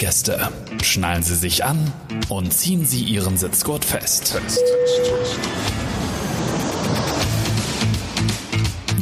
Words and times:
Gäste, 0.00 0.48
schnallen 0.82 1.22
Sie 1.22 1.34
sich 1.34 1.62
an 1.62 1.92
und 2.30 2.54
ziehen 2.54 2.86
Sie 2.86 3.04
Ihren 3.04 3.36
Sitzgurt 3.36 3.84
fest. 3.84 4.34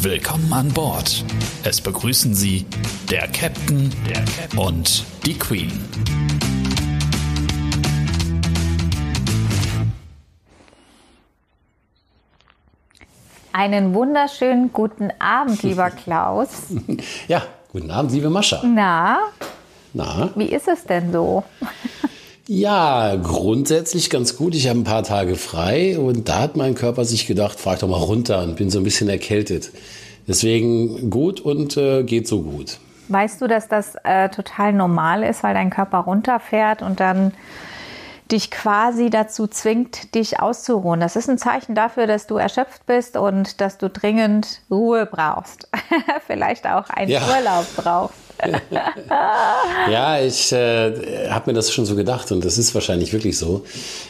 Willkommen 0.02 0.52
an 0.52 0.66
Bord. 0.70 1.24
Es 1.62 1.80
begrüßen 1.80 2.34
Sie 2.34 2.66
der 3.12 3.28
Captain, 3.28 3.94
der 4.08 4.24
Captain 4.24 4.58
und 4.58 5.04
die 5.24 5.38
Queen. 5.38 5.70
Einen 13.52 13.94
wunderschönen 13.94 14.72
guten 14.72 15.12
Abend, 15.20 15.62
lieber 15.62 15.90
Klaus. 16.04 16.48
Ja, 17.28 17.44
guten 17.70 17.92
Abend, 17.92 18.10
liebe 18.10 18.30
Mascha. 18.30 18.60
Na, 18.64 19.18
Na? 19.94 20.30
wie 20.36 20.46
ist 20.46 20.68
es 20.68 20.84
denn 20.84 21.12
so? 21.12 21.44
Ja, 22.46 23.16
grundsätzlich 23.16 24.08
ganz 24.08 24.36
gut. 24.36 24.54
Ich 24.54 24.68
habe 24.68 24.78
ein 24.78 24.84
paar 24.84 25.02
Tage 25.02 25.36
frei 25.36 25.98
und 25.98 26.28
da 26.28 26.40
hat 26.40 26.56
mein 26.56 26.74
Körper 26.74 27.04
sich 27.04 27.26
gedacht, 27.26 27.60
fahr 27.60 27.74
ich 27.74 27.80
doch 27.80 27.88
mal 27.88 27.96
runter 27.96 28.42
und 28.42 28.56
bin 28.56 28.70
so 28.70 28.78
ein 28.78 28.84
bisschen 28.84 29.08
erkältet. 29.08 29.70
Deswegen 30.26 31.10
gut 31.10 31.40
und 31.40 31.76
äh, 31.76 32.02
geht 32.04 32.26
so 32.26 32.42
gut. 32.42 32.78
Weißt 33.08 33.40
du, 33.40 33.46
dass 33.48 33.68
das 33.68 33.96
äh, 34.04 34.28
total 34.28 34.72
normal 34.72 35.22
ist, 35.24 35.42
weil 35.42 35.54
dein 35.54 35.70
Körper 35.70 35.98
runterfährt 35.98 36.82
und 36.82 37.00
dann 37.00 37.32
dich 38.30 38.50
quasi 38.50 39.08
dazu 39.08 39.46
zwingt, 39.46 40.14
dich 40.14 40.40
auszuruhen. 40.40 41.00
Das 41.00 41.16
ist 41.16 41.30
ein 41.30 41.38
Zeichen 41.38 41.74
dafür, 41.74 42.06
dass 42.06 42.26
du 42.26 42.36
erschöpft 42.36 42.84
bist 42.86 43.16
und 43.16 43.60
dass 43.62 43.78
du 43.78 43.88
dringend 43.88 44.60
Ruhe 44.70 45.06
brauchst. 45.06 45.68
Vielleicht 46.26 46.66
auch 46.66 46.90
einen 46.90 47.10
Ja. 47.10 47.22
Urlaub 47.26 47.66
brauchst. 47.76 48.27
Ja, 49.90 50.20
ich 50.20 50.52
äh, 50.52 51.28
habe 51.30 51.50
mir 51.50 51.54
das 51.54 51.72
schon 51.72 51.86
so 51.86 51.96
gedacht 51.96 52.30
und 52.30 52.44
das 52.44 52.58
ist 52.58 52.74
wahrscheinlich 52.74 53.12
wirklich 53.12 53.38
so. 53.38 53.64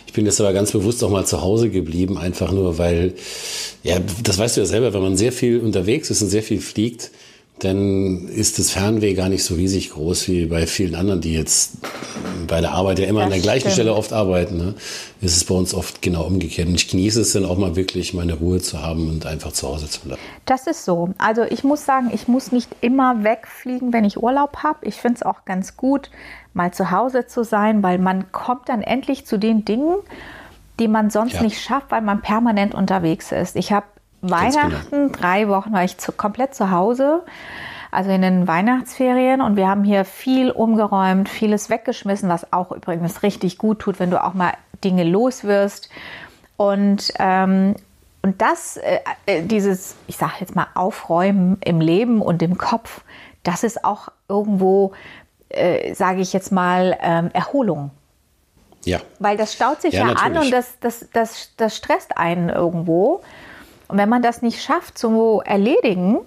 Ich 0.06 0.12
bin 0.12 0.26
jetzt 0.26 0.40
aber 0.40 0.52
ganz 0.52 0.72
bewusst 0.72 1.02
auch 1.04 1.10
mal 1.10 1.24
zu 1.24 1.40
Hause 1.40 1.70
geblieben, 1.70 2.18
einfach 2.18 2.50
nur, 2.50 2.78
weil, 2.78 3.14
ja, 3.82 3.98
das 4.22 4.38
weißt 4.38 4.56
du 4.56 4.62
ja 4.62 4.66
selber, 4.66 4.92
wenn 4.92 5.02
man 5.02 5.16
sehr 5.16 5.32
viel 5.32 5.60
unterwegs 5.60 6.10
ist 6.10 6.22
und 6.22 6.28
sehr 6.28 6.42
viel 6.42 6.60
fliegt, 6.60 7.10
dann 7.60 8.28
ist 8.28 8.58
das 8.58 8.70
Fernweh 8.70 9.14
gar 9.14 9.28
nicht 9.28 9.44
so 9.44 9.54
riesig 9.54 9.90
groß 9.90 10.28
wie 10.28 10.46
bei 10.46 10.66
vielen 10.66 10.94
anderen, 10.94 11.20
die 11.20 11.34
jetzt 11.34 11.72
bei 12.46 12.60
der 12.60 12.72
Arbeit 12.72 12.98
ja 12.98 13.06
immer 13.06 13.20
an 13.22 13.30
Das 13.30 13.36
der 13.36 13.42
gleichen 13.42 13.60
stimmt. 13.62 13.74
Stelle 13.74 13.94
oft 13.94 14.12
arbeiten. 14.12 14.56
Ne? 14.56 14.74
Ist 15.20 15.36
es 15.36 15.44
bei 15.44 15.54
uns 15.54 15.74
oft 15.74 16.00
genau 16.00 16.24
umgekehrt. 16.24 16.68
Und 16.68 16.76
ich 16.76 16.88
genieße 16.88 17.20
es 17.20 17.32
dann 17.32 17.44
auch 17.44 17.58
mal 17.58 17.76
wirklich, 17.76 18.14
meine 18.14 18.34
Ruhe 18.34 18.60
zu 18.60 18.80
haben 18.82 19.08
und 19.08 19.26
einfach 19.26 19.52
zu 19.52 19.68
Hause 19.68 19.88
zu 19.88 20.00
bleiben. 20.00 20.20
Das 20.46 20.66
ist 20.66 20.84
so. 20.84 21.10
Also 21.18 21.42
ich 21.42 21.64
muss 21.64 21.84
sagen, 21.84 22.10
ich 22.12 22.28
muss 22.28 22.52
nicht 22.52 22.70
immer 22.80 23.24
wegfliegen, 23.24 23.92
wenn 23.92 24.04
ich 24.04 24.22
Urlaub 24.22 24.58
habe. 24.62 24.78
Ich 24.86 24.94
finde 24.94 25.16
es 25.16 25.22
auch 25.22 25.44
ganz 25.44 25.76
gut, 25.76 26.10
mal 26.54 26.72
zu 26.72 26.90
Hause 26.90 27.26
zu 27.26 27.44
sein, 27.44 27.82
weil 27.82 27.98
man 27.98 28.32
kommt 28.32 28.68
dann 28.68 28.82
endlich 28.82 29.26
zu 29.26 29.38
den 29.38 29.64
Dingen, 29.64 29.96
die 30.80 30.88
man 30.88 31.10
sonst 31.10 31.34
Ja. 31.34 31.42
nicht 31.42 31.60
schafft, 31.60 31.90
weil 31.90 32.02
man 32.02 32.22
permanent 32.22 32.74
unterwegs 32.74 33.32
ist. 33.32 33.56
Ich 33.56 33.72
habe 33.72 33.86
Weihnachten, 34.20 35.12
drei 35.12 35.48
Wochen 35.48 35.72
war 35.72 35.84
ich 35.84 35.98
zu, 35.98 36.12
komplett 36.12 36.54
zu 36.54 36.70
Hause, 36.70 37.22
also 37.90 38.10
in 38.10 38.22
den 38.22 38.48
Weihnachtsferien 38.48 39.40
und 39.40 39.56
wir 39.56 39.68
haben 39.68 39.84
hier 39.84 40.04
viel 40.04 40.50
umgeräumt, 40.50 41.28
vieles 41.28 41.70
weggeschmissen, 41.70 42.28
was 42.28 42.52
auch 42.52 42.72
übrigens 42.72 43.22
richtig 43.22 43.58
gut 43.58 43.78
tut, 43.78 44.00
wenn 44.00 44.10
du 44.10 44.22
auch 44.22 44.34
mal 44.34 44.52
Dinge 44.84 45.04
los 45.04 45.44
wirst. 45.44 45.88
Und, 46.56 47.12
ähm, 47.18 47.76
und 48.22 48.42
das, 48.42 48.76
äh, 48.76 48.98
äh, 49.26 49.42
dieses, 49.42 49.94
ich 50.06 50.16
sage 50.16 50.34
jetzt 50.40 50.56
mal, 50.56 50.66
Aufräumen 50.74 51.56
im 51.64 51.80
Leben 51.80 52.20
und 52.20 52.42
im 52.42 52.58
Kopf, 52.58 53.02
das 53.44 53.62
ist 53.62 53.84
auch 53.84 54.08
irgendwo, 54.28 54.92
äh, 55.48 55.94
sage 55.94 56.20
ich 56.20 56.32
jetzt 56.32 56.50
mal, 56.50 56.98
ähm, 57.00 57.30
Erholung. 57.32 57.90
Ja. 58.84 59.00
Weil 59.18 59.36
das 59.36 59.54
staut 59.54 59.82
sich 59.82 59.94
ja, 59.94 60.08
Ja, 60.08 60.14
an 60.14 60.36
und 60.36 60.50
das, 60.50 60.78
das, 60.80 61.06
das, 61.12 61.52
das 61.56 61.76
stresst 61.76 62.16
einen 62.16 62.48
irgendwo. 62.48 63.22
Und 63.88 63.98
wenn 63.98 64.08
man 64.08 64.22
das 64.22 64.42
nicht 64.42 64.62
schafft 64.62 64.98
zu 64.98 65.42
erledigen, 65.44 66.18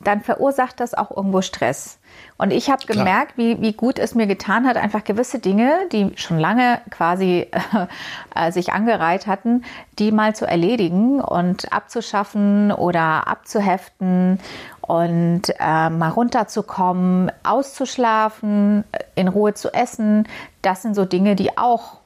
dann 0.00 0.20
verursacht 0.20 0.80
das 0.80 0.94
auch 0.94 1.10
irgendwo 1.16 1.42
Stress. 1.42 1.98
Und 2.36 2.52
ich 2.52 2.70
habe 2.70 2.86
gemerkt, 2.86 3.36
wie, 3.36 3.60
wie 3.60 3.72
gut 3.72 3.98
es 3.98 4.14
mir 4.14 4.28
getan 4.28 4.66
hat, 4.66 4.76
einfach 4.76 5.02
gewisse 5.02 5.40
Dinge, 5.40 5.72
die 5.90 6.12
schon 6.16 6.38
lange 6.38 6.80
quasi 6.90 7.48
äh, 8.34 8.52
sich 8.52 8.72
angereiht 8.72 9.26
hatten, 9.26 9.64
die 9.98 10.12
mal 10.12 10.36
zu 10.36 10.46
erledigen 10.46 11.20
und 11.20 11.72
abzuschaffen 11.72 12.70
oder 12.70 13.26
abzuheften 13.26 14.38
und 14.80 15.42
äh, 15.58 15.90
mal 15.90 16.10
runterzukommen, 16.10 17.32
auszuschlafen, 17.42 18.84
in 19.16 19.28
Ruhe 19.28 19.54
zu 19.54 19.74
essen. 19.74 20.28
Das 20.62 20.82
sind 20.82 20.94
so 20.94 21.04
Dinge, 21.04 21.34
die 21.34 21.58
auch, 21.58 21.98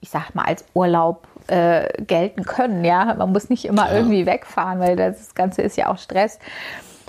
ich 0.00 0.10
sag 0.10 0.34
mal, 0.36 0.44
als 0.44 0.64
Urlaub 0.72 1.26
äh, 1.50 1.88
gelten 2.02 2.44
können. 2.44 2.84
Ja, 2.84 3.14
man 3.14 3.32
muss 3.32 3.50
nicht 3.50 3.64
immer 3.64 3.84
Klar. 3.84 3.96
irgendwie 3.96 4.26
wegfahren, 4.26 4.80
weil 4.80 4.96
das 4.96 5.34
Ganze 5.34 5.62
ist 5.62 5.76
ja 5.76 5.88
auch 5.88 5.98
Stress. 5.98 6.38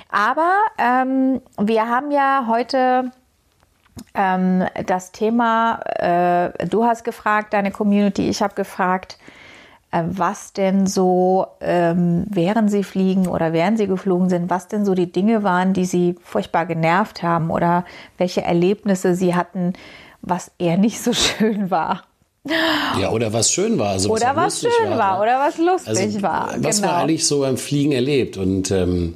Aber 0.09 0.52
ähm, 0.78 1.41
wir 1.57 1.88
haben 1.88 2.12
ja 2.12 2.46
heute 2.47 3.12
ähm, 4.13 4.66
das 4.85 5.12
Thema, 5.12 5.80
äh, 5.85 6.68
du 6.68 6.84
hast 6.85 7.03
gefragt, 7.03 7.53
deine 7.53 7.72
Community, 7.72 8.28
ich 8.30 8.41
habe 8.41 8.56
gefragt, 8.56 9.18
äh, 9.91 10.03
was 10.06 10.53
denn 10.53 10.88
so, 10.88 11.47
ähm, 11.62 12.25
während 12.30 12.72
sie 12.72 12.84
fliegen 12.84 13.28
oder 13.28 13.53
während 13.53 13.78
sie 13.78 13.88
geflogen 13.88 14.30
sind, 14.30 14.50
was 14.50 14.68
denn 14.68 14.85
so 14.85 14.96
die 14.96 15.12
Dinge 15.12 15.44
waren, 15.44 15.74
die 15.74 15.85
sie 15.85 16.16
furchtbar 16.24 16.66
genervt 16.66 17.24
haben 17.24 17.51
oder 17.51 17.85
welche 18.18 18.41
Erlebnisse 18.41 19.16
sie 19.16 19.35
hatten, 19.35 19.74
was 20.22 20.51
eher 20.57 20.78
nicht 20.78 21.01
so 21.01 21.13
schön 21.13 21.72
war. 21.72 22.03
Ja, 23.00 23.12
oder 23.12 23.34
was 23.34 23.52
schön 23.52 23.78
war. 23.78 23.90
Also 23.90 24.09
Oder 24.09 24.35
was 24.35 24.62
schön 24.62 24.90
war, 24.90 25.18
ne? 25.18 25.22
oder 25.22 25.40
was 25.40 25.57
lustig 25.57 26.06
Also, 26.06 26.22
war. 26.24 26.56
Was 26.57 26.78
genau. 26.78 26.91
man 26.91 27.02
eigentlich 27.03 27.25
so 27.25 27.41
beim 27.41 27.57
Fliegen 27.57 27.91
erlebt. 27.91 28.38
Und 28.38 28.72
ähm, 28.72 29.16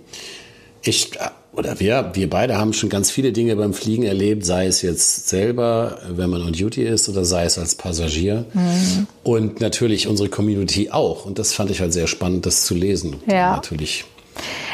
ich, 0.83 1.11
oder 1.51 1.79
wir, 1.79 2.11
wir 2.13 2.29
beide 2.29 2.57
haben 2.57 2.73
schon 2.73 2.89
ganz 2.89 3.09
viele 3.09 3.31
Dinge 3.31 3.55
beim 3.55 3.73
Fliegen 3.73 4.03
erlebt, 4.03 4.45
sei 4.45 4.67
es 4.67 4.83
jetzt 4.83 5.27
selber, 5.27 5.97
wenn 6.07 6.29
man 6.29 6.43
on 6.43 6.53
Duty 6.53 6.83
ist, 6.83 7.09
oder 7.09 7.25
sei 7.25 7.45
es 7.45 7.57
als 7.57 7.73
Passagier. 7.73 8.45
Mhm. 8.53 9.07
Und 9.23 9.59
natürlich 9.59 10.07
unsere 10.07 10.29
Community 10.29 10.91
auch. 10.91 11.25
Und 11.25 11.39
das 11.39 11.53
fand 11.53 11.71
ich 11.71 11.81
halt 11.81 11.93
sehr 11.93 12.07
spannend, 12.07 12.45
das 12.45 12.65
zu 12.65 12.75
lesen. 12.75 13.15
Ja. 13.25 13.55
Natürlich. 13.55 14.05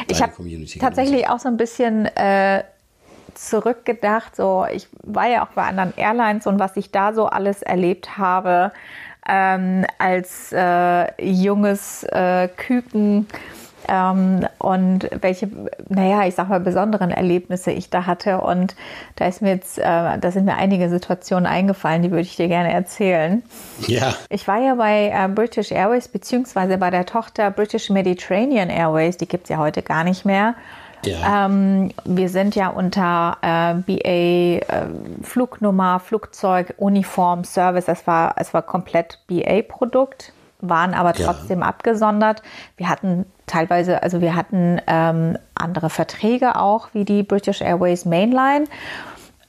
ich 0.08 0.20
habe 0.20 0.34
tatsächlich 0.78 1.26
auch 1.28 1.38
so 1.38 1.48
ein 1.48 1.56
bisschen 1.56 2.04
äh, 2.04 2.64
zurückgedacht. 3.34 4.36
So, 4.36 4.66
ich 4.72 4.88
war 5.02 5.28
ja 5.28 5.44
auch 5.44 5.50
bei 5.54 5.62
anderen 5.62 5.94
Airlines 5.96 6.46
und 6.46 6.58
was 6.58 6.76
ich 6.76 6.90
da 6.90 7.12
so 7.12 7.26
alles 7.26 7.62
erlebt 7.62 8.18
habe 8.18 8.72
ähm, 9.28 9.84
als 9.98 10.52
äh, 10.52 11.24
junges 11.24 12.04
äh, 12.04 12.48
Küken 12.48 13.26
ähm, 13.88 14.46
und 14.58 15.08
welche, 15.20 15.48
naja, 15.88 16.26
ich 16.26 16.34
sag 16.34 16.48
mal, 16.48 16.60
besonderen 16.60 17.10
Erlebnisse 17.10 17.70
ich 17.70 17.90
da 17.90 18.06
hatte. 18.06 18.40
Und 18.40 18.74
da 19.16 19.26
ist 19.26 19.42
mir 19.42 19.50
jetzt, 19.50 19.78
äh, 19.78 19.82
da 19.82 20.30
sind 20.30 20.44
mir 20.44 20.56
einige 20.56 20.88
Situationen 20.88 21.46
eingefallen, 21.46 22.02
die 22.02 22.10
würde 22.10 22.22
ich 22.22 22.36
dir 22.36 22.48
gerne 22.48 22.72
erzählen. 22.72 23.42
Ja, 23.86 24.14
Ich 24.28 24.46
war 24.48 24.60
ja 24.60 24.74
bei 24.74 25.12
äh, 25.12 25.28
British 25.28 25.72
Airways 25.72 26.08
beziehungsweise 26.08 26.78
bei 26.78 26.90
der 26.90 27.06
Tochter 27.06 27.50
British 27.50 27.90
Mediterranean 27.90 28.70
Airways, 28.70 29.16
die 29.16 29.28
gibt 29.28 29.44
es 29.44 29.50
ja 29.50 29.58
heute 29.58 29.82
gar 29.82 30.04
nicht 30.04 30.24
mehr. 30.24 30.54
Ja. 31.04 31.46
Ähm, 31.46 31.90
wir 32.04 32.28
sind 32.28 32.54
ja 32.54 32.68
unter 32.68 33.36
äh, 33.42 33.74
BA 33.74 34.08
äh, 34.08 34.60
Flugnummer, 35.22 36.00
Flugzeug, 36.00 36.74
Uniform, 36.78 37.44
Service. 37.44 37.88
Es 37.88 38.06
war, 38.06 38.34
es 38.36 38.52
war 38.54 38.62
komplett 38.62 39.18
BA-Produkt, 39.28 40.32
waren 40.60 40.94
aber 40.94 41.14
Ja. 41.18 41.26
trotzdem 41.32 41.62
abgesondert. 41.62 42.42
Wir 42.76 42.88
hatten 42.88 43.26
teilweise, 43.46 44.02
also 44.02 44.20
wir 44.20 44.34
hatten 44.36 44.80
ähm, 44.86 45.36
andere 45.54 45.90
Verträge 45.90 46.56
auch 46.56 46.88
wie 46.92 47.04
die 47.04 47.22
British 47.22 47.60
Airways 47.60 48.04
Mainline 48.04 48.64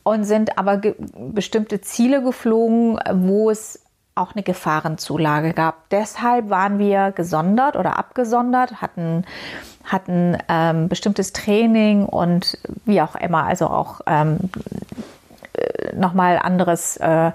und 0.04 0.25
sind 0.25 0.57
aber 0.57 0.81
bestimmte 1.18 1.80
Ziele 1.81 2.22
geflogen, 2.22 3.00
wo 3.13 3.50
es 3.50 3.82
auch 4.15 4.33
eine 4.33 4.44
Gefahrenzulage 4.44 5.54
gab. 5.54 5.89
Deshalb 5.89 6.50
waren 6.50 6.80
wir 6.80 7.12
gesondert 7.12 7.75
oder 7.75 7.98
abgesondert, 7.98 8.81
hatten, 8.81 9.25
hatten 9.83 10.38
ähm, 10.50 10.88
bestimmtes 10.88 11.33
Training 11.33 12.06
und 12.06 12.57
wie 12.86 13.01
auch 13.01 13.15
immer, 13.15 13.45
also 13.45 13.68
auch 13.68 14.01
ähm, 14.06 14.38
äh, 15.54 15.95
nochmal 15.95 16.38
anderes, 16.38 16.98
äh, 16.98 17.31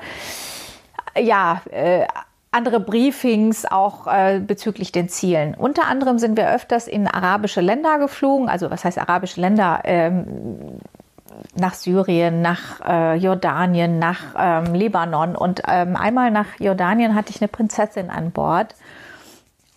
ja, 1.20 1.62
äh, 1.70 2.06
andere 2.50 2.80
Briefings 2.80 3.66
auch 3.66 4.06
äh, 4.06 4.40
bezüglich 4.40 4.90
den 4.92 5.08
Zielen. 5.08 5.54
Unter 5.54 5.86
anderem 5.86 6.18
sind 6.18 6.36
wir 6.36 6.50
öfters 6.50 6.88
in 6.88 7.06
arabische 7.06 7.60
Länder 7.60 7.98
geflogen, 7.98 8.48
also 8.48 8.70
was 8.70 8.84
heißt 8.84 8.98
arabische 8.98 9.40
Länder? 9.40 9.80
Ähm, 9.84 10.80
nach 11.54 11.74
Syrien, 11.74 12.42
nach 12.42 12.80
äh, 12.86 13.14
Jordanien, 13.16 13.98
nach 13.98 14.20
ähm, 14.36 14.74
Libanon. 14.74 15.36
Und 15.36 15.62
ähm, 15.66 15.96
einmal 15.96 16.30
nach 16.30 16.46
Jordanien 16.58 17.14
hatte 17.14 17.30
ich 17.30 17.40
eine 17.40 17.48
Prinzessin 17.48 18.10
an 18.10 18.30
Bord. 18.30 18.74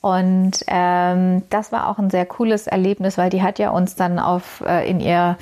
Und 0.01 0.53
ähm, 0.67 1.43
das 1.49 1.71
war 1.71 1.87
auch 1.87 1.99
ein 1.99 2.09
sehr 2.09 2.25
cooles 2.25 2.65
Erlebnis, 2.67 3.17
weil 3.17 3.29
die 3.29 3.43
hat 3.43 3.59
ja 3.59 3.69
uns 3.69 3.95
dann 3.95 4.17
auf, 4.17 4.61
äh, 4.65 4.89
in, 4.89 4.99
ihr, 4.99 5.37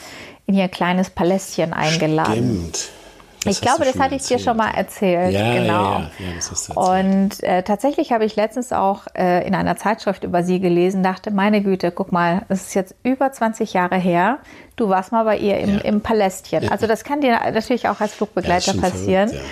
in 0.46 0.56
ihr 0.56 0.68
kleines 0.68 1.10
Palästchen 1.10 1.72
eingeladen. 1.72 2.70
Stimmt. 2.74 2.99
Das 3.44 3.56
ich 3.56 3.62
glaube, 3.62 3.86
das 3.86 3.98
hatte 3.98 4.16
ich 4.16 4.24
dir 4.24 4.38
schon 4.38 4.58
mal 4.58 4.72
erzählt. 4.72 5.32
Ja, 5.32 5.54
genau. 5.54 6.00
ja, 6.00 6.00
ja, 6.20 6.36
das 6.36 6.52
hast 6.52 6.70
du 6.70 6.74
erzählt. 6.74 7.06
Und 7.06 7.44
äh, 7.44 7.64
tatsächlich 7.64 8.12
habe 8.12 8.26
ich 8.26 8.36
letztens 8.36 8.74
auch 8.74 9.08
äh, 9.16 9.48
in 9.48 9.56
einer 9.56 9.78
Zeitschrift 9.78 10.26
über 10.26 10.44
sie 10.44 10.60
gelesen, 10.60 11.04
dachte, 11.04 11.32
meine 11.32 11.62
Güte, 11.62 11.92
guck 11.92 12.12
mal, 12.12 12.42
es 12.50 12.68
ist 12.68 12.74
jetzt 12.74 12.96
über 13.04 13.32
20 13.32 13.74
Jahre 13.74 13.96
her. 13.96 14.40
Du 14.76 14.90
warst 14.90 15.12
mal 15.12 15.24
bei 15.24 15.38
ihr 15.38 15.58
im, 15.60 15.80
im 15.80 16.02
Palästchen. 16.02 16.70
Also 16.70 16.86
das 16.86 17.04
kann 17.04 17.22
dir 17.22 17.32
natürlich 17.32 17.88
auch 17.88 18.02
als 18.02 18.14
Flugbegleiter 18.14 18.74
passieren. 18.74 19.30
verrückt, 19.30 19.48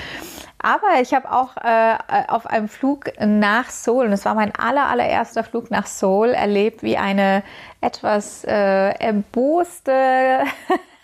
Aber 0.60 1.02
ich 1.02 1.14
habe 1.14 1.32
auch 1.32 1.56
äh, 1.58 1.96
auf 2.28 2.46
einem 2.48 2.68
Flug 2.68 3.12
nach 3.20 3.70
Seoul, 3.70 4.08
und 4.08 4.14
es 4.14 4.26
war 4.26 4.36
mein 4.36 4.54
aller, 4.56 4.88
allererster 4.88 5.44
Flug 5.44 5.72
nach 5.72 5.86
Seoul, 5.86 6.30
erlebt, 6.30 6.84
wie 6.84 6.98
eine 6.98 7.44
etwas 7.80 8.44
äh, 8.44 8.90
erboste 9.00 10.40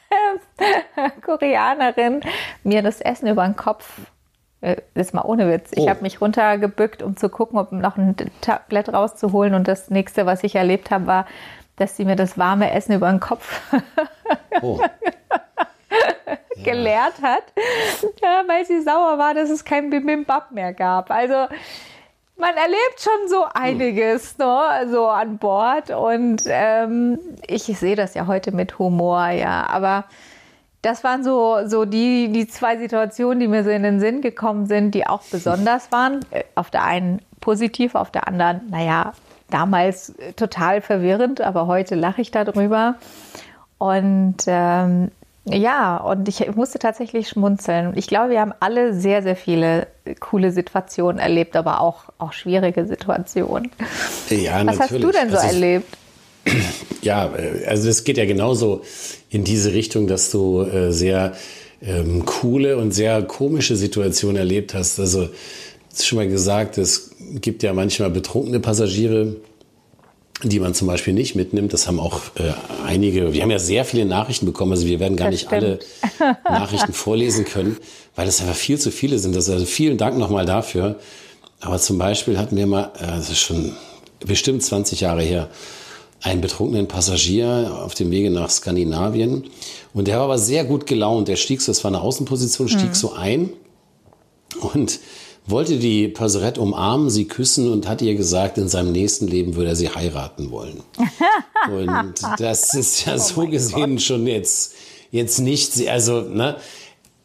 Koreanerin 1.26 2.22
mir 2.64 2.82
das 2.82 3.02
Essen 3.02 3.28
über 3.28 3.44
den 3.46 3.56
Kopf, 3.56 4.00
äh, 4.62 4.78
das 4.94 5.08
ist 5.08 5.14
mal 5.14 5.24
ohne 5.26 5.50
Witz, 5.52 5.72
ich 5.74 5.84
Oh. 5.84 5.90
habe 5.90 6.02
mich 6.02 6.22
runtergebückt, 6.22 7.02
um 7.04 7.18
zu 7.18 7.30
gucken, 7.30 7.58
ob 7.60 7.72
noch 7.72 7.98
ein 7.98 8.16
Tablett 8.42 8.92
rauszuholen. 8.94 9.54
Und 9.54 9.68
das 9.68 9.90
nächste, 9.90 10.26
was 10.26 10.44
ich 10.44 10.56
erlebt 10.56 10.92
habe, 10.92 11.08
war, 11.08 11.26
dass 11.78 11.98
sie 11.98 12.06
mir 12.06 12.16
das 12.16 12.38
warme 12.38 12.72
Essen 12.72 12.94
über 12.94 13.10
den 13.10 13.20
Kopf 13.20 13.62
Oh, 14.62 14.80
geleert 16.64 17.22
hat, 17.22 17.44
ja, 18.22 18.44
weil 18.48 18.66
sie 18.66 18.82
sauer 18.82 19.18
war, 19.18 19.34
dass 19.34 19.50
es 19.50 19.66
kein 19.66 19.90
Bibimbap 19.90 20.52
mehr 20.52 20.74
gab. 20.74 21.10
Also 21.12 21.48
man 22.38 22.56
erlebt 22.56 23.00
schon 23.00 23.30
so 23.30 23.46
einiges 23.54 24.38
ne, 24.38 24.88
so 24.92 25.08
an 25.08 25.38
Bord 25.38 25.90
und 25.92 26.44
ähm, 26.48 27.20
ich 27.48 27.64
sehe 27.64 27.96
das 27.96 28.14
ja 28.14 28.28
heute 28.28 28.52
mit 28.52 28.80
Humor, 28.80 29.30
ja, 29.30 29.68
aber 29.68 30.06
das 30.84 31.04
waren 31.04 31.24
so, 31.24 31.66
so 31.66 31.86
die, 31.86 32.32
die 32.32 32.48
zwei 32.48 32.78
Situationen, 32.78 33.40
die 33.40 33.48
mir 33.48 33.64
so 33.64 33.70
in 33.70 33.84
den 33.84 34.00
Sinn 34.00 34.22
gekommen 34.22 34.66
sind, 34.66 34.92
die 34.92 35.08
auch 35.08 35.22
besonders 35.32 35.92
waren. 35.92 36.20
Auf 36.56 36.70
der 36.70 36.84
einen 36.84 37.22
positiv, 37.40 37.96
auf 37.96 38.12
der 38.12 38.28
anderen, 38.28 38.62
naja, 38.70 39.14
damals 39.50 40.14
total 40.36 40.82
verwirrend, 40.82 41.40
aber 41.42 41.68
heute 41.68 41.96
lache 41.96 42.22
ich 42.22 42.32
darüber. 42.32 42.96
Und 43.78 44.38
ähm, 44.48 45.12
ja, 45.46 45.98
und 45.98 46.28
ich 46.30 46.56
musste 46.56 46.80
tatsächlich 46.80 47.28
schmunzeln. 47.30 47.94
Ich 47.98 48.08
glaube, 48.08 48.30
wir 48.32 48.40
haben 48.40 48.54
alle 48.60 48.94
sehr, 48.94 49.22
sehr 49.24 49.36
viele 49.36 49.88
coole 50.20 50.52
Situationen 50.52 51.20
erlebt, 51.20 51.56
aber 51.56 51.82
auch, 51.82 52.06
auch 52.18 52.32
schwierige 52.34 52.86
Situationen. 52.86 53.70
ja, 54.30 54.66
Was 54.66 54.80
hast 54.80 54.92
du 54.92 55.12
denn 55.12 55.30
so 55.30 55.36
Also 55.36 55.48
es- 55.48 55.54
erlebt? 55.54 55.98
Ja, 57.02 57.34
äh, 57.36 57.66
also 57.66 57.88
das 57.88 58.06
geht 58.06 58.18
ja 58.18 58.26
genauso 58.26 58.82
in 59.30 59.44
diese 59.44 59.74
Richtung, 59.74 60.08
dass 60.08 60.32
du 60.32 60.62
äh, 60.62 60.92
sehr 60.94 61.34
ähm, 61.82 62.26
coole 62.26 62.78
und 62.78 62.92
sehr 62.94 63.22
komische 63.24 63.76
Situationen 63.76 64.38
erlebt 64.38 64.74
hast. 64.74 65.00
Also, 65.02 65.28
schon 66.02 66.18
mal 66.18 66.28
gesagt, 66.30 66.78
es 66.78 67.12
gibt 67.36 67.62
ja 67.62 67.74
manchmal 67.74 68.10
betrunkene 68.10 68.62
Passagiere, 68.62 69.36
die 70.44 70.60
man 70.60 70.74
zum 70.74 70.88
Beispiel 70.88 71.14
nicht 71.14 71.36
mitnimmt. 71.36 71.74
Das 71.74 71.88
haben 71.88 72.00
auch 72.00 72.22
äh, 72.36 72.52
einige, 72.86 73.34
wir 73.34 73.42
haben 73.42 73.52
ja 73.52 73.60
sehr 73.60 73.86
viele 73.86 74.06
Nachrichten 74.06 74.46
bekommen, 74.46 74.72
also 74.72 74.86
wir 74.86 75.00
werden 75.00 75.18
gar 75.18 75.32
Das 75.32 75.42
nicht 75.42 75.52
alle 75.52 75.80
stimmt. 75.82 76.44
Nachrichten 76.44 76.94
vorlesen 76.94 77.46
können, 77.46 77.78
weil 78.16 78.26
das 78.26 78.42
einfach 78.42 78.56
viel 78.56 78.80
zu 78.80 78.92
viele 78.92 79.20
sind. 79.20 79.36
Das, 79.36 79.50
also 79.50 79.66
vielen 79.66 79.98
Dank 79.98 80.18
nochmal 80.18 80.46
dafür. 80.46 81.00
Aber 81.62 81.80
zum 81.80 81.98
Beispiel 81.98 82.38
hatten 82.38 82.58
wir 82.58 82.68
mal, 82.68 82.92
äh, 83.00 83.08
das 83.08 83.30
ist 83.30 83.40
schon 83.40 83.74
bestimmt 84.26 84.64
20 84.64 85.02
Jahre 85.02 85.24
her, 85.24 85.50
einen 86.22 86.42
betrunkenen 86.42 86.88
Passagier 86.88 87.80
auf 87.84 87.94
dem 87.96 88.10
Wege 88.12 88.30
nach 88.30 88.50
Skandinavien. 88.50 89.46
Und 89.94 90.08
der 90.08 90.18
war 90.18 90.26
aber 90.26 90.38
sehr 90.38 90.64
gut 90.64 90.88
gelaunt. 90.88 91.28
Der 91.28 91.36
stieg 91.36 91.62
so, 91.62 91.72
es 91.72 91.84
war 91.84 91.92
eine 91.92 92.02
Außenposition, 92.02 92.70
stieg 92.70 92.96
so 92.96 93.14
ein 93.14 93.52
und 94.62 95.00
wollte 95.46 95.78
die 95.78 96.08
Passerette 96.08 96.62
umarmen, 96.62 97.10
sie 97.10 97.26
küssen 97.26 97.72
und 97.72 97.88
hat 97.88 98.02
ihr 98.02 98.16
gesagt, 98.16 98.58
in 98.58 98.68
seinem 98.70 98.92
nächsten 98.94 99.28
Leben 99.28 99.56
würde 99.56 99.70
er 99.72 99.76
sie 99.76 99.90
heiraten 99.90 100.52
wollen. 100.52 100.82
Und 101.72 102.14
das 102.40 102.74
ist 102.74 103.06
ja 103.06 103.18
so 103.18 103.48
gesehen 103.48 103.98
schon 104.00 104.28
jetzt, 104.28 104.74
jetzt 105.12 105.40
nicht, 105.40 105.88
also, 105.88 106.22
ne, 106.22 106.58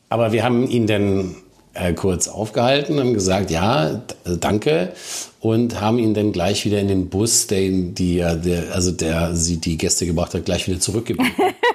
aber 0.09 0.31
wir 0.33 0.45
haben 0.45 0.69
ihn 0.71 0.87
dann 0.87 1.35
äh, 1.75 1.93
kurz 1.93 2.29
aufgehalten, 2.29 2.99
haben 3.01 3.15
gesagt, 3.15 3.51
ja, 3.51 3.95
d- 3.95 4.37
danke 4.39 4.93
und 5.41 5.81
haben 5.81 5.99
ihn 5.99 6.15
dann 6.15 6.33
gleich 6.33 6.65
wieder 6.65 6.79
in 6.81 6.89
den 6.89 7.09
Bus, 7.09 7.47
der, 7.49 7.63
ihn- 7.63 7.95
die, 7.95 8.17
der, 8.19 8.73
also 8.75 8.91
der 8.93 9.35
sie 9.35 9.57
die 9.59 9.77
Gäste 9.77 10.07
gebracht 10.07 10.35
hat, 10.35 10.45
gleich 10.45 10.67
wieder 10.69 10.81
zurückgebeten. 10.81 11.31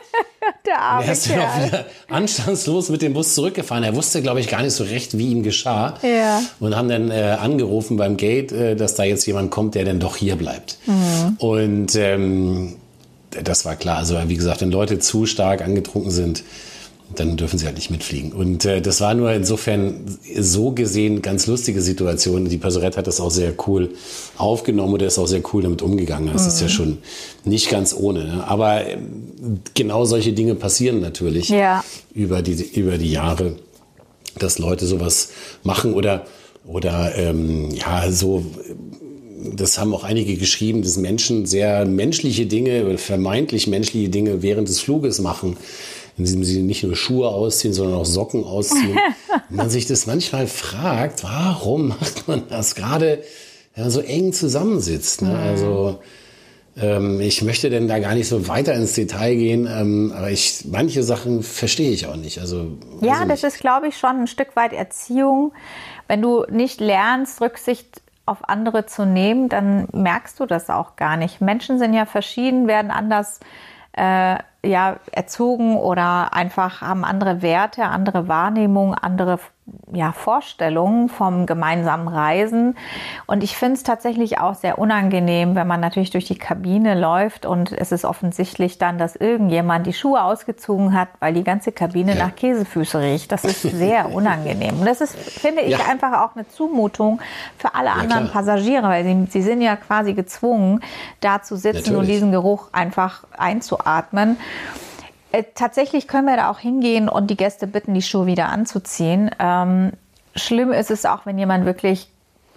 Arme 0.83 1.06
Er 1.06 1.13
ist 1.13 1.30
dann 1.30 1.39
auch 1.39 1.53
Kerl. 1.56 1.68
wieder 1.68 1.85
anstandslos 2.09 2.89
mit 2.89 3.01
dem 3.01 3.13
Bus 3.13 3.33
zurückgefahren. 3.35 3.83
Er 3.83 3.95
wusste, 3.95 4.21
glaube 4.21 4.39
ich, 4.39 4.47
gar 4.47 4.62
nicht 4.62 4.74
so 4.74 4.83
recht, 4.83 5.18
wie 5.18 5.27
ihm 5.31 5.44
geschah. 5.44 5.97
Ja. 6.01 6.41
Und 6.59 6.75
haben 6.75 6.89
dann 6.89 7.09
äh, 7.12 7.38
angerufen 7.39 7.97
beim 7.97 8.18
Gate, 8.18 8.51
äh, 8.51 8.75
dass 8.75 8.95
da 8.95 9.03
jetzt 9.03 9.25
jemand 9.25 9.51
kommt, 9.51 9.75
der 9.75 9.85
dann 9.85 10.00
doch 10.00 10.15
hier 10.15 10.35
bleibt. 10.35 10.77
Mhm. 10.85 11.38
Und 11.38 11.95
ähm, 11.95 12.75
das 13.44 13.65
war 13.65 13.75
klar. 13.75 13.97
Also 13.97 14.18
wie 14.27 14.35
gesagt, 14.35 14.62
wenn 14.62 14.71
Leute 14.71 15.00
zu 15.00 15.25
stark 15.25 15.62
angetrunken 15.63 16.12
sind, 16.12 16.44
dann 17.19 17.38
dürfen 17.38 17.57
sie 17.60 17.65
halt 17.65 17.75
nicht 17.75 17.89
mitfliegen. 17.92 18.31
Und 18.31 18.65
äh, 18.65 18.81
das 18.81 19.01
war 19.01 19.13
nur 19.13 19.31
insofern 19.33 20.18
so 20.39 20.71
gesehen 20.71 21.21
ganz 21.21 21.48
lustige 21.48 21.81
Situation. 21.81 22.45
Die 22.50 22.57
Passerette 22.57 22.98
hat 22.98 23.07
das 23.07 23.19
auch 23.19 23.31
sehr 23.31 23.54
cool 23.68 23.89
aufgenommen 24.38 24.94
oder 24.94 25.07
ist 25.07 25.18
auch 25.19 25.27
sehr 25.27 25.42
cool 25.54 25.63
damit 25.63 25.81
umgegangen. 25.81 26.30
Das 26.33 26.48
ist 26.48 26.60
ja 26.60 26.68
Mhm. 26.68 26.71
schon 26.71 26.98
nicht 27.45 27.69
ganz 27.69 27.94
ohne. 27.94 28.25
Ne? 28.25 28.48
Aber 28.48 28.88
ähm, 28.88 29.60
genau 29.74 30.06
solche 30.06 30.33
Dinge 30.33 30.56
passieren 30.56 31.00
natürlich 31.01 31.50
Ja. 31.50 31.83
über, 32.13 32.42
die, 32.42 32.62
über 32.80 32.98
die 32.98 33.12
Jahre, 33.12 33.56
dass 34.39 34.57
Leute 34.59 34.86
sowas 34.86 35.30
machen 35.63 35.94
oder, 35.94 36.25
oder 36.66 37.13
ähm, 37.16 37.69
ja, 37.71 38.12
so 38.12 38.44
das 39.56 39.77
haben 39.77 39.94
auch 39.94 40.06
einige 40.06 40.38
geschrieben, 40.38 40.83
dass 40.83 40.95
Menschen 40.95 41.45
sehr 41.45 41.86
menschliche 41.86 42.45
Dinge, 42.45 42.98
vermeintlich 42.98 43.68
menschliche 43.68 44.07
Dinge 44.07 44.42
während 44.42 44.69
des 44.69 44.80
Fluges 44.80 45.19
machen, 45.19 45.57
indem 46.18 46.44
sie 46.44 46.62
nicht 46.62 46.83
nur 46.83 46.95
Schuhe 46.95 47.27
ausziehen, 47.27 47.74
sondern 47.74 48.00
auch 48.00 48.06
Socken 48.06 48.44
ausziehen. 48.44 48.98
Und 49.50 49.56
man 49.57 49.69
sich 49.69 49.88
das 49.88 50.06
manchmal 50.07 50.48
fragt, 50.48 51.24
warum 51.24 51.89
macht 51.89 52.27
man 52.27 52.44
das 52.50 52.75
gerade, 52.75 53.24
wenn 53.75 53.86
man 53.86 53.92
so 53.92 54.01
eng 54.01 54.33
zusammensitzt? 54.33 55.21
Ne? 55.21 55.38
Also 55.38 56.00
ähm, 56.75 57.19
ich 57.21 57.42
möchte 57.44 57.69
denn 57.69 57.88
da 57.88 58.00
gar 58.00 58.15
nicht 58.15 58.27
so 58.27 58.48
weiter 58.48 58.74
ins 58.74 58.94
Detail 58.94 59.36
gehen, 59.36 59.68
ähm, 59.68 60.13
aber 60.15 60.31
ich, 60.31 60.65
manche 60.69 61.04
Sachen 61.04 61.44
verstehe 61.44 61.92
ich 61.92 62.07
auch 62.07 62.16
nicht. 62.16 62.40
Also, 62.40 62.78
Ja, 63.02 63.26
das 63.26 63.44
nicht. 63.44 63.54
ist, 63.54 63.59
glaube 63.59 63.87
ich, 63.87 63.97
schon 63.97 64.21
ein 64.21 64.28
Stück 64.28 64.56
weit 64.56 64.73
Erziehung. 64.73 65.54
Wenn 66.07 66.21
du 66.21 66.45
nicht 66.49 66.80
lernst, 66.80 67.42
Rücksicht 67.42 68.02
auf 68.26 68.47
andere 68.47 68.85
zu 68.85 69.06
nehmen, 69.06 69.49
dann 69.49 69.87
merkst 69.92 70.40
du 70.40 70.45
das 70.45 70.69
auch 70.69 70.95
gar 70.95 71.18
nicht. 71.18 71.42
Menschen 71.42 71.78
sind 71.78 71.94
ja 71.94 72.06
verschieden, 72.06 72.68
werden 72.68 72.90
anders 72.90 73.40
äh, 73.94 74.37
ja, 74.65 74.97
erzogen 75.11 75.77
oder 75.77 76.33
einfach 76.33 76.81
haben 76.81 77.03
andere 77.03 77.41
Werte, 77.41 77.85
andere 77.85 78.27
Wahrnehmungen, 78.27 78.95
andere 78.95 79.39
ja, 79.93 80.11
Vorstellungen 80.11 81.07
vom 81.07 81.45
gemeinsamen 81.45 82.07
Reisen. 82.09 82.75
Und 83.27 83.43
ich 83.43 83.55
finde 83.55 83.75
es 83.75 83.83
tatsächlich 83.83 84.39
auch 84.39 84.55
sehr 84.55 84.77
unangenehm, 84.77 85.55
wenn 85.55 85.67
man 85.67 85.79
natürlich 85.79 86.09
durch 86.11 86.25
die 86.25 86.37
Kabine 86.37 86.99
läuft 86.99 87.45
und 87.45 87.71
es 87.71 87.91
ist 87.93 88.03
offensichtlich 88.03 88.77
dann, 88.77 88.97
dass 88.97 89.15
irgendjemand 89.15 89.87
die 89.87 89.93
Schuhe 89.93 90.21
ausgezogen 90.21 90.93
hat, 90.97 91.07
weil 91.19 91.33
die 91.33 91.43
ganze 91.45 91.71
Kabine 91.71 92.17
Ja. 92.17 92.27
nach 92.27 92.35
Käsefüße 92.35 92.99
riecht. 92.99 93.31
Das 93.31 93.45
ist 93.45 93.61
sehr 93.61 94.11
unangenehm. 94.13 94.79
Und 94.79 94.85
das 94.85 94.99
ist, 94.99 95.15
finde 95.15 95.61
ich, 95.61 95.77
Ja. 95.77 95.85
einfach 95.89 96.21
auch 96.23 96.35
eine 96.35 96.47
Zumutung 96.49 97.21
für 97.57 97.73
alle 97.73 97.91
anderen 97.91 98.29
klar. 98.29 98.43
Passagiere, 98.43 98.83
weil 98.89 99.05
sie, 99.05 99.27
sie 99.29 99.41
sind 99.41 99.61
ja 99.61 99.77
quasi 99.77 100.13
gezwungen, 100.13 100.81
da 101.21 101.41
zu 101.41 101.55
sitzen 101.55 101.91
und 101.91 102.01
Natürlich. 102.01 102.11
diesen 102.15 102.31
Geruch 102.31 102.67
einfach 102.73 103.23
einzuatmen. 103.37 104.37
Äh, 105.33 105.44
Tatsächlich 105.56 106.07
können 106.07 106.28
wir 106.28 106.37
da 106.37 106.49
auch 106.49 106.59
hingehen 106.59 107.09
und 107.09 107.28
die 107.28 107.35
Gäste 107.35 107.68
bitten, 107.68 107.94
die 107.94 108.02
Schuhe 108.02 108.25
wieder 108.25 108.47
anzuziehen. 108.47 109.31
Ähm, 109.40 109.92
schlimm 110.35 110.71
ist 110.71 110.92
es 110.92 111.06
auch, 111.06 111.25
wenn 111.25 111.37
jemand 111.37 111.66
wirklich, 111.66 112.09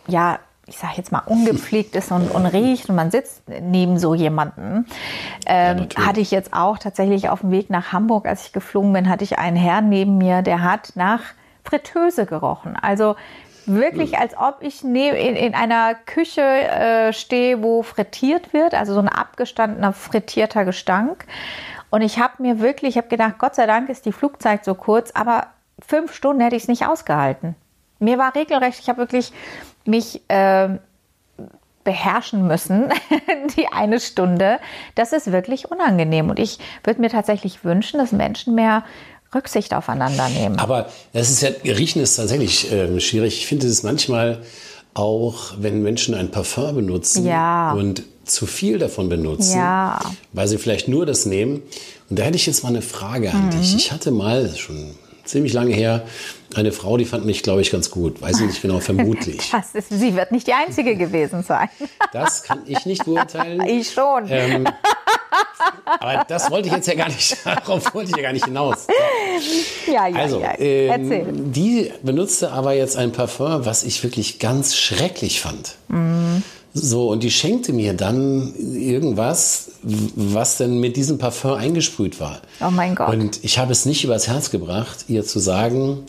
ja, 0.07 0.39
ich 0.69 0.79
sage 0.79 0.95
jetzt 0.97 1.13
mal, 1.13 1.23
ungepflegt 1.27 1.95
ist 1.95 2.11
und, 2.11 2.29
und 2.29 2.47
riecht 2.47 2.89
und 2.89 2.97
man 2.97 3.11
sitzt 3.11 3.43
neben 3.49 3.99
so 3.99 4.15
jemanden. 4.15 4.87
Ähm, 5.47 5.77
natürlich. 5.77 6.07
hatte 6.07 6.21
ich 6.21 6.31
jetzt 6.31 6.53
auch 6.53 6.79
tatsächlich 6.79 7.29
auf 7.29 7.41
dem 7.41 7.51
Weg 7.51 7.71
nach 7.71 7.93
Hamburg, 7.93 8.27
als 8.27 8.47
ich 8.47 8.53
geflogen 8.53 8.93
bin, 8.93 9.09
hatte 9.09 9.25
ich 9.25 9.39
einen 9.39 9.57
Herrn 9.57 9.89
neben 9.89 10.19
mir, 10.19 10.43
der 10.43 10.63
hat 10.63 10.93
nach 10.97 11.21
Fritteuse 11.65 12.27
gerochen. 12.27 12.77
Also 12.81 13.15
wirklich, 13.67 14.19
als 14.19 14.37
ob 14.37 14.59
ich 14.61 14.83
ne 14.83 15.11
in, 15.11 15.37
in 15.37 15.55
einer 15.55 15.95
Küche 15.95 16.43
äh, 16.43 17.13
stehe, 17.13 17.63
wo 17.63 17.83
frittiert 17.83 18.53
wird, 18.53 18.75
also 18.75 18.95
so 18.95 19.01
ein 19.01 19.09
abgestandener 19.09 19.93
frittierter 19.93 20.65
Gestank. 20.65 21.27
Und 21.91 22.03
ich 22.03 22.19
habe 22.19 22.43
mir 22.43 22.61
wirklich, 22.61 22.91
ich 22.91 22.97
habe 22.99 23.09
gedacht, 23.09 23.35
Gott 23.39 23.55
sei 23.55 23.67
Dank 23.67 23.89
ist 23.89 24.07
die 24.07 24.13
Flugzeit 24.13 24.65
so 24.65 24.75
kurz, 24.75 25.11
aber 25.13 25.47
fünf 25.87 26.13
Stunden 26.15 26.41
hätte 26.43 26.57
ich 26.57 26.63
es 26.63 26.69
nicht 26.69 26.87
ausgehalten. 26.87 27.55
Mir 27.99 28.19
war 28.19 28.35
regelrecht, 28.35 28.81
ich 28.81 28.89
habe 28.89 28.99
wirklich 28.99 29.33
mich 29.85 30.21
ähm, 30.29 30.81
beherrschen 31.85 32.47
müssen, 32.47 32.89
die 33.57 33.69
eine 33.69 34.01
Stunde. 34.01 34.59
Das 34.97 35.13
ist 35.13 35.31
wirklich 35.33 35.71
unangenehm. 35.71 36.29
Und 36.29 36.39
ich 36.39 36.59
würde 36.85 37.01
mir 37.01 37.09
tatsächlich 37.11 37.65
wünschen, 37.65 37.99
dass 37.99 38.13
Menschen 38.13 38.55
mehr 38.55 38.85
Rücksicht 39.35 39.73
aufeinander 39.75 40.29
nehmen. 40.29 40.59
Aber 40.59 40.89
das 41.13 41.31
ist 41.31 41.43
ja, 41.43 41.51
Riechen 41.65 42.03
ist 42.03 42.17
tatsächlich 42.17 42.71
äh, 42.73 43.01
schwierig. 43.01 43.39
Ich 43.39 43.47
finde 43.47 43.67
es 43.67 43.83
manchmal 43.83 44.43
auch, 44.95 45.55
wenn 45.59 45.83
Menschen 45.83 46.15
ein 46.15 46.31
Parfum 46.31 46.75
benutzen 46.75 47.25
Ja. 47.27 47.73
und 47.73 48.03
zu 48.27 48.47
viel 48.47 48.79
davon 48.79 49.09
benutzen, 49.09 49.57
Ja. 49.59 50.01
weil 50.33 50.49
sie 50.49 50.59
vielleicht 50.59 50.89
nur 50.89 51.07
das 51.07 51.27
nehmen. 51.27 51.63
Und 52.11 52.19
da 52.19 52.25
hätte 52.25 52.37
ich 52.37 52.47
jetzt 52.47 52.63
mal 52.63 52.69
eine 52.71 52.83
Frage 52.83 53.31
an 53.33 53.51
dich. 53.51 53.73
Mhm. 53.73 53.79
Ich 53.79 53.93
hatte 53.93 54.11
mal, 54.11 54.55
schon 54.57 54.95
ziemlich 55.25 55.53
lange 55.53 55.75
her, 55.75 56.05
eine 56.55 56.71
Frau, 56.71 56.97
die 56.97 57.05
fand 57.05 57.25
mich, 57.27 57.43
glaube 57.43 57.61
ich, 57.61 57.73
ganz 57.73 57.91
gut. 57.91 58.23
Weiß 58.23 58.39
ich 58.41 58.47
nicht 58.47 58.63
genau, 58.63 58.79
vermutlich. 58.81 59.51
Das 59.51 59.75
ist, 59.75 59.89
sie 59.91 60.15
wird 60.15 60.31
nicht 60.33 60.47
die 60.47 60.53
Einzige 60.53 60.97
gewesen 60.97 61.43
sein. 61.43 61.69
Das 62.13 62.43
kann 62.45 62.61
ich 62.67 62.87
nicht 62.87 63.05
beurteilen. 63.05 63.61
Ich 63.67 63.91
schon. 63.93 64.27
Ähm, 64.29 64.67
aber 66.01 66.25
das 66.29 66.51
wollte 66.51 66.69
ich 66.69 66.75
jetzt 66.75 66.87
ja 66.87 66.95
gar 66.95 67.09
nicht, 67.09 67.37
darauf 67.45 67.93
wollte 67.95 68.11
ich 68.11 68.17
ja 68.17 68.23
gar 68.23 68.33
nicht 68.33 68.45
hinaus. 68.45 68.87
ja, 69.87 70.07
ja, 70.07 70.17
Also, 70.17 70.41
ja. 70.41 70.59
ähm, 70.59 71.53
die 71.53 71.93
benutzte 72.03 72.53
aber 72.53 72.73
jetzt 72.75 72.97
ein 72.97 73.13
Parfum, 73.13 73.67
was 73.67 73.83
ich 73.83 74.03
wirklich 74.05 74.39
ganz 74.39 74.77
schrecklich 74.77 75.41
fand. 75.41 75.75
Mhm. 75.89 76.43
So, 76.79 77.09
und 77.11 77.23
die 77.23 77.31
schenkte 77.31 77.73
mir 77.73 77.95
dann 77.95 78.55
irgendwas, 78.55 79.69
was 79.83 80.59
denn 80.59 80.79
mit 80.79 80.97
diesem 80.97 81.17
Parfum 81.17 81.55
eingesprüht 81.55 82.21
war. 82.21 82.43
Oh 82.61 82.71
mein 82.71 82.95
Gott. 82.95 83.09
Und 83.09 83.43
ich 83.43 83.59
habe 83.59 83.73
es 83.73 83.87
nicht 83.87 84.05
übers 84.05 84.29
Herz 84.29 84.51
gebracht, 84.51 85.07
ihr 85.09 85.25
zu 85.25 85.39
sagen, 85.39 86.05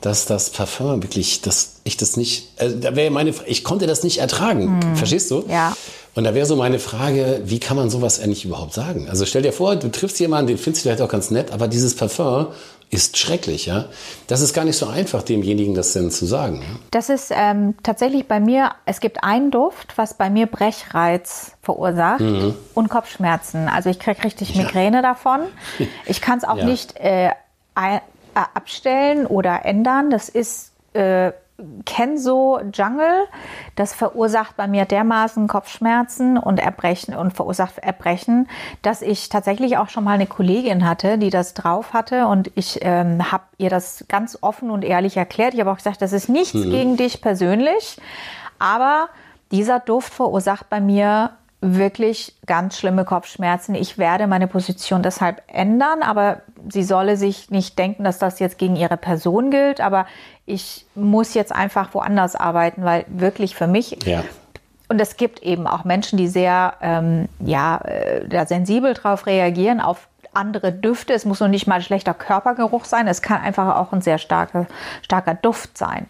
dass 0.00 0.24
das 0.24 0.50
Parfum 0.50 1.02
wirklich, 1.02 1.42
dass 1.42 1.74
ich 1.84 1.96
das 1.96 2.16
nicht, 2.16 2.48
also 2.56 2.76
da 2.76 2.96
wäre 2.96 3.10
meine, 3.10 3.34
ich 3.46 3.64
konnte 3.64 3.86
das 3.86 4.02
nicht 4.02 4.18
ertragen. 4.18 4.80
Verstehst 4.94 5.30
du? 5.30 5.44
Ja. 5.48 5.76
Und 6.14 6.24
da 6.24 6.34
wäre 6.34 6.44
so 6.46 6.56
meine 6.56 6.78
Frage, 6.78 7.40
wie 7.44 7.58
kann 7.58 7.76
man 7.76 7.88
sowas 7.88 8.20
eigentlich 8.20 8.44
überhaupt 8.44 8.74
sagen? 8.74 9.08
Also 9.08 9.24
stell 9.24 9.42
dir 9.42 9.52
vor, 9.52 9.76
du 9.76 9.90
triffst 9.90 10.20
jemanden, 10.20 10.48
den 10.48 10.58
findest 10.58 10.84
du 10.84 10.88
vielleicht 10.88 11.02
auch 11.02 11.08
ganz 11.08 11.30
nett, 11.30 11.52
aber 11.52 11.68
dieses 11.68 11.96
Parfum 11.96 12.48
ist 12.90 13.16
schrecklich, 13.16 13.64
ja. 13.64 13.86
Das 14.26 14.42
ist 14.42 14.52
gar 14.52 14.66
nicht 14.66 14.76
so 14.76 14.86
einfach, 14.86 15.22
demjenigen 15.22 15.74
das 15.74 15.94
denn 15.94 16.10
zu 16.10 16.26
sagen. 16.26 16.56
Ja? 16.60 16.78
Das 16.90 17.08
ist 17.08 17.32
ähm, 17.34 17.74
tatsächlich 17.82 18.28
bei 18.28 18.38
mir, 18.38 18.72
es 18.84 19.00
gibt 19.00 19.24
einen 19.24 19.50
Duft, 19.50 19.94
was 19.96 20.12
bei 20.12 20.28
mir 20.28 20.44
Brechreiz 20.46 21.52
verursacht 21.62 22.20
Mhm. 22.20 22.54
und 22.74 22.90
Kopfschmerzen. 22.90 23.68
Also 23.68 23.88
ich 23.88 23.98
kriege 23.98 24.22
richtig 24.24 24.54
Migräne 24.56 25.00
davon. 25.00 25.40
Ich 26.06 26.20
kann 26.20 26.36
es 26.36 26.44
auch 26.44 26.58
Ja. 26.58 26.66
nicht 26.66 26.96
äh, 27.00 27.28
äh, 27.28 28.00
abstellen 28.34 29.26
oder 29.26 29.64
ändern. 29.64 30.10
Das 30.10 30.28
ist 30.28 30.72
äh, 30.92 31.32
Kenzo 31.84 32.60
Jungle. 32.72 33.26
Das 33.76 33.94
verursacht 33.94 34.56
bei 34.56 34.66
mir 34.66 34.84
dermaßen 34.84 35.46
Kopfschmerzen 35.48 36.38
und 36.38 36.58
Erbrechen 36.58 37.14
und 37.14 37.32
verursacht 37.32 37.78
Erbrechen, 37.78 38.48
dass 38.82 39.02
ich 39.02 39.28
tatsächlich 39.28 39.78
auch 39.78 39.88
schon 39.88 40.04
mal 40.04 40.12
eine 40.12 40.26
Kollegin 40.26 40.88
hatte, 40.88 41.18
die 41.18 41.30
das 41.30 41.54
drauf 41.54 41.92
hatte 41.92 42.26
und 42.26 42.50
ich 42.54 42.78
ähm, 42.82 43.30
habe 43.32 43.44
ihr 43.58 43.70
das 43.70 44.04
ganz 44.08 44.38
offen 44.40 44.70
und 44.70 44.84
ehrlich 44.84 45.16
erklärt. 45.16 45.54
Ich 45.54 45.60
habe 45.60 45.70
auch 45.70 45.76
gesagt, 45.76 46.02
das 46.02 46.12
ist 46.12 46.28
nichts 46.28 46.52
gegen 46.52 46.96
dich 46.96 47.20
persönlich, 47.20 47.98
aber 48.58 49.08
dieser 49.50 49.80
Duft 49.80 50.12
verursacht 50.12 50.70
bei 50.70 50.80
mir 50.80 51.30
wirklich 51.64 52.34
ganz 52.46 52.76
schlimme 52.76 53.04
Kopfschmerzen. 53.04 53.74
Ich 53.76 53.96
werde 53.96 54.26
meine 54.26 54.48
Position 54.48 55.02
deshalb 55.02 55.42
ändern, 55.46 56.02
aber 56.02 56.42
sie 56.68 56.82
solle 56.82 57.16
sich 57.16 57.50
nicht 57.50 57.78
denken, 57.78 58.02
dass 58.04 58.18
das 58.18 58.40
jetzt 58.40 58.58
gegen 58.58 58.74
ihre 58.74 58.96
Person 58.96 59.50
gilt. 59.52 59.80
Aber 59.80 60.06
ich 60.44 60.84
muss 60.96 61.34
jetzt 61.34 61.52
einfach 61.54 61.94
woanders 61.94 62.34
arbeiten, 62.34 62.84
weil 62.84 63.04
wirklich 63.08 63.54
für 63.54 63.68
mich 63.68 63.96
Ja. 64.04 64.24
und 64.88 65.00
es 65.00 65.16
gibt 65.16 65.40
eben 65.44 65.68
auch 65.68 65.84
Menschen, 65.84 66.16
die 66.18 66.26
sehr 66.26 66.74
ähm, 66.82 67.28
ja, 67.38 67.76
äh, 67.84 68.26
da 68.28 68.44
sensibel 68.44 68.94
drauf 68.94 69.26
reagieren, 69.26 69.80
auf 69.80 70.08
andere 70.34 70.72
Düfte. 70.72 71.12
Es 71.12 71.24
muss 71.24 71.38
noch 71.38 71.48
nicht 71.48 71.68
mal 71.68 71.80
schlechter 71.80 72.14
Körpergeruch 72.14 72.86
sein. 72.86 73.06
Es 73.06 73.22
kann 73.22 73.40
einfach 73.40 73.76
auch 73.76 73.92
ein 73.92 74.00
sehr 74.00 74.18
starker, 74.18 74.66
starker 75.02 75.34
Duft 75.34 75.78
sein. 75.78 76.08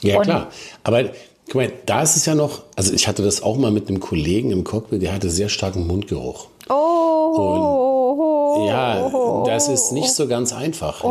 Ja, 0.00 0.16
Und- 0.16 0.22
klar. 0.24 0.46
Aber 0.84 1.04
guck 1.46 1.54
mal, 1.54 1.72
da 1.86 2.02
ist 2.02 2.16
es 2.16 2.26
ja 2.26 2.34
noch, 2.34 2.62
also 2.76 2.92
ich 2.92 3.06
hatte 3.08 3.22
das 3.22 3.42
auch 3.42 3.56
mal 3.56 3.70
mit 3.70 3.88
einem 3.88 4.00
Kollegen 4.00 4.50
im 4.50 4.64
Cockpit, 4.64 5.02
der 5.02 5.12
hatte 5.14 5.30
sehr 5.30 5.48
starken 5.48 5.86
Mundgeruch. 5.86 6.46
Oh, 6.68 8.64
Ja, 8.68 9.10
das 9.46 9.68
ist 9.68 9.92
nicht 9.92 10.10
so 10.12 10.26
ganz 10.26 10.52
einfach. 10.52 11.04
Oh. 11.04 11.08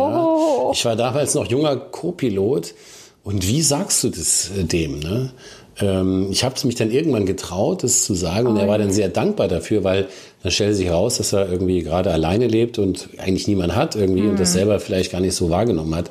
Ja. 0.68 0.72
Ich 0.74 0.84
war 0.86 0.96
damals 0.96 1.34
noch 1.36 1.46
junger 1.46 1.76
Co-Pilot 1.78 2.74
und 3.24 3.48
wie 3.48 3.62
sagst 3.62 4.04
du 4.04 4.10
das 4.10 4.52
äh, 4.58 4.64
dem? 4.64 5.00
Ne? 5.00 5.32
Ähm, 5.80 6.28
ich 6.32 6.44
habe 6.44 6.56
es 6.56 6.64
mich 6.64 6.76
dann 6.76 6.92
irgendwann 6.92 7.26
getraut, 7.26 7.84
das 7.84 8.04
zu 8.06 8.14
sagen 8.16 8.48
und 8.48 8.58
er 8.58 8.68
war 8.68 8.78
dann 8.78 8.92
sehr 8.92 9.10
dankbar 9.10 9.48
dafür, 9.48 9.84
weil 9.84 10.08
dann 10.44 10.52
stellte 10.52 10.76
sich 10.76 10.88
heraus, 10.88 11.18
dass 11.18 11.34
er 11.34 11.50
irgendwie 11.52 11.82
gerade 11.82 12.12
alleine 12.12 12.48
lebt 12.48 12.80
und 12.80 13.10
eigentlich 13.18 13.48
niemand 13.48 13.76
hat 13.76 13.96
irgendwie 13.96 14.22
und 14.22 14.34
Mhm. 14.34 14.38
das 14.38 14.54
selber 14.54 14.80
vielleicht 14.80 15.12
gar 15.12 15.22
nicht 15.22 15.36
so 15.36 15.50
wahrgenommen 15.50 15.94
hat. 15.96 16.10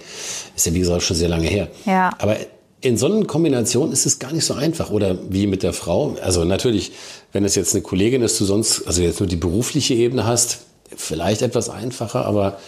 Ist 0.56 0.66
ja 0.66 0.74
wie 0.74 0.80
gesagt 0.80 1.02
schon 1.02 1.16
sehr 1.16 1.28
lange 1.28 1.46
her. 1.46 1.68
Ja. 1.86 2.10
Aber 2.18 2.36
in 2.84 2.98
so 2.98 3.06
einer 3.06 3.24
Kombination 3.24 3.92
ist 3.92 4.04
es 4.04 4.18
gar 4.18 4.30
nicht 4.32 4.44
so 4.44 4.54
einfach. 4.54 4.90
Oder 4.90 5.16
wie 5.30 5.46
mit 5.46 5.62
der 5.62 5.72
Frau. 5.72 6.16
Also 6.22 6.44
natürlich, 6.44 6.92
wenn 7.32 7.44
es 7.44 7.54
jetzt 7.54 7.74
eine 7.74 7.82
Kollegin 7.82 8.20
ist, 8.22 8.38
du 8.38 8.44
sonst, 8.44 8.86
also 8.86 9.00
jetzt 9.00 9.20
nur 9.20 9.28
die 9.28 9.36
berufliche 9.36 9.94
Ebene 9.94 10.26
hast, 10.26 10.58
vielleicht 10.94 11.40
etwas 11.40 11.70
einfacher, 11.70 12.26
aber 12.26 12.58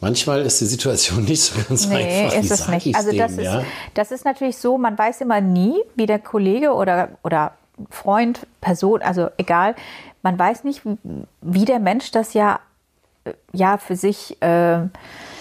manchmal 0.00 0.42
ist 0.42 0.60
die 0.60 0.66
Situation 0.66 1.24
nicht 1.26 1.42
so 1.42 1.60
ganz 1.68 1.88
Nee, 1.88 2.26
einfach. 2.26 2.38
Ist 2.38 2.50
es 2.52 2.68
nicht. 2.68 2.94
Also 2.94 3.12
das, 3.12 3.32
dem, 3.32 3.40
ist, 3.40 3.44
ja? 3.44 3.64
das 3.94 4.12
ist 4.12 4.24
natürlich 4.24 4.56
so, 4.56 4.78
man 4.78 4.96
weiß 4.96 5.20
immer 5.20 5.40
nie, 5.40 5.74
wie 5.96 6.06
der 6.06 6.20
Kollege 6.20 6.72
oder, 6.72 7.08
oder 7.24 7.52
Freund, 7.90 8.46
Person, 8.60 9.02
also 9.02 9.28
egal, 9.36 9.74
man 10.22 10.38
weiß 10.38 10.62
nicht, 10.62 10.82
wie 11.40 11.64
der 11.64 11.80
Mensch 11.80 12.12
das 12.12 12.34
ja, 12.34 12.60
äh, 13.24 13.32
ja 13.52 13.78
für 13.78 13.96
sich, 13.96 14.40
äh, 14.42 14.46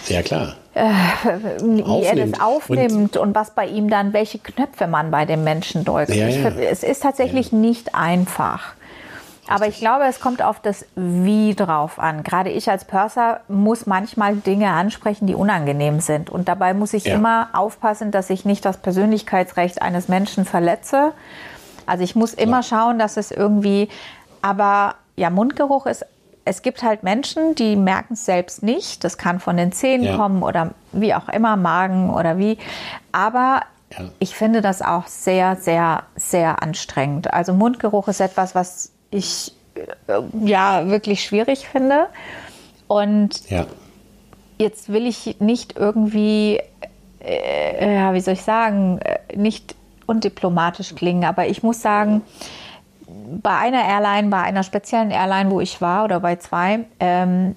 Ja, 0.07 0.21
klar. 0.23 0.55
Wie 1.61 2.03
er 2.03 2.15
das 2.15 2.39
aufnimmt 2.39 3.17
und, 3.17 3.35
was 3.35 3.51
bei 3.51 3.65
ihm 3.67 3.89
dann, 3.89 4.13
welche 4.13 4.39
Knöpfe 4.39 4.87
man 4.87 5.11
bei 5.11 5.25
dem 5.25 5.43
Menschen 5.43 5.85
drückt. 5.85 6.09
Ja, 6.13 6.27
Ich 6.27 6.37
Es 6.43 6.83
ist 6.83 7.03
tatsächlich 7.03 7.51
nicht 7.51 7.95
einfach. 7.95 8.73
Aber 9.51 9.65
ich 9.67 9.79
glaube, 9.79 10.03
es 10.05 10.19
kommt 10.19 10.43
auf 10.43 10.59
das 10.59 10.85
Wie 10.95 11.55
drauf 11.55 11.97
an. 11.97 12.21
Gerade 12.21 12.51
ich 12.51 12.69
als 12.69 12.85
Purser 12.85 13.39
muss 13.47 13.87
manchmal 13.87 14.35
Dinge 14.35 14.69
ansprechen, 14.69 15.25
die 15.25 15.33
unangenehm 15.33 16.01
sind. 16.01 16.29
Und 16.29 16.47
dabei 16.47 16.75
muss 16.75 16.93
ich 16.93 17.05
Ja. 17.05 17.15
immer 17.15 17.47
aufpassen, 17.53 18.11
dass 18.11 18.29
ich 18.29 18.45
nicht 18.45 18.63
das 18.63 18.77
Persönlichkeitsrecht 18.77 19.81
eines 19.81 20.07
Menschen 20.07 20.45
verletze. 20.45 21.13
Also 21.87 22.03
ich 22.03 22.15
muss 22.15 22.35
immer 22.35 22.61
schauen, 22.61 22.99
dass 22.99 23.17
es 23.17 23.31
irgendwie, 23.31 23.89
aber 24.43 24.95
ja, 25.15 25.31
Mundgeruch 25.31 25.87
ist, 25.87 26.05
es 26.49 26.63
gibt 26.63 26.81
halt 26.81 27.03
Menschen, 27.03 27.53
die 27.53 27.75
merken 27.75 28.13
es 28.13 28.25
selbst 28.25 28.63
nicht. 28.63 29.03
Das 29.03 29.19
kann 29.19 29.39
von 29.39 29.55
den 29.55 29.71
Zähnen 29.71 30.05
Ja. 30.07 30.15
kommen 30.17 30.41
oder 30.41 30.71
wie 30.91 31.13
auch 31.13 31.29
immer, 31.29 31.55
Magen 31.57 32.09
oder 32.09 32.39
wie. 32.39 32.57
Aber 33.11 33.61
Ja. 33.91 34.05
ich 34.17 34.33
finde 34.35 34.61
das 34.61 34.81
auch 34.81 35.05
sehr, 35.05 35.55
sehr, 35.57 36.03
sehr 36.15 36.63
anstrengend. 36.63 37.31
Also 37.31 37.53
Mundgeruch 37.53 38.07
ist 38.07 38.19
etwas, 38.19 38.55
was 38.55 38.91
ich 39.11 39.53
äh, 39.75 40.21
ja 40.43 40.87
wirklich 40.87 41.23
schwierig 41.23 41.67
finde. 41.67 42.07
Und 42.87 43.47
Ja. 43.51 43.67
jetzt 44.57 44.89
will 44.91 45.05
ich 45.05 45.35
nicht 45.39 45.77
irgendwie, 45.77 46.59
äh, 47.23 47.93
ja, 47.95 48.13
wie 48.15 48.21
soll 48.21 48.33
ich 48.33 48.41
sagen, 48.41 48.97
äh, 48.99 49.19
nicht 49.35 49.75
undiplomatisch 50.07 50.95
klingen, 50.95 51.25
aber 51.25 51.45
ich 51.47 51.61
muss 51.61 51.83
sagen, 51.83 52.23
bei 53.41 53.55
einer 53.57 53.83
Airline, 53.85 54.29
bei 54.29 54.41
einer 54.41 54.63
speziellen 54.63 55.11
Airline, 55.11 55.51
wo 55.51 55.59
ich 55.61 55.81
war 55.81 56.03
oder 56.05 56.19
bei 56.19 56.35
zwei, 56.37 56.85
ähm, 56.99 57.55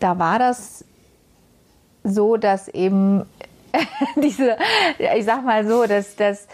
da 0.00 0.18
war 0.18 0.38
das 0.38 0.84
so, 2.04 2.36
dass 2.36 2.68
eben 2.68 3.24
diese, 4.16 4.56
ich 5.16 5.24
sag 5.24 5.44
mal 5.44 5.66
so, 5.66 5.86
dass, 5.86 6.16
dass, 6.16 6.46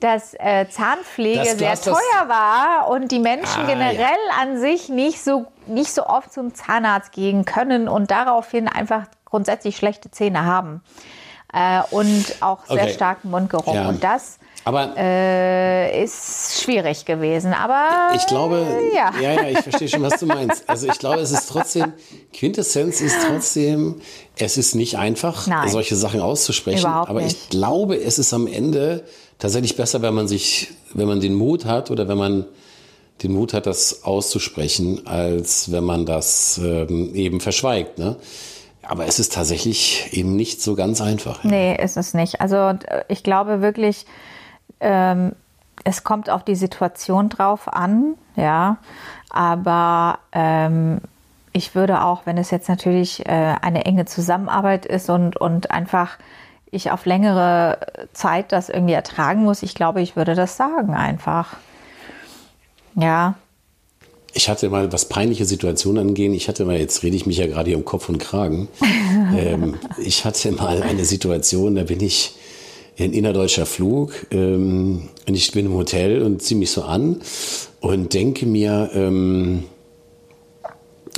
dass 0.00 0.34
äh, 0.34 0.66
Zahnpflege 0.68 1.38
Das- 1.40 1.52
du 1.52 1.58
sehr 1.58 1.80
teuer 1.94 2.28
war 2.28 2.88
und 2.90 3.10
die 3.10 3.20
Menschen 3.20 3.62
Ah, 3.62 3.66
generell 3.66 3.98
ja. 3.98 4.42
an 4.42 4.58
sich 4.58 4.88
nicht 4.88 5.22
so, 5.22 5.46
nicht 5.66 5.92
so 5.94 6.06
oft 6.06 6.32
zum 6.32 6.54
Zahnarzt 6.54 7.12
gehen 7.12 7.44
können 7.44 7.88
und 7.88 8.10
daraufhin 8.10 8.68
einfach 8.68 9.04
grundsätzlich 9.24 9.76
schlechte 9.76 10.10
Zähne 10.10 10.44
haben. 10.44 10.82
Äh, 11.54 11.80
und 11.90 12.24
auch 12.40 12.66
sehr 12.66 12.82
Okay. 12.82 12.92
starken 12.92 13.30
Mundgeruch. 13.30 13.74
Ja. 13.74 13.88
Und 13.88 14.04
das 14.04 14.37
Aber 14.64 14.94
äh, 14.96 16.02
ist 16.02 16.62
schwierig 16.62 17.04
gewesen. 17.04 17.52
Aber 17.54 18.14
ich 18.14 18.26
glaube, 18.26 18.66
ja. 18.94 19.12
ja. 19.20 19.32
ja, 19.32 19.48
ich 19.48 19.58
verstehe 19.60 19.88
schon, 19.88 20.02
was 20.02 20.20
du 20.20 20.26
meinst. 20.26 20.68
Also 20.68 20.88
ich 20.88 20.98
glaube, 20.98 21.20
es 21.20 21.30
ist 21.30 21.48
trotzdem, 21.48 21.92
Quintessenz 22.32 23.00
ist 23.00 23.16
trotzdem, 23.26 24.00
es 24.36 24.58
ist 24.58 24.74
nicht 24.74 24.96
einfach, 24.98 25.46
Nein. 25.46 25.68
solche 25.68 25.96
Sachen 25.96 26.20
auszusprechen. 26.20 26.80
Überhaupt 26.80 27.08
aber 27.08 27.22
nicht. 27.22 27.36
ich 27.36 27.48
glaube, 27.48 27.96
es 27.96 28.18
ist 28.18 28.34
am 28.34 28.46
Ende 28.46 29.04
tatsächlich 29.38 29.76
besser, 29.76 30.02
wenn 30.02 30.14
man 30.14 30.28
sich, 30.28 30.68
wenn 30.92 31.08
man 31.08 31.20
den 31.20 31.34
Mut 31.34 31.64
hat 31.64 31.90
oder 31.90 32.08
wenn 32.08 32.18
man 32.18 32.44
den 33.22 33.32
Mut 33.32 33.52
hat, 33.52 33.66
das 33.66 34.04
auszusprechen, 34.04 35.06
als 35.06 35.72
wenn 35.72 35.84
man 35.84 36.06
das 36.06 36.60
ähm, 36.62 37.14
eben 37.14 37.40
verschweigt. 37.40 37.98
Ne? 37.98 38.16
Aber 38.82 39.06
es 39.06 39.18
ist 39.18 39.32
tatsächlich 39.32 40.08
eben 40.12 40.36
nicht 40.36 40.62
so 40.62 40.74
ganz 40.74 41.00
einfach. 41.00 41.44
Nee, 41.44 41.76
ist 41.76 41.96
es 41.96 42.14
nicht. 42.14 42.40
Also 42.40 42.78
ich 43.08 43.22
glaube 43.22 43.60
wirklich, 43.60 44.06
ähm, 44.80 45.32
es 45.84 46.04
kommt 46.04 46.30
auf 46.30 46.44
die 46.44 46.54
Situation 46.54 47.28
drauf 47.28 47.72
an, 47.72 48.14
ja. 48.36 48.78
Aber 49.30 50.18
ähm, 50.32 51.00
ich 51.52 51.74
würde 51.74 52.02
auch, 52.04 52.22
wenn 52.24 52.38
es 52.38 52.50
jetzt 52.50 52.68
natürlich 52.68 53.26
äh, 53.26 53.56
eine 53.60 53.84
enge 53.84 54.04
Zusammenarbeit 54.06 54.86
ist 54.86 55.10
und, 55.10 55.36
und 55.36 55.70
einfach 55.70 56.18
ich 56.70 56.90
auf 56.90 57.06
längere 57.06 57.78
Zeit 58.12 58.52
das 58.52 58.68
irgendwie 58.68 58.92
ertragen 58.92 59.42
muss, 59.42 59.62
ich 59.62 59.74
glaube, 59.74 60.02
ich 60.02 60.16
würde 60.16 60.34
das 60.34 60.56
sagen 60.56 60.94
einfach. 60.94 61.56
Ja. 62.94 63.34
Ich 64.34 64.48
hatte 64.48 64.68
mal, 64.68 64.92
was 64.92 65.08
peinliche 65.08 65.46
Situationen 65.46 66.08
angehen, 66.08 66.34
ich 66.34 66.48
hatte 66.48 66.64
mal, 66.64 66.76
jetzt 66.76 67.02
rede 67.02 67.16
ich 67.16 67.26
mich 67.26 67.38
ja 67.38 67.46
gerade 67.46 67.70
hier 67.70 67.78
um 67.78 67.84
Kopf 67.84 68.08
und 68.08 68.18
Kragen. 68.18 68.68
ähm, 69.36 69.78
ich 69.98 70.24
hatte 70.24 70.52
mal 70.52 70.82
eine 70.82 71.04
Situation, 71.04 71.74
da 71.74 71.84
bin 71.84 72.00
ich 72.00 72.34
ein 72.98 73.12
innerdeutscher 73.12 73.66
Flug 73.66 74.26
ähm, 74.30 75.08
und 75.26 75.34
ich 75.34 75.52
bin 75.52 75.66
im 75.66 75.74
Hotel 75.74 76.22
und 76.22 76.42
ziehe 76.42 76.58
mich 76.58 76.70
so 76.70 76.82
an 76.82 77.20
und 77.80 78.12
denke 78.14 78.46
mir, 78.46 78.90
ähm, 78.92 79.64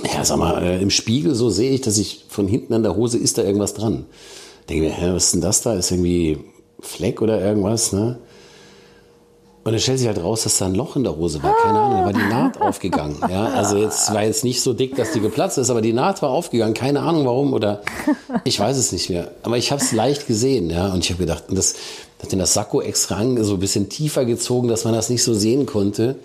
ja, 0.04 0.24
sag 0.24 0.38
mal, 0.38 0.62
äh, 0.62 0.80
im 0.80 0.90
Spiegel 0.90 1.34
so 1.34 1.50
sehe 1.50 1.72
ich, 1.72 1.80
dass 1.80 1.98
ich 1.98 2.24
von 2.28 2.48
hinten 2.48 2.74
an 2.74 2.82
der 2.82 2.96
Hose 2.96 3.18
ist 3.18 3.38
da 3.38 3.42
irgendwas 3.42 3.74
dran. 3.74 4.06
Denke 4.68 4.84
mir, 4.84 4.92
hä, 4.92 5.12
was 5.12 5.26
ist 5.26 5.34
denn 5.34 5.40
das 5.40 5.62
da? 5.62 5.74
Ist 5.74 5.90
irgendwie 5.90 6.38
Fleck 6.80 7.22
oder 7.22 7.40
irgendwas, 7.40 7.92
ne? 7.92 8.18
Und 9.62 9.72
dann 9.72 9.80
stellt 9.80 9.98
sich 9.98 10.08
halt 10.08 10.22
raus, 10.22 10.44
dass 10.44 10.56
da 10.56 10.66
ein 10.66 10.74
Loch 10.74 10.96
in 10.96 11.04
der 11.04 11.16
Hose 11.16 11.42
war. 11.42 11.54
Keine 11.62 11.78
Ahnung, 11.78 11.98
da 11.98 12.04
war 12.06 12.12
die 12.14 12.30
Naht 12.30 12.60
aufgegangen. 12.60 13.16
Ja, 13.28 13.44
also 13.48 13.76
jetzt 13.76 14.12
war 14.14 14.24
jetzt 14.24 14.42
nicht 14.42 14.62
so 14.62 14.72
dick, 14.72 14.96
dass 14.96 15.12
die 15.12 15.20
geplatzt 15.20 15.58
ist, 15.58 15.68
aber 15.68 15.82
die 15.82 15.92
Naht 15.92 16.22
war 16.22 16.30
aufgegangen. 16.30 16.72
Keine 16.72 17.00
Ahnung 17.00 17.26
warum 17.26 17.52
oder 17.52 17.82
ich 18.44 18.58
weiß 18.58 18.78
es 18.78 18.90
nicht 18.90 19.10
mehr. 19.10 19.32
Aber 19.42 19.58
ich 19.58 19.70
habe 19.70 19.82
es 19.82 19.92
leicht 19.92 20.26
gesehen, 20.26 20.70
ja. 20.70 20.88
Und 20.88 21.04
ich 21.04 21.10
habe 21.10 21.20
gedacht, 21.20 21.44
das 21.50 21.74
hat 22.22 22.32
den 22.32 22.38
das 22.38 22.54
Sakko 22.54 22.80
extra 22.80 23.22
so 23.42 23.54
ein 23.54 23.60
bisschen 23.60 23.90
tiefer 23.90 24.24
gezogen, 24.24 24.68
dass 24.68 24.84
man 24.84 24.94
das 24.94 25.10
nicht 25.10 25.22
so 25.22 25.34
sehen 25.34 25.66
konnte. 25.66 26.16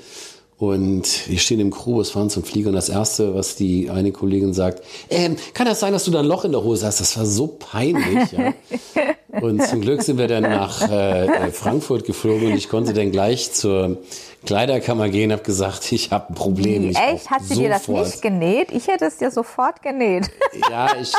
Und 0.57 1.27
wir 1.29 1.37
stehen 1.37 1.59
im 1.59 1.69
Crew, 1.69 2.01
fahren 2.03 2.29
zum 2.29 2.43
Flieger 2.43 2.69
und 2.69 2.75
das 2.75 2.87
Erste, 2.87 3.35
was 3.35 3.57
die 3.57 3.89
eine 3.89 4.13
Kollegin 4.13 4.53
sagt, 4.53 4.83
ähm, 5.09 5.35
kann 5.53 5.67
das 5.67 5.81
sein, 5.81 5.91
dass 5.91 6.05
du 6.05 6.11
da 6.11 6.19
ein 6.19 6.25
Loch 6.25 6.45
in 6.45 6.53
der 6.53 6.63
Hose 6.63 6.85
hast? 6.85 7.01
Das 7.01 7.17
war 7.17 7.25
so 7.25 7.47
peinlich. 7.47 8.31
Ja? 8.31 8.53
Und 9.41 9.61
zum 9.63 9.81
Glück 9.81 10.01
sind 10.01 10.17
wir 10.17 10.27
dann 10.27 10.43
nach 10.43 10.81
äh, 10.89 11.51
Frankfurt 11.51 12.05
geflogen 12.05 12.47
und 12.47 12.53
ich 12.53 12.69
konnte 12.69 12.93
dann 12.93 13.11
gleich 13.11 13.51
zur 13.51 13.97
Kleiderkammer 14.45 15.09
gehen, 15.09 15.31
habe 15.31 15.43
gesagt, 15.43 15.91
ich 15.91 16.11
habe 16.11 16.29
ein 16.29 16.35
Problem. 16.35 16.89
Ich 16.89 16.97
Echt? 16.97 17.29
Hat 17.29 17.43
sie 17.43 17.55
dir 17.55 17.69
das 17.69 17.87
nicht 17.87 18.21
genäht? 18.21 18.71
Ich 18.71 18.87
hätte 18.87 19.05
es 19.05 19.17
dir 19.17 19.31
sofort 19.31 19.81
genäht. 19.81 20.29
Ja, 20.71 20.89
ich, 20.99 21.11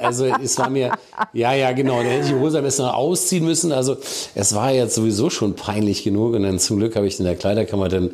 also 0.00 0.26
es 0.26 0.56
war 0.58 0.70
mir, 0.70 0.92
ja, 1.32 1.52
ja, 1.54 1.72
genau. 1.72 1.98
Dann 1.98 2.06
hätte 2.06 2.26
ich 2.26 2.28
die 2.30 2.38
Hose 2.38 2.58
am 2.58 2.64
besten 2.64 2.82
noch 2.82 2.94
ausziehen 2.94 3.44
müssen. 3.44 3.72
Also 3.72 3.96
es 4.34 4.54
war 4.54 4.70
jetzt 4.70 4.94
sowieso 4.94 5.28
schon 5.28 5.54
peinlich 5.54 6.04
genug 6.04 6.34
und 6.34 6.44
dann 6.44 6.60
zum 6.60 6.78
Glück 6.78 6.94
habe 6.94 7.06
ich 7.06 7.18
in 7.18 7.24
der 7.24 7.34
Kleiderkammer 7.34 7.88
dann 7.88 8.12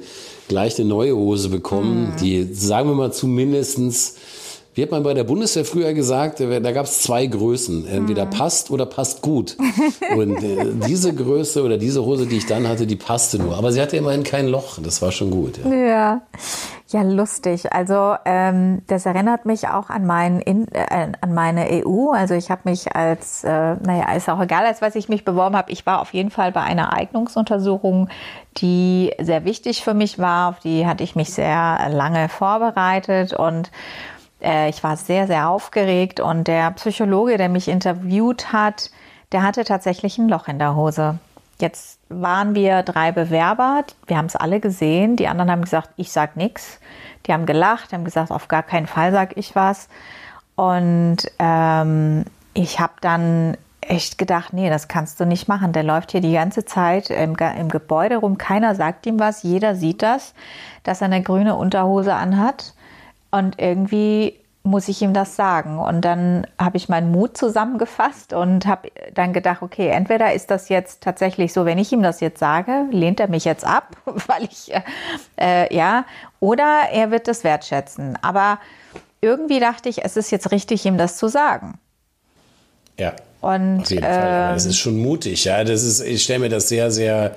gleich 0.49 0.79
eine 0.79 0.89
neue 0.89 1.17
Hose 1.17 1.49
bekommen, 1.49 2.13
mhm. 2.13 2.17
die, 2.21 2.53
sagen 2.53 2.89
wir 2.89 2.95
mal, 2.95 3.13
zumindestens 3.13 4.17
wie 4.75 4.83
hat 4.83 4.91
man 4.91 5.03
bei 5.03 5.13
der 5.13 5.25
Bundeswehr 5.25 5.67
früher 5.67 5.93
gesagt, 5.93 6.41
da 6.41 6.73
gab 6.73 6.87
es 6.87 7.03
zwei 7.03 7.27
Größen. 7.27 7.87
Entweder 7.87 8.25
mhm. 8.25 8.31
passt 8.31 8.71
oder 8.71 8.87
passt 8.87 9.21
gut. 9.21 9.59
Und 10.17 10.43
äh, 10.43 10.73
diese 10.89 11.15
Größe 11.15 11.63
oder 11.63 11.77
diese 11.77 12.05
Hose, 12.07 12.27
die 12.27 12.39
ich 12.39 12.47
dann 12.47 12.67
hatte, 12.67 12.87
die 12.87 12.97
passte 12.97 13.39
nur. 13.39 13.57
Aber 13.59 13.71
sie 13.71 13.83
hatte 13.83 13.99
immerhin 13.99 14.23
kein 14.23 14.49
Loch. 14.49 14.79
Das 14.83 15.03
war 15.03 15.13
schon 15.13 15.31
gut. 15.31 15.59
Ja, 15.63 15.75
ja, 15.75 16.23
ja 16.89 17.03
lustig. 17.03 17.71
Also 17.71 18.15
ähm, 18.25 18.81
das 18.87 19.05
erinnert 19.05 19.45
mich 19.45 19.69
auch 19.69 19.91
an, 19.91 20.07
mein 20.07 20.41
in, 20.41 20.67
äh, 20.73 21.09
an 21.21 21.35
meine 21.35 21.85
EU. 21.85 22.13
Also 22.13 22.33
ich 22.33 22.51
habe 22.51 22.63
mich 22.65 22.97
als, 22.97 23.45
äh, 23.45 23.49
naja, 23.75 24.11
ist 24.15 24.31
auch 24.31 24.41
egal, 24.41 24.65
als 24.65 24.81
was 24.81 24.95
ich 24.95 25.11
mich 25.11 25.27
beworben 25.27 25.55
habe. 25.55 25.71
Ich 25.71 25.85
war 25.85 26.01
auf 26.01 26.15
jeden 26.15 26.31
Fall 26.31 26.51
bei 26.51 26.63
einer 26.63 26.95
Eignungsuntersuchung, 26.95 28.09
die 28.57 29.13
sehr 29.21 29.45
wichtig 29.45 29.85
für 29.85 29.93
mich 29.93 30.19
war. 30.19 30.49
Auf 30.49 30.61
die 30.61 30.87
hatte 30.87 31.05
ich 31.05 31.15
mich 31.15 31.35
sehr 31.35 31.91
lange 31.91 32.31
vorbereitet 32.31 33.35
und 33.35 33.71
äh, 34.43 34.69
ich 34.69 34.83
war 34.83 34.97
sehr, 34.97 35.27
sehr 35.27 35.49
aufgeregt 35.49 36.21
und 36.21 36.49
der 36.49 36.71
Psychologe, 36.73 37.37
der 37.37 37.49
mich 37.49 37.69
interviewt 37.69 38.53
hat, 38.53 38.91
der 39.33 39.43
hatte 39.43 39.65
tatsächlich 39.65 40.19
ein 40.19 40.29
Loch 40.29 40.49
in 40.49 40.59
der 40.59 40.77
Hose. 40.77 41.19
Jetzt 41.59 42.01
waren 42.09 42.55
wir 42.55 42.83
drei 42.83 43.13
Bewerber, 43.13 43.85
wir 44.07 44.17
haben 44.19 44.27
es 44.27 44.37
alle 44.37 44.61
gesehen, 44.61 45.17
die 45.17 45.29
anderen 45.29 45.51
haben 45.51 45.63
gesagt, 45.63 45.91
ich 45.97 46.11
sag 46.11 46.37
nichts. 46.37 46.81
Die 47.27 47.33
haben 47.33 47.47
gelacht, 47.47 47.93
haben 47.93 48.05
gesagt, 48.05 48.33
auf 48.33 48.49
gar 48.49 48.65
keinen 48.65 48.87
Fall 48.87 49.13
sag 49.13 49.37
ich 49.37 49.55
was. 49.55 49.89
Und 50.57 51.19
ähm, 51.39 52.25
ich 52.53 52.81
habe 52.81 52.95
dann 53.01 53.57
echt 53.81 54.19
gedacht, 54.19 54.53
nee, 54.53 54.71
das 54.71 54.89
kannst 54.89 55.21
du 55.21 55.27
nicht 55.27 55.49
machen. 55.49 55.73
Der 55.73 55.83
läuft 55.83 56.13
hier 56.13 56.21
die 56.21 56.33
ganze 56.33 56.65
Zeit 56.65 57.11
im, 57.11 57.37
im 57.37 57.69
Gebäude 57.69 58.17
rum, 58.17 58.39
keiner 58.39 58.75
sagt 58.75 59.07
ihm 59.07 59.19
was, 59.19 59.43
jeder 59.43 59.75
sieht 59.75 60.03
das, 60.03 60.35
dass 60.83 61.01
er 61.01 61.07
eine 61.07 61.23
grüne 61.23 61.57
Unterhose 61.57 62.15
anhat. 62.15 62.75
Und 63.33 63.59
irgendwie 63.59 64.39
muss 64.63 64.87
ich 64.89 65.03
ihm 65.03 65.13
das 65.13 65.35
sagen. 65.35 65.79
Und 65.79 66.03
dann 66.03 66.47
habe 66.59 66.77
ich 66.77 66.89
meinen 66.89 67.11
Mut 67.11 67.37
zusammengefasst 67.37 68.33
und 68.33 68.67
habe 68.67 68.93
dann 69.13 69.33
gedacht, 69.33 69.63
okay, 69.63 69.89
entweder 69.89 70.33
ist 70.33 70.51
das 70.51 70.69
jetzt 70.69 71.03
tatsächlich 71.03 71.53
so, 71.53 71.65
wenn 71.65 71.79
ich 71.79 71.91
ihm 71.93 72.03
das 72.03 72.21
jetzt 72.21 72.39
sage, 72.39 72.87
lehnt 72.93 73.19
er 73.19 73.29
mich 73.29 73.45
jetzt 73.45 73.65
ab, 73.65 73.97
weil 74.05 74.45
ich, 74.45 74.73
äh, 75.37 75.75
ja, 75.75 76.05
oder 76.39 76.83
er 76.93 77.11
wird 77.11 77.27
das 77.27 77.43
wertschätzen. 77.43 78.17
Aber 78.23 78.61
irgendwie 79.21 79.59
dachte 79.59 79.89
ich, 79.89 80.05
es 80.05 80.17
ist 80.17 80.31
jetzt 80.31 80.53
richtig, 80.53 80.85
ihm 80.87 80.97
das 80.97 81.17
zu 81.17 81.29
sagen. 81.29 81.79
Ja. 82.99 83.15
Und, 83.41 83.81
auf 83.81 83.91
jeden 83.91 84.05
ähm, 84.05 84.13
Fall. 84.13 84.55
Das 84.55 84.67
ist 84.67 84.79
schon 84.79 84.99
mutig, 84.99 85.45
ja. 85.45 85.65
Das 85.65 85.83
ist, 85.83 86.01
ich 86.01 86.23
stelle 86.23 86.41
mir 86.41 86.49
das 86.49 86.69
sehr, 86.69 86.93
sehr, 86.93 87.35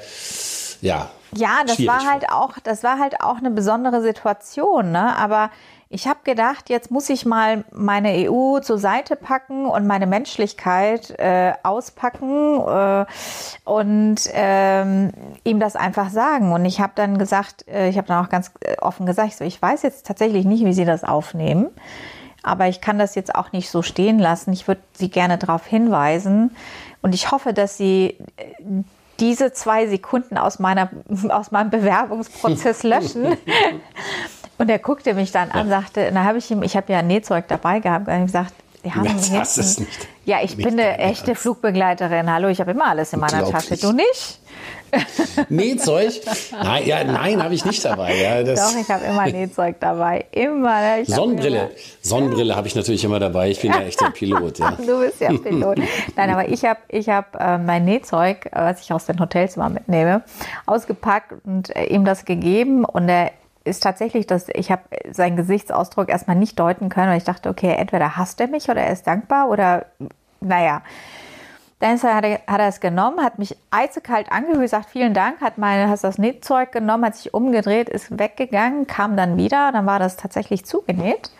ja. 0.81 1.09
Ja, 1.35 1.63
das 1.65 1.85
war 1.85 2.05
halt 2.05 2.29
auch, 2.29 2.59
das 2.63 2.83
war 2.83 2.99
halt 2.99 3.19
auch 3.21 3.37
eine 3.37 3.49
besondere 3.49 4.01
Situation, 4.01 4.91
ne? 4.91 5.17
Aber 5.17 5.49
ich 5.89 6.07
habe 6.07 6.19
gedacht, 6.23 6.69
jetzt 6.69 6.89
muss 6.89 7.09
ich 7.09 7.25
mal 7.25 7.63
meine 7.71 8.29
EU 8.29 8.59
zur 8.59 8.79
Seite 8.79 9.15
packen 9.15 9.67
und 9.67 9.85
meine 9.85 10.07
Menschlichkeit 10.07 11.11
äh, 11.19 11.53
auspacken 11.61 12.59
äh, 12.59 13.05
und 13.65 14.15
ähm, 14.33 15.11
ihm 15.43 15.59
das 15.59 15.75
einfach 15.75 16.09
sagen. 16.09 16.53
Und 16.53 16.65
ich 16.65 16.81
habe 16.81 16.93
dann 16.95 17.19
gesagt, 17.19 17.67
äh, 17.67 17.87
ich 17.89 17.97
habe 17.97 18.07
dann 18.07 18.25
auch 18.25 18.29
ganz 18.29 18.51
äh, 18.61 18.77
offen 18.81 19.05
gesagt, 19.05 19.33
so, 19.33 19.43
ich 19.43 19.61
weiß 19.61 19.83
jetzt 19.83 20.07
tatsächlich 20.07 20.45
nicht, 20.45 20.65
wie 20.65 20.73
Sie 20.73 20.85
das 20.85 21.03
aufnehmen, 21.03 21.67
aber 22.41 22.67
ich 22.67 22.81
kann 22.81 22.97
das 22.97 23.13
jetzt 23.13 23.35
auch 23.35 23.51
nicht 23.51 23.69
so 23.69 23.83
stehen 23.83 24.17
lassen. 24.17 24.53
Ich 24.53 24.67
würde 24.67 24.81
Sie 24.93 25.09
gerne 25.09 25.37
darauf 25.37 25.67
hinweisen 25.67 26.55
und 27.03 27.13
ich 27.13 27.29
hoffe, 27.31 27.53
dass 27.53 27.77
Sie 27.77 28.17
äh, 28.37 28.43
diese 29.19 29.53
zwei 29.53 29.87
Sekunden 29.87 30.37
aus, 30.39 30.57
meiner, 30.57 30.89
aus 31.29 31.51
meinem 31.51 31.69
Bewerbungsprozess 31.69 32.81
löschen. 32.83 33.37
Und 34.57 34.69
er 34.69 34.79
guckte 34.79 35.13
mich 35.13 35.31
dann 35.31 35.51
an, 35.51 35.69
sagte, 35.69 36.11
da 36.11 36.23
habe 36.23 36.37
ich 36.37 36.49
ihm, 36.49 36.63
ich 36.63 36.77
habe 36.77 36.91
ja 36.91 37.01
Nähzeug 37.01 37.47
dabei 37.47 37.79
gehabt, 37.79 38.07
und 38.07 38.15
ich 38.15 38.25
gesagt, 38.27 38.53
Sie 38.85 38.93
haben 38.93 39.03
das 39.03 39.29
hinten, 39.29 39.41
es 39.41 39.79
nicht. 39.79 40.07
Ja, 40.25 40.37
ich 40.43 40.55
bin 40.57 40.67
eine 40.67 40.99
echte 40.99 41.29
Ernst. 41.29 41.41
Flugbegleiterin. 41.41 42.31
Hallo, 42.31 42.49
ich 42.49 42.59
habe 42.59 42.69
immer 42.69 42.85
alles 42.85 43.13
in 43.13 43.19
meiner 43.19 43.49
Tasche. 43.49 43.77
Du 43.77 43.91
nicht? 43.91 44.39
Nähzeug? 45.49 46.13
Nein, 46.51 46.85
ja, 46.85 47.03
nein, 47.03 47.41
habe 47.43 47.55
ich 47.55 47.65
nicht 47.65 47.83
dabei. 47.83 48.15
Ja, 48.15 48.43
Doch, 48.43 48.75
ich 48.79 48.87
habe 48.87 49.05
immer 49.05 49.25
Nähzeug 49.25 49.77
dabei. 49.79 50.25
Immer. 50.31 50.99
Ich 50.99 51.09
Sonnenbrille. 51.09 51.61
Immer. 51.61 51.69
Sonnenbrille 52.01 52.55
habe 52.55 52.67
ich 52.67 52.75
natürlich 52.75 53.03
immer 53.03 53.19
dabei. 53.19 53.49
Ich 53.49 53.59
bin 53.59 53.71
ja 53.71 53.81
echter 53.81 54.09
Pilot. 54.13 54.59
Ja. 54.59 54.71
du 54.77 54.99
bist 54.99 55.19
ja 55.19 55.29
Pilot. 55.29 55.79
Nein, 56.15 56.29
aber 56.29 56.47
ich 56.47 56.63
habe 56.63 56.79
ich 56.89 57.09
hab, 57.09 57.35
äh, 57.39 57.57
mein 57.57 57.85
Nähzeug, 57.85 58.49
was 58.51 58.81
ich 58.81 58.93
aus 58.93 59.05
den 59.05 59.19
Hotels 59.19 59.57
mal 59.57 59.69
mitnehme, 59.69 60.21
ausgepackt 60.67 61.33
und 61.43 61.75
äh, 61.75 61.85
ihm 61.85 62.05
das 62.05 62.23
gegeben. 62.23 62.85
Und 62.85 63.09
er 63.09 63.31
ist 63.65 63.83
tatsächlich, 63.83 64.27
dass 64.27 64.47
ich 64.53 64.71
habe 64.71 64.83
seinen 65.11 65.35
Gesichtsausdruck 65.35 66.09
erstmal 66.09 66.37
nicht 66.37 66.59
deuten 66.59 66.89
können, 66.89 67.09
weil 67.09 67.17
ich 67.17 67.23
dachte, 67.23 67.49
okay, 67.49 67.75
entweder 67.77 68.15
hasst 68.15 68.39
er 68.39 68.47
mich 68.47 68.69
oder 68.69 68.81
er 68.81 68.93
ist 68.93 69.07
dankbar 69.07 69.49
oder 69.49 69.87
naja. 70.39 70.81
Dann 71.79 72.01
hat 72.01 72.23
er, 72.23 72.39
hat 72.47 72.61
es 72.61 72.79
genommen, 72.79 73.21
hat 73.21 73.37
mich 73.37 73.57
eisekalt 73.69 74.31
angehört, 74.31 74.61
gesagt, 74.61 74.89
vielen 74.89 75.13
Dank, 75.13 75.41
hat 75.41 75.57
mein, 75.57 75.89
hast 75.89 76.05
das 76.05 76.17
Nähzeug 76.17 76.71
genommen, 76.71 77.05
hat 77.05 77.15
sich 77.17 77.33
umgedreht, 77.33 77.89
ist 77.89 78.17
weggegangen, 78.17 78.87
kam 78.87 79.17
dann 79.17 79.35
wieder, 79.35 79.71
dann 79.73 79.85
war 79.85 79.99
das 79.99 80.15
tatsächlich 80.15 80.65
zugenäht. 80.65 81.31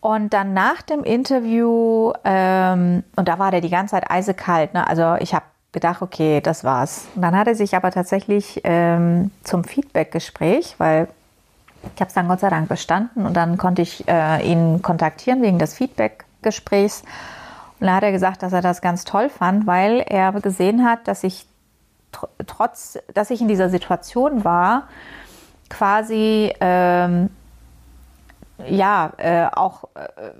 Und 0.00 0.34
dann 0.34 0.52
nach 0.52 0.82
dem 0.82 1.02
Interview, 1.02 2.12
ähm, 2.24 3.04
und 3.16 3.28
da 3.28 3.38
war 3.38 3.50
der 3.50 3.60
die 3.62 3.70
ganze 3.70 3.92
Zeit 3.92 4.10
eisekalt, 4.10 4.74
ne? 4.74 4.86
also 4.86 5.14
ich 5.20 5.32
habe 5.34 5.44
gedacht, 5.72 6.02
okay, 6.02 6.40
das 6.40 6.64
war's. 6.64 7.06
Und 7.14 7.22
dann 7.22 7.36
hat 7.36 7.48
er 7.48 7.54
sich 7.54 7.74
aber 7.74 7.90
tatsächlich 7.90 8.60
ähm, 8.64 9.30
zum 9.42 9.64
Feedback-Gespräch, 9.64 10.74
weil 10.78 11.08
ich 11.94 12.00
habe 12.00 12.08
es 12.08 12.14
dann 12.14 12.28
Gott 12.28 12.40
sei 12.40 12.50
Dank 12.50 12.68
bestanden 12.68 13.26
und 13.26 13.34
dann 13.34 13.58
konnte 13.58 13.82
ich 13.82 14.06
äh, 14.06 14.40
ihn 14.46 14.82
kontaktieren 14.82 15.42
wegen 15.42 15.58
des 15.58 15.74
Feedback-Gesprächs. 15.74 17.02
Und 17.80 17.86
da 17.88 17.96
hat 17.96 18.04
er 18.04 18.12
gesagt, 18.12 18.42
dass 18.42 18.52
er 18.52 18.60
das 18.60 18.80
ganz 18.80 19.04
toll 19.04 19.28
fand, 19.28 19.66
weil 19.66 20.04
er 20.06 20.32
gesehen 20.32 20.84
hat, 20.84 21.08
dass 21.08 21.24
ich 21.24 21.46
tr 22.12 22.28
trotz, 22.46 22.98
dass 23.14 23.30
ich 23.30 23.40
in 23.40 23.48
dieser 23.48 23.70
Situation 23.70 24.44
war, 24.44 24.88
quasi 25.70 26.52
ähm, 26.60 27.30
ja 28.68 29.12
äh, 29.16 29.46
auch 29.52 29.84
äh, 29.94 30.30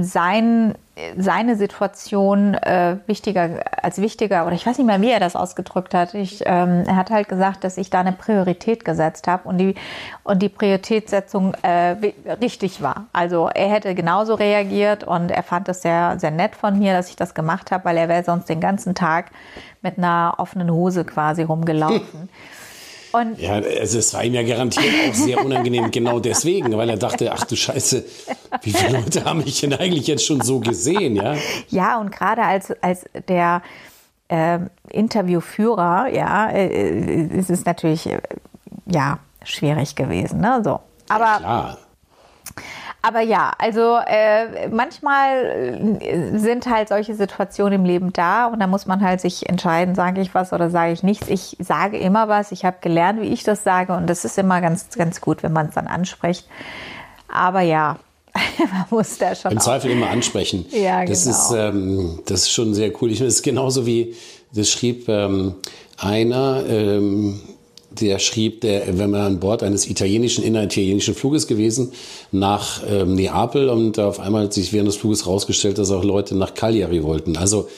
sein, 0.00 0.76
seine 1.16 1.56
Situation 1.56 2.54
äh, 2.54 2.98
wichtiger 3.06 3.64
als 3.82 4.00
wichtiger 4.00 4.46
oder 4.46 4.54
ich 4.54 4.64
weiß 4.64 4.78
nicht 4.78 4.86
mehr, 4.86 5.00
wie 5.00 5.10
er 5.10 5.18
das 5.18 5.34
ausgedrückt 5.34 5.92
hat. 5.92 6.14
Ich, 6.14 6.42
ähm, 6.46 6.84
er 6.86 6.94
hat 6.94 7.10
halt 7.10 7.28
gesagt, 7.28 7.64
dass 7.64 7.76
ich 7.78 7.90
da 7.90 7.98
eine 7.98 8.12
Priorität 8.12 8.84
gesetzt 8.84 9.26
habe 9.26 9.48
und 9.48 9.58
die 9.58 9.74
und 10.22 10.40
die 10.40 10.48
Prioritätssetzung 10.48 11.54
äh, 11.62 11.96
richtig 12.40 12.80
war. 12.80 13.06
Also 13.12 13.48
er 13.52 13.70
hätte 13.70 13.96
genauso 13.96 14.34
reagiert 14.34 15.02
und 15.02 15.32
er 15.32 15.42
fand 15.42 15.68
es 15.68 15.82
sehr 15.82 16.16
sehr 16.20 16.30
nett 16.30 16.54
von 16.54 16.78
mir, 16.78 16.92
dass 16.92 17.08
ich 17.08 17.16
das 17.16 17.34
gemacht 17.34 17.72
habe, 17.72 17.84
weil 17.84 17.96
er 17.96 18.08
wäre 18.08 18.22
sonst 18.22 18.48
den 18.48 18.60
ganzen 18.60 18.94
Tag 18.94 19.32
mit 19.82 19.98
einer 19.98 20.34
offenen 20.38 20.70
Hose 20.70 21.04
quasi 21.04 21.42
rumgelaufen. 21.42 22.28
Und 23.12 23.38
ja, 23.38 23.54
also 23.54 23.98
es 23.98 24.14
war 24.14 24.24
ihm 24.24 24.34
ja 24.34 24.42
garantiert 24.42 24.94
auch 25.08 25.14
sehr 25.14 25.44
unangenehm, 25.44 25.90
genau 25.90 26.20
deswegen, 26.20 26.76
weil 26.76 26.88
er 26.90 26.96
dachte, 26.96 27.32
ach 27.32 27.44
du 27.44 27.56
Scheiße, 27.56 28.04
wie 28.62 28.72
viele 28.72 28.98
Leute 28.98 29.24
haben 29.24 29.42
mich 29.44 29.60
denn 29.60 29.74
eigentlich 29.74 30.06
jetzt 30.06 30.24
schon 30.24 30.40
so 30.40 30.60
gesehen, 30.60 31.16
ja? 31.16 31.36
Ja, 31.68 32.00
und 32.00 32.10
gerade 32.10 32.42
als, 32.42 32.72
als 32.82 33.04
der 33.28 33.62
äh, 34.28 34.60
Interviewführer, 34.90 36.08
ja, 36.08 36.48
äh, 36.50 37.26
ist 37.38 37.50
es 37.50 37.64
natürlich, 37.64 38.06
äh, 38.06 38.20
ja, 38.86 39.18
schwierig 39.44 39.94
gewesen, 39.94 40.40
ne, 40.40 40.62
so. 40.64 40.80
Aber, 41.08 41.24
ja, 41.24 41.38
klar. 41.38 41.78
Aber 43.04 43.20
ja, 43.20 43.52
also 43.58 43.98
äh, 44.06 44.68
manchmal 44.68 45.98
äh, 46.00 46.38
sind 46.38 46.66
halt 46.66 46.88
solche 46.88 47.16
Situationen 47.16 47.80
im 47.80 47.84
Leben 47.84 48.12
da 48.12 48.46
und 48.46 48.60
da 48.60 48.68
muss 48.68 48.86
man 48.86 49.00
halt 49.00 49.20
sich 49.20 49.48
entscheiden, 49.48 49.96
sage 49.96 50.20
ich 50.20 50.34
was 50.34 50.52
oder 50.52 50.70
sage 50.70 50.92
ich 50.92 51.02
nichts. 51.02 51.28
Ich 51.28 51.56
sage 51.58 51.98
immer 51.98 52.28
was, 52.28 52.52
ich 52.52 52.64
habe 52.64 52.76
gelernt, 52.80 53.20
wie 53.20 53.26
ich 53.26 53.42
das 53.42 53.64
sage 53.64 53.92
und 53.92 54.08
das 54.08 54.24
ist 54.24 54.38
immer 54.38 54.60
ganz, 54.60 54.88
ganz 54.90 55.20
gut, 55.20 55.42
wenn 55.42 55.52
man 55.52 55.66
es 55.66 55.74
dann 55.74 55.88
anspricht. 55.88 56.46
Aber 57.26 57.60
ja, 57.60 57.98
man 58.58 58.86
muss 58.90 59.18
da 59.18 59.34
schon. 59.34 59.50
Im 59.50 59.60
Zweifel 59.60 59.90
immer 59.90 60.08
ansprechen. 60.08 60.66
Ja, 60.72 61.04
das 61.04 61.24
genau. 61.24 61.36
Ist, 61.36 61.52
ähm, 61.52 62.18
das 62.26 62.42
ist 62.42 62.52
schon 62.52 62.72
sehr 62.72 62.92
cool. 63.02 63.10
Ich 63.10 63.18
finde, 63.18 63.28
es 63.28 63.36
ist 63.36 63.42
genauso 63.42 63.84
wie, 63.84 64.14
das 64.54 64.70
schrieb 64.70 65.08
ähm, 65.08 65.56
einer, 65.98 66.62
ähm, 66.68 67.40
der 68.00 68.18
schrieb, 68.18 68.60
der, 68.60 68.98
wenn 68.98 69.10
man 69.10 69.20
an 69.20 69.40
Bord 69.40 69.62
eines 69.62 69.88
italienischen, 69.88 70.44
inneritalienischen 70.44 71.14
Fluges 71.14 71.46
gewesen, 71.46 71.92
nach 72.30 72.82
ähm, 72.88 73.14
Neapel 73.14 73.68
und 73.68 73.98
auf 73.98 74.20
einmal 74.20 74.44
hat 74.44 74.52
sich 74.52 74.72
während 74.72 74.88
des 74.88 74.96
Fluges 74.96 75.26
rausgestellt, 75.26 75.78
dass 75.78 75.90
auch 75.90 76.04
Leute 76.04 76.34
nach 76.34 76.54
Cagliari 76.54 77.02
wollten. 77.02 77.36
Also, 77.36 77.68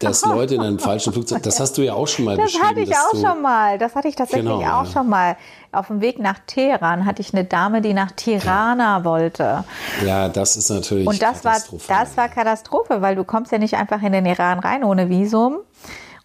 dass 0.00 0.24
Leute 0.24 0.56
in 0.56 0.60
einem 0.60 0.78
falschen 0.78 1.12
Flugzeug, 1.12 1.42
das 1.42 1.60
hast 1.60 1.78
du 1.78 1.82
ja 1.82 1.94
auch 1.94 2.08
schon 2.08 2.24
mal 2.24 2.36
das 2.36 2.46
beschrieben. 2.46 2.62
Das 2.62 2.70
hatte 2.70 2.80
ich 2.80 2.96
auch 2.96 3.28
schon 3.28 3.42
mal, 3.42 3.78
das 3.78 3.94
hatte 3.94 4.08
ich 4.08 4.16
tatsächlich 4.16 4.44
genau, 4.44 4.58
auch 4.58 4.84
ja. 4.84 4.90
schon 4.92 5.08
mal. 5.08 5.36
Auf 5.72 5.88
dem 5.88 6.00
Weg 6.00 6.18
nach 6.18 6.38
Teheran 6.46 7.04
hatte 7.04 7.20
ich 7.20 7.32
eine 7.32 7.44
Dame, 7.44 7.80
die 7.80 7.94
nach 7.94 8.12
Tirana 8.12 8.98
ja. 8.98 9.04
wollte. 9.04 9.64
Ja, 10.04 10.28
das 10.28 10.56
ist 10.56 10.70
natürlich 10.70 11.06
Und 11.06 11.20
das 11.22 11.44
war, 11.44 11.58
das 11.88 12.16
war 12.16 12.28
Katastrophe, 12.28 13.02
weil 13.02 13.16
du 13.16 13.24
kommst 13.24 13.50
ja 13.50 13.58
nicht 13.58 13.74
einfach 13.74 14.02
in 14.02 14.12
den 14.12 14.26
Iran 14.26 14.58
rein 14.58 14.84
ohne 14.84 15.08
Visum. 15.08 15.58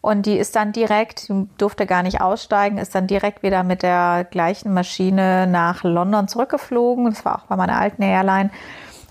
Und 0.02 0.26
die 0.26 0.38
ist 0.38 0.56
dann 0.56 0.72
direkt, 0.72 1.28
die 1.28 1.48
durfte 1.58 1.86
gar 1.86 2.04
nicht 2.04 2.22
aussteigen, 2.22 2.78
ist 2.78 2.96
dann 2.96 3.08
direkt 3.08 3.44
wieder 3.44 3.64
mit 3.64 3.84
der 3.84 4.26
gleichen 4.30 4.74
Maschine 4.74 5.46
nach 5.46 5.84
London 5.84 6.28
zurückgeflogen. 6.28 7.06
Das 7.06 7.26
war 7.26 7.40
auch 7.40 7.48
bei 7.48 7.58
meiner 7.58 7.78
alten 7.78 8.02
Airline. 8.02 8.50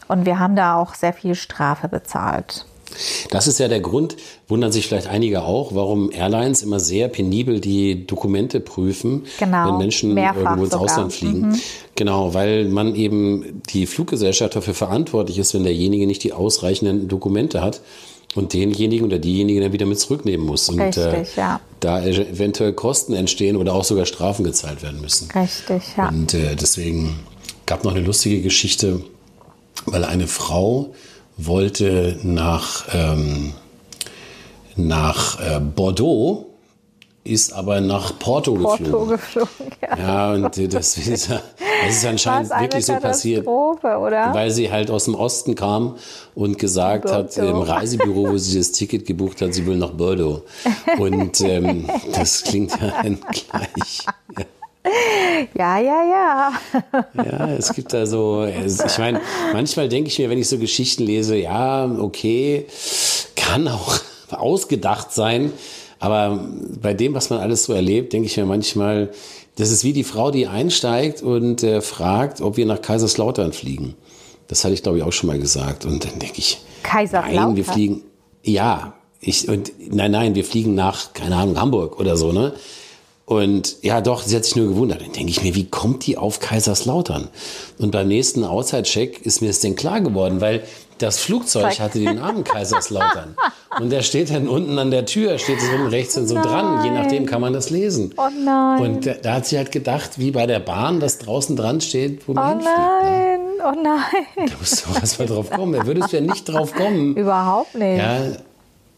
Und 0.08 0.24
wir 0.24 0.38
haben 0.38 0.56
da 0.56 0.76
auch 0.76 0.94
sehr 0.94 1.12
viel 1.12 1.34
Strafe 1.34 1.88
bezahlt. 1.88 2.64
Das 3.30 3.46
ist 3.46 3.58
ja 3.58 3.68
der 3.68 3.80
Grund, 3.80 4.16
wundern 4.48 4.72
sich 4.72 4.86
vielleicht 4.86 5.08
einige 5.08 5.42
auch, 5.42 5.74
warum 5.74 6.10
Airlines 6.10 6.62
immer 6.62 6.80
sehr 6.80 7.08
penibel 7.08 7.60
die 7.60 8.06
Dokumente 8.06 8.60
prüfen, 8.60 9.26
genau, 9.38 9.68
wenn 9.68 9.78
Menschen 9.78 10.16
irgendwo 10.16 10.64
ins 10.64 10.72
sogar. 10.72 10.84
Ausland 10.84 11.12
fliegen. 11.12 11.48
Mhm. 11.48 11.60
Genau, 11.96 12.32
weil 12.32 12.66
man 12.68 12.94
eben 12.94 13.62
die 13.68 13.86
Fluggesellschaft 13.86 14.56
dafür 14.56 14.72
verantwortlich 14.72 15.38
ist, 15.38 15.52
wenn 15.52 15.64
derjenige 15.64 16.06
nicht 16.06 16.24
die 16.24 16.32
ausreichenden 16.32 17.08
Dokumente 17.08 17.60
hat 17.60 17.82
und 18.34 18.52
denjenigen 18.52 19.06
oder 19.06 19.18
diejenigen 19.18 19.62
dann 19.62 19.72
wieder 19.72 19.86
mit 19.86 19.98
zurücknehmen 19.98 20.46
muss. 20.46 20.68
Und 20.68 20.80
Richtig, 20.80 21.04
äh, 21.04 21.24
ja. 21.36 21.60
da 21.80 22.04
eventuell 22.04 22.72
Kosten 22.72 23.14
entstehen 23.14 23.56
oder 23.56 23.74
auch 23.74 23.84
sogar 23.84 24.06
Strafen 24.06 24.44
gezahlt 24.44 24.82
werden 24.82 25.00
müssen. 25.00 25.30
Richtig, 25.30 25.82
ja. 25.96 26.08
Und 26.08 26.34
äh, 26.34 26.54
deswegen 26.54 27.18
gab 27.66 27.84
noch 27.84 27.94
eine 27.94 28.04
lustige 28.04 28.42
Geschichte, 28.42 29.00
weil 29.86 30.04
eine 30.04 30.26
Frau 30.26 30.94
wollte 31.36 32.18
nach, 32.22 32.84
ähm, 32.92 33.52
nach 34.76 35.40
äh, 35.40 35.60
Bordeaux 35.60 36.47
ist 37.24 37.52
aber 37.52 37.80
nach 37.80 38.18
Porto, 38.18 38.54
Porto 38.54 39.06
geflogen. 39.06 39.08
geflogen 39.10 39.72
ja. 39.82 39.98
ja, 39.98 40.32
und 40.32 40.74
das 40.74 40.96
ist, 41.06 41.30
das 41.30 41.42
ist 41.88 42.06
anscheinend 42.06 42.50
wirklich 42.50 42.86
so 42.86 42.94
passiert. 42.96 43.46
Oder? 43.46 44.32
Weil 44.32 44.50
sie 44.50 44.70
halt 44.70 44.90
aus 44.90 45.04
dem 45.04 45.14
Osten 45.14 45.54
kam 45.54 45.96
und 46.34 46.58
gesagt 46.58 47.04
Bordeaux. 47.04 47.18
hat 47.18 47.36
im 47.36 47.56
Reisebüro, 47.56 48.30
wo 48.30 48.38
sie 48.38 48.58
das 48.58 48.72
Ticket 48.72 49.06
gebucht 49.06 49.42
hat, 49.42 49.52
sie 49.54 49.66
will 49.66 49.76
nach 49.76 49.92
Bordeaux. 49.92 50.42
Und 50.98 51.40
ähm, 51.42 51.88
das 52.14 52.42
klingt 52.42 52.72
ja 52.80 53.02
gleich. 53.02 54.06
Ja. 54.38 54.44
Ja, 55.54 55.78
ja, 55.78 56.02
ja. 56.02 56.52
Ja, 57.14 57.48
es 57.50 57.74
gibt 57.74 57.92
da 57.92 58.06
so, 58.06 58.46
ich 58.46 58.98
meine, 58.98 59.20
manchmal 59.52 59.88
denke 59.88 60.08
ich 60.08 60.18
mir, 60.18 60.30
wenn 60.30 60.38
ich 60.38 60.48
so 60.48 60.58
Geschichten 60.58 61.02
lese, 61.02 61.36
ja, 61.36 61.84
okay, 61.98 62.66
kann 63.36 63.68
auch 63.68 63.98
ausgedacht 64.30 65.12
sein, 65.12 65.52
aber 65.98 66.44
bei 66.80 66.94
dem, 66.94 67.14
was 67.14 67.30
man 67.30 67.40
alles 67.40 67.64
so 67.64 67.72
erlebt, 67.72 68.12
denke 68.12 68.26
ich 68.26 68.36
mir 68.36 68.46
manchmal, 68.46 69.10
das 69.56 69.70
ist 69.70 69.82
wie 69.82 69.92
die 69.92 70.04
Frau, 70.04 70.30
die 70.30 70.46
einsteigt 70.46 71.22
und 71.22 71.62
äh, 71.62 71.80
fragt, 71.80 72.40
ob 72.40 72.56
wir 72.56 72.66
nach 72.66 72.80
Kaiserslautern 72.80 73.52
fliegen. 73.52 73.94
Das 74.46 74.64
hatte 74.64 74.74
ich, 74.74 74.82
glaube 74.82 74.98
ich, 74.98 75.04
auch 75.04 75.12
schon 75.12 75.26
mal 75.26 75.38
gesagt. 75.38 75.84
Und 75.84 76.04
dann 76.04 76.18
denke 76.18 76.38
ich, 76.38 76.60
Kaiserslautern? 76.84 77.34
Nein, 77.34 77.56
wir 77.56 77.64
fliegen, 77.64 78.02
ja, 78.42 78.94
ich, 79.20 79.48
und, 79.48 79.72
nein, 79.90 80.12
nein, 80.12 80.34
wir 80.34 80.44
fliegen 80.44 80.74
nach, 80.74 81.12
keine 81.12 81.36
Ahnung, 81.36 81.60
Hamburg 81.60 81.98
oder 81.98 82.16
so, 82.16 82.32
ne? 82.32 82.52
Und 83.26 83.82
ja, 83.82 84.00
doch, 84.00 84.22
sie 84.22 84.34
hat 84.34 84.46
sich 84.46 84.56
nur 84.56 84.68
gewundert. 84.68 85.02
Dann 85.02 85.12
denke 85.12 85.30
ich 85.30 85.42
mir, 85.42 85.54
wie 85.54 85.66
kommt 85.66 86.06
die 86.06 86.16
auf 86.16 86.40
Kaiserslautern? 86.40 87.28
Und 87.76 87.90
beim 87.90 88.08
nächsten 88.08 88.42
Outside-Check 88.42 89.20
ist 89.20 89.42
mir 89.42 89.50
es 89.50 89.60
denn 89.60 89.76
klar 89.76 90.00
geworden, 90.00 90.40
weil 90.40 90.62
das 90.98 91.18
Flugzeug 91.18 91.78
hatte 91.80 91.98
den 91.98 92.16
Namen 92.16 92.44
Kaiserslautern. 92.44 93.36
Und 93.80 93.90
der 93.90 94.02
steht 94.02 94.30
dann 94.30 94.48
unten 94.48 94.78
an 94.78 94.90
der 94.90 95.06
Tür, 95.06 95.38
steht 95.38 95.60
so 95.60 95.86
rechts 95.86 96.16
und 96.16 96.26
so 96.26 96.36
oh 96.36 96.42
dran. 96.42 96.84
Je 96.84 96.90
nachdem 96.90 97.26
kann 97.26 97.40
man 97.40 97.52
das 97.52 97.70
lesen. 97.70 98.12
Oh 98.16 98.28
nein. 98.44 98.80
Und 98.80 99.06
da, 99.06 99.12
da, 99.12 99.34
hat 99.34 99.46
sie 99.46 99.56
halt 99.56 99.70
gedacht, 99.70 100.18
wie 100.18 100.30
bei 100.30 100.46
der 100.46 100.58
Bahn, 100.58 101.00
dass 101.00 101.18
draußen 101.18 101.54
dran 101.54 101.80
steht, 101.80 102.26
wo 102.26 102.32
man 102.32 102.44
oh 102.44 102.48
hinfliegt. 102.48 102.78
Ne? 102.78 103.02
Nein. 103.02 103.40
Ne? 103.40 103.64
Oh 103.64 103.82
nein. 103.82 104.48
Da 104.48 104.54
musst 104.58 104.86
du 104.86 104.94
erst 104.94 105.18
mal 105.18 105.26
drauf 105.26 105.50
kommen. 105.50 105.74
Da 105.74 105.86
würdest 105.86 106.12
du 106.12 106.16
ja 106.16 106.22
nicht 106.22 106.48
drauf 106.48 106.72
kommen. 106.72 107.14
Überhaupt 107.16 107.74
nicht. 107.74 107.98
Ja, 107.98 108.20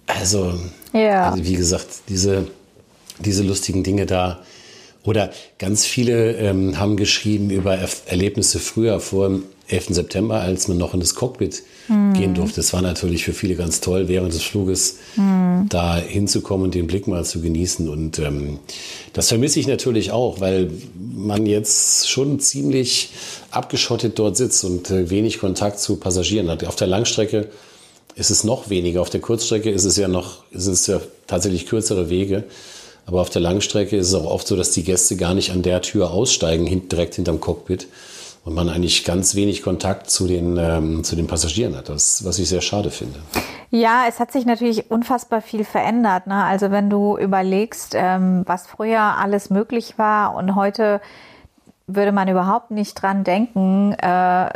also, 0.07 0.55
ja. 0.93 1.31
also 1.31 1.45
wie 1.45 1.55
gesagt, 1.55 1.89
diese, 2.09 2.47
diese 3.19 3.43
lustigen 3.43 3.83
Dinge 3.83 4.07
da. 4.07 4.41
Oder 5.05 5.31
ganz 5.59 5.87
viele 5.87 6.37
ähm, 6.37 6.79
haben 6.79 6.97
geschrieben 6.97 7.51
über 7.51 7.79
Erlebnisse 8.07 8.59
früher 8.59 9.01
vor 9.01 9.29
dem 9.29 9.45
11. 9.69 9.87
September, 9.91 10.41
als 10.41 10.69
man 10.69 10.79
noch 10.79 10.95
in 10.95 11.01
das 11.01 11.15
Cockpit 11.15 11.63
mhm. 11.89 12.13
gehen 12.15 12.35
durfte. 12.35 12.57
Das 12.57 12.73
war 12.73 12.83
natürlich 12.83 13.25
für 13.25 13.33
viele 13.33 13.55
ganz 13.55 13.81
toll, 13.81 14.09
während 14.09 14.35
des 14.35 14.43
Fluges 14.43 14.99
mhm. 15.17 15.67
da 15.69 15.97
hinzukommen 15.97 16.67
und 16.67 16.75
den 16.75 16.87
Blick 16.87 17.07
mal 17.07 17.25
zu 17.25 17.41
genießen. 17.41 17.89
Und 17.89 18.19
ähm, 18.19 18.59
das 19.13 19.29
vermisse 19.29 19.61
ich 19.61 19.67
natürlich 19.67 20.11
auch, 20.11 20.41
weil 20.41 20.71
man 20.99 21.47
jetzt 21.47 22.11
schon 22.11 22.41
ziemlich 22.41 23.11
abgeschottet 23.51 24.19
dort 24.19 24.37
sitzt 24.37 24.65
und 24.65 24.91
äh, 24.91 25.09
wenig 25.09 25.39
Kontakt 25.39 25.79
zu 25.79 25.97
Passagieren 25.97 26.51
hat. 26.51 26.65
Auf 26.65 26.77
der 26.77 26.89
Langstrecke 26.89 27.49
ist 28.17 28.31
es 28.31 28.45
noch 28.45 28.71
weniger. 28.71 29.01
Auf 29.01 29.11
der 29.11 29.21
Kurzstrecke 29.21 29.71
ist 29.71 29.85
es 29.85 29.97
ja 29.97 30.09
noch, 30.09 30.43
sind 30.53 30.73
es 30.73 30.87
ja 30.89 31.01
tatsächlich 31.27 31.67
kürzere 31.67 32.11
Wege. 32.11 32.45
Aber 33.07 33.21
auf 33.21 33.31
der 33.31 33.43
Langstrecke 33.43 33.97
ist 33.97 34.09
es 34.09 34.15
auch 34.15 34.31
oft 34.31 34.47
so, 34.47 34.57
dass 34.57 34.71
die 34.73 34.85
Gäste 34.85 35.17
gar 35.17 35.35
nicht 35.35 35.53
an 35.53 35.63
der 35.63 35.83
Tür 35.83 36.11
aussteigen, 36.11 36.89
direkt 36.89 37.15
hinterm 37.17 37.41
Cockpit, 37.41 37.89
und 38.45 38.55
man 38.55 38.69
eigentlich 38.69 39.05
ganz 39.05 39.35
wenig 39.35 39.63
Kontakt 39.63 40.11
zu 40.11 40.27
den, 40.27 40.57
ähm, 40.57 41.05
zu 41.05 41.15
den 41.15 41.27
Passagieren 41.27 41.77
hat, 41.77 41.89
das, 41.89 42.25
was 42.25 42.39
ich 42.39 42.49
sehr 42.49 42.63
schade 42.63 42.91
finde. 42.91 43.19
Ja, 43.71 44.05
es 44.09 44.19
hat 44.19 44.33
sich 44.33 44.47
natürlich 44.47 44.91
unfassbar 44.91 45.43
viel 45.43 45.65
verändert. 45.65 46.27
Ne? 46.27 46.43
Also 46.43 46.71
wenn 46.71 46.91
du 46.91 47.19
überlegst, 47.19 47.95
ähm, 47.95 48.43
was 48.47 48.67
früher 48.67 49.01
alles 49.01 49.51
möglich 49.51 49.99
war 49.99 50.35
und 50.35 50.55
heute 50.55 51.01
würde 51.87 52.13
man 52.13 52.29
überhaupt 52.29 52.71
nicht 52.71 52.95
dran 52.95 53.25
denken. 53.25 53.93
Äh, 53.93 54.49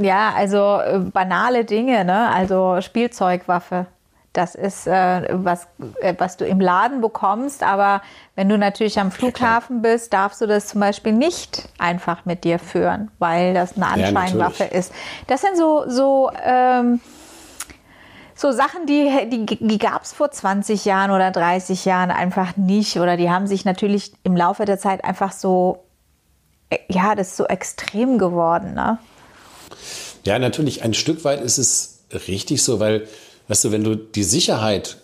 ja, 0.00 0.32
also 0.36 0.78
äh, 0.80 0.98
banale 0.98 1.64
Dinge, 1.64 2.04
ne? 2.04 2.30
also 2.30 2.80
Spielzeugwaffe. 2.80 3.86
Das 4.32 4.54
ist 4.54 4.86
äh, 4.86 5.28
was, 5.32 5.66
äh, 6.00 6.14
was 6.16 6.38
du 6.38 6.46
im 6.46 6.58
Laden 6.58 7.02
bekommst, 7.02 7.62
aber 7.62 8.00
wenn 8.34 8.48
du 8.48 8.56
natürlich 8.56 8.98
am 8.98 9.10
Flughafen 9.10 9.82
bist, 9.82 10.12
darfst 10.14 10.40
du 10.40 10.46
das 10.46 10.68
zum 10.68 10.80
Beispiel 10.80 11.12
nicht 11.12 11.68
einfach 11.78 12.24
mit 12.24 12.44
dir 12.44 12.58
führen, 12.58 13.10
weil 13.18 13.52
das 13.52 13.76
eine 13.76 13.88
Anscheinwaffe 13.88 14.64
ja, 14.64 14.70
ist. 14.70 14.92
Das 15.26 15.42
sind 15.42 15.58
so, 15.58 15.84
so, 15.86 16.30
ähm, 16.42 17.00
so 18.34 18.52
Sachen, 18.52 18.86
die, 18.86 19.28
die, 19.28 19.46
die 19.46 19.78
gab 19.78 20.02
es 20.02 20.14
vor 20.14 20.30
20 20.30 20.86
Jahren 20.86 21.10
oder 21.10 21.30
30 21.30 21.84
Jahren 21.84 22.10
einfach 22.10 22.56
nicht 22.56 22.96
oder 22.98 23.18
die 23.18 23.30
haben 23.30 23.46
sich 23.46 23.66
natürlich 23.66 24.12
im 24.24 24.34
Laufe 24.34 24.64
der 24.64 24.78
Zeit 24.78 25.04
einfach 25.04 25.32
so, 25.32 25.84
äh, 26.70 26.78
ja, 26.88 27.14
das 27.14 27.28
ist 27.28 27.36
so 27.36 27.44
extrem 27.44 28.16
geworden. 28.16 28.72
Ne? 28.72 28.96
Ja, 30.24 30.38
natürlich, 30.38 30.82
ein 30.82 30.94
Stück 30.94 31.24
weit 31.24 31.42
ist 31.42 31.58
es 31.58 32.04
richtig 32.28 32.62
so, 32.62 32.80
weil, 32.80 33.06
weißt 33.48 33.64
du, 33.64 33.72
wenn 33.72 33.84
du 33.84 33.96
die 33.96 34.24
Sicherheit 34.24 34.96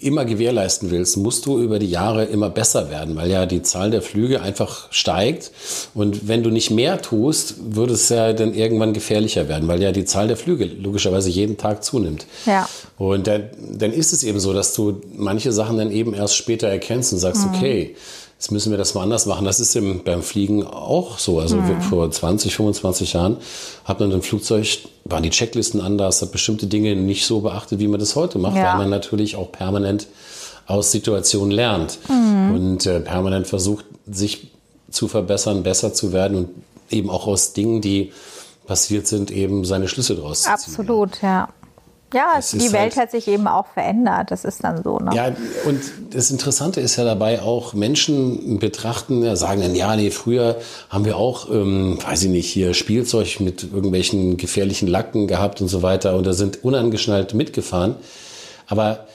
immer 0.00 0.24
gewährleisten 0.24 0.90
willst, 0.92 1.16
musst 1.16 1.44
du 1.46 1.58
über 1.58 1.80
die 1.80 1.90
Jahre 1.90 2.24
immer 2.24 2.50
besser 2.50 2.88
werden, 2.88 3.16
weil 3.16 3.30
ja 3.30 3.46
die 3.46 3.62
Zahl 3.62 3.90
der 3.90 4.00
Flüge 4.00 4.40
einfach 4.40 4.86
steigt. 4.92 5.50
Und 5.92 6.28
wenn 6.28 6.44
du 6.44 6.50
nicht 6.50 6.70
mehr 6.70 7.02
tust, 7.02 7.56
würde 7.74 7.94
es 7.94 8.08
ja 8.08 8.32
dann 8.32 8.54
irgendwann 8.54 8.92
gefährlicher 8.92 9.48
werden, 9.48 9.66
weil 9.66 9.82
ja 9.82 9.90
die 9.90 10.04
Zahl 10.04 10.28
der 10.28 10.36
Flüge 10.36 10.66
logischerweise 10.66 11.30
jeden 11.30 11.56
Tag 11.56 11.82
zunimmt. 11.82 12.26
Ja. 12.44 12.68
Und 12.96 13.26
dann, 13.26 13.50
dann 13.72 13.92
ist 13.92 14.12
es 14.12 14.22
eben 14.22 14.38
so, 14.38 14.52
dass 14.52 14.72
du 14.72 15.00
manche 15.16 15.50
Sachen 15.50 15.78
dann 15.78 15.90
eben 15.90 16.14
erst 16.14 16.36
später 16.36 16.68
erkennst 16.68 17.12
und 17.12 17.18
sagst, 17.18 17.46
mhm. 17.46 17.54
okay, 17.54 17.96
jetzt 18.38 18.52
müssen 18.52 18.70
wir 18.70 18.78
das 18.78 18.94
mal 18.94 19.02
anders 19.02 19.26
machen. 19.26 19.44
Das 19.44 19.60
ist 19.60 19.74
im, 19.76 20.04
beim 20.04 20.22
Fliegen 20.22 20.64
auch 20.64 21.18
so. 21.18 21.40
Also 21.40 21.56
mhm. 21.56 21.80
vor 21.80 22.10
20, 22.10 22.54
25 22.54 23.14
Jahren 23.14 23.38
hat 23.84 24.00
man 24.00 24.12
im 24.12 24.22
Flugzeug, 24.22 24.78
waren 25.04 25.22
die 25.22 25.30
Checklisten 25.30 25.80
anders, 25.80 26.20
hat 26.22 26.32
bestimmte 26.32 26.66
Dinge 26.66 26.96
nicht 26.96 27.26
so 27.26 27.40
beachtet, 27.40 27.78
wie 27.78 27.88
man 27.88 28.00
das 28.00 28.14
heute 28.14 28.38
macht, 28.38 28.56
ja. 28.56 28.72
weil 28.72 28.78
man 28.78 28.90
natürlich 28.90 29.36
auch 29.36 29.50
permanent 29.52 30.06
aus 30.66 30.92
Situationen 30.92 31.50
lernt 31.50 31.98
mhm. 32.08 32.54
und 32.54 32.86
äh, 32.86 33.00
permanent 33.00 33.46
versucht, 33.46 33.84
sich 34.10 34.50
zu 34.90 35.08
verbessern, 35.08 35.62
besser 35.62 35.94
zu 35.94 36.12
werden 36.12 36.36
und 36.36 36.48
eben 36.90 37.10
auch 37.10 37.26
aus 37.26 37.52
Dingen, 37.52 37.80
die 37.80 38.12
passiert 38.66 39.06
sind, 39.06 39.30
eben 39.30 39.64
seine 39.64 39.88
Schlüsse 39.88 40.16
daraus 40.16 40.42
zu 40.42 40.44
ziehen. 40.44 40.52
Absolut, 40.52 41.22
ja. 41.22 41.48
Ja, 42.14 42.34
das 42.36 42.52
die 42.52 42.72
Welt 42.72 42.96
halt, 42.96 42.96
hat 42.96 43.10
sich 43.10 43.26
eben 43.26 43.48
auch 43.48 43.66
verändert. 43.66 44.30
Das 44.30 44.44
ist 44.44 44.62
dann 44.62 44.82
so. 44.82 44.98
Ne? 44.98 45.10
Ja, 45.14 45.32
und 45.66 45.80
das 46.10 46.30
Interessante 46.30 46.80
ist 46.80 46.96
ja 46.96 47.04
dabei 47.04 47.42
auch, 47.42 47.74
Menschen 47.74 48.58
betrachten, 48.58 49.34
sagen 49.36 49.60
dann, 49.60 49.74
ja, 49.74 49.96
nee, 49.96 50.10
früher 50.10 50.56
haben 50.88 51.04
wir 51.04 51.16
auch, 51.16 51.50
ähm, 51.50 51.98
weiß 52.00 52.24
ich 52.24 52.30
nicht, 52.30 52.48
hier 52.48 52.74
Spielzeug 52.74 53.40
mit 53.40 53.64
irgendwelchen 53.64 54.36
gefährlichen 54.36 54.86
Lacken 54.86 55.26
gehabt 55.26 55.60
und 55.60 55.68
so 55.68 55.82
weiter 55.82 56.14
und 56.16 56.26
da 56.26 56.32
sind 56.32 56.62
unangeschnallt 56.62 57.34
mitgefahren. 57.34 57.96
Aber 58.68 59.06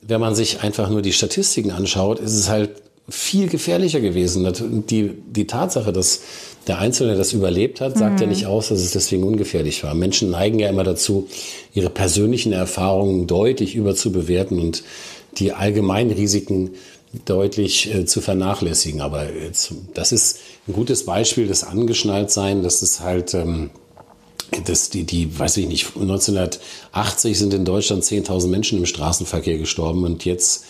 wenn 0.00 0.20
man 0.20 0.34
sich 0.34 0.62
einfach 0.62 0.88
nur 0.88 1.02
die 1.02 1.12
Statistiken 1.12 1.70
anschaut, 1.70 2.18
ist 2.18 2.34
es 2.34 2.48
halt 2.48 2.70
viel 3.08 3.48
gefährlicher 3.48 4.00
gewesen. 4.00 4.84
Die, 4.88 5.08
die 5.08 5.46
Tatsache, 5.46 5.92
dass 5.92 6.20
der 6.68 6.78
Einzelne 6.78 7.16
das 7.16 7.32
überlebt 7.32 7.80
hat, 7.80 7.96
sagt 7.96 8.16
mhm. 8.16 8.20
ja 8.20 8.26
nicht 8.26 8.46
aus, 8.46 8.68
dass 8.68 8.80
es 8.80 8.92
deswegen 8.92 9.24
ungefährlich 9.24 9.82
war. 9.82 9.94
Menschen 9.94 10.30
neigen 10.30 10.58
ja 10.58 10.68
immer 10.68 10.84
dazu, 10.84 11.28
ihre 11.74 11.90
persönlichen 11.90 12.52
Erfahrungen 12.52 13.26
deutlich 13.26 13.74
überzubewerten 13.74 14.60
und 14.60 14.84
die 15.38 15.52
allgemeinen 15.52 16.10
Risiken 16.10 16.72
deutlich 17.24 17.92
äh, 17.92 18.04
zu 18.04 18.20
vernachlässigen. 18.20 19.00
Aber 19.00 19.32
jetzt, 19.32 19.72
das 19.94 20.12
ist 20.12 20.40
ein 20.66 20.74
gutes 20.74 21.06
Beispiel 21.06 21.46
des 21.46 21.64
Angeschnalltsein. 21.64 22.62
Das 22.62 22.82
ist 22.82 23.00
halt, 23.00 23.32
ähm, 23.32 23.70
das, 24.66 24.90
die, 24.90 25.04
die, 25.04 25.38
weiß 25.38 25.56
ich 25.56 25.68
nicht, 25.68 25.96
1980 25.96 27.38
sind 27.38 27.54
in 27.54 27.64
Deutschland 27.64 28.04
10.000 28.04 28.48
Menschen 28.48 28.78
im 28.78 28.86
Straßenverkehr 28.86 29.58
gestorben 29.58 30.04
und 30.04 30.24
jetzt 30.24 30.64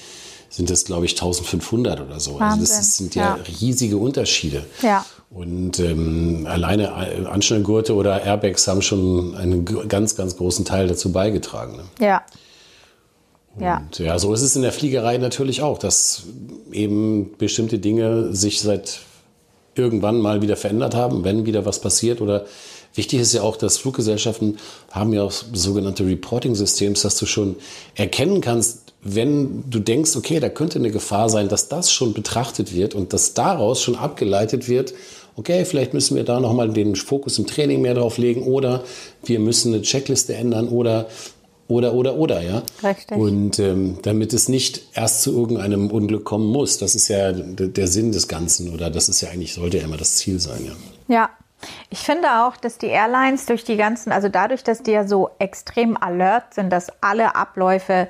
sind 0.50 0.70
es, 0.70 0.84
glaube 0.84 1.06
ich, 1.06 1.12
1500 1.12 2.00
oder 2.00 2.20
so. 2.20 2.38
Wahnsinn. 2.40 2.60
Also 2.60 2.74
das 2.76 2.96
sind 2.96 3.14
ja, 3.14 3.36
ja, 3.36 3.38
riesige 3.60 3.98
Unterschiede. 3.98 4.64
Ja. 4.82 5.04
Und 5.30 5.78
ähm, 5.78 6.46
alleine 6.48 6.92
Anschnallgurte 7.28 7.94
oder 7.94 8.22
Airbags 8.22 8.66
haben 8.66 8.80
schon 8.80 9.36
einen 9.36 9.64
ganz, 9.88 10.16
ganz 10.16 10.36
großen 10.36 10.64
Teil 10.64 10.88
dazu 10.88 11.12
beigetragen. 11.12 11.76
Ne? 11.76 11.82
Ja. 12.06 12.22
Und 13.54 13.98
ja. 13.98 14.06
ja, 14.06 14.18
so 14.18 14.32
ist 14.32 14.42
es 14.42 14.56
in 14.56 14.62
der 14.62 14.72
Fliegerei 14.72 15.18
natürlich 15.18 15.62
auch, 15.62 15.78
dass 15.78 16.24
eben 16.72 17.36
bestimmte 17.36 17.78
Dinge 17.78 18.34
sich 18.34 18.60
seit 18.60 19.00
irgendwann 19.74 20.18
mal 20.18 20.42
wieder 20.42 20.56
verändert 20.56 20.94
haben, 20.94 21.24
wenn 21.24 21.44
wieder 21.44 21.66
was 21.66 21.80
passiert 21.80 22.20
oder 22.20 22.46
Wichtig 22.94 23.20
ist 23.20 23.32
ja 23.32 23.42
auch, 23.42 23.56
dass 23.56 23.78
Fluggesellschaften 23.78 24.58
haben 24.90 25.12
ja 25.12 25.22
auch 25.22 25.30
sogenannte 25.30 26.04
Reporting-Systems, 26.04 27.02
dass 27.02 27.16
du 27.16 27.26
schon 27.26 27.54
erkennen 27.94 28.40
kannst, 28.40 28.92
wenn 29.02 29.70
du 29.70 29.78
denkst, 29.78 30.16
okay, 30.16 30.40
da 30.40 30.48
könnte 30.48 30.80
eine 30.80 30.90
Gefahr 30.90 31.30
sein, 31.30 31.48
dass 31.48 31.68
das 31.68 31.92
schon 31.92 32.12
betrachtet 32.12 32.74
wird 32.74 32.96
und 32.96 33.12
dass 33.12 33.34
daraus 33.34 33.80
schon 33.80 33.94
abgeleitet 33.94 34.68
wird, 34.68 34.94
okay, 35.38 35.64
vielleicht 35.64 35.94
müssen 35.94 36.16
wir 36.16 36.24
da 36.24 36.40
nochmal 36.40 36.68
den 36.70 36.96
Fokus 36.96 37.38
im 37.38 37.46
Training 37.46 37.80
mehr 37.80 37.94
drauf 37.94 38.18
legen 38.18 38.42
oder 38.42 38.82
wir 39.24 39.38
müssen 39.38 39.72
eine 39.72 39.82
Checkliste 39.82 40.34
ändern 40.34 40.68
oder 40.68 41.06
oder 41.68 41.94
oder 41.94 42.16
oder 42.16 42.42
ja. 42.42 42.62
Richtig. 42.82 43.16
Und 43.16 43.58
ähm, 43.58 43.98
damit 44.02 44.32
es 44.32 44.48
nicht 44.48 44.82
erst 44.94 45.22
zu 45.22 45.32
irgendeinem 45.38 45.90
Unglück 45.90 46.24
kommen 46.24 46.46
muss, 46.46 46.78
das 46.78 46.94
ist 46.94 47.08
ja 47.08 47.32
der 47.32 47.86
Sinn 47.86 48.10
des 48.10 48.26
Ganzen 48.26 48.72
oder 48.74 48.90
das 48.90 49.08
ist 49.08 49.20
ja 49.20 49.30
eigentlich 49.30 49.54
sollte 49.54 49.78
ja 49.78 49.84
immer 49.84 49.96
das 49.96 50.16
Ziel 50.16 50.40
sein 50.40 50.64
ja. 50.66 51.14
Ja. 51.14 51.30
Ich 51.90 51.98
finde 51.98 52.44
auch, 52.44 52.56
dass 52.56 52.78
die 52.78 52.86
Airlines 52.86 53.46
durch 53.46 53.64
die 53.64 53.76
ganzen, 53.76 54.12
also 54.12 54.28
dadurch, 54.28 54.62
dass 54.62 54.84
die 54.84 54.92
ja 54.92 55.08
so 55.08 55.30
extrem 55.40 55.96
alert 55.96 56.54
sind, 56.54 56.70
dass 56.70 56.86
alle 57.00 57.34
Abläufe 57.34 58.06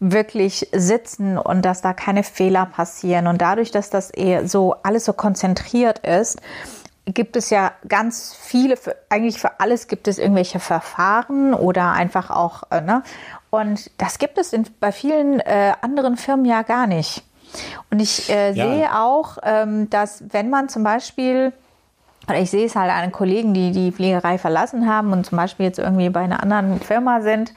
wirklich 0.00 0.68
sitzen 0.72 1.38
und 1.38 1.62
dass 1.62 1.82
da 1.82 1.92
keine 1.92 2.22
Fehler 2.22 2.66
passieren. 2.66 3.26
Und 3.26 3.42
dadurch, 3.42 3.70
dass 3.70 3.90
das 3.90 4.10
eher 4.10 4.46
so 4.46 4.76
alles 4.82 5.04
so 5.04 5.12
konzentriert 5.12 6.00
ist, 6.00 6.40
gibt 7.06 7.36
es 7.36 7.50
ja 7.50 7.72
ganz 7.88 8.36
viele, 8.38 8.76
für, 8.76 8.94
eigentlich 9.08 9.38
für 9.38 9.60
alles 9.60 9.88
gibt 9.88 10.08
es 10.08 10.18
irgendwelche 10.18 10.60
Verfahren 10.60 11.54
oder 11.54 11.92
einfach 11.92 12.30
auch, 12.30 12.64
äh, 12.70 12.80
ne? 12.80 13.02
Und 13.50 13.90
das 13.96 14.18
gibt 14.18 14.36
es 14.36 14.52
in, 14.52 14.66
bei 14.78 14.92
vielen 14.92 15.40
äh, 15.40 15.72
anderen 15.80 16.18
Firmen 16.18 16.44
ja 16.44 16.62
gar 16.62 16.86
nicht. 16.86 17.24
Und 17.90 18.00
ich 18.00 18.28
äh, 18.28 18.52
ja. 18.52 18.66
sehe 18.66 18.94
auch, 18.94 19.38
ähm, 19.42 19.88
dass 19.88 20.22
wenn 20.30 20.50
man 20.50 20.68
zum 20.68 20.84
Beispiel, 20.84 21.54
oder 22.28 22.38
ich 22.38 22.50
sehe 22.50 22.66
es 22.66 22.76
halt 22.76 22.90
an 22.90 23.10
Kollegen, 23.10 23.54
die 23.54 23.72
die 23.72 23.90
Fliegerei 23.90 24.36
verlassen 24.36 24.86
haben 24.86 25.12
und 25.14 25.24
zum 25.24 25.36
Beispiel 25.36 25.64
jetzt 25.64 25.78
irgendwie 25.78 26.10
bei 26.10 26.20
einer 26.20 26.42
anderen 26.42 26.78
Firma 26.80 27.22
sind, 27.22 27.54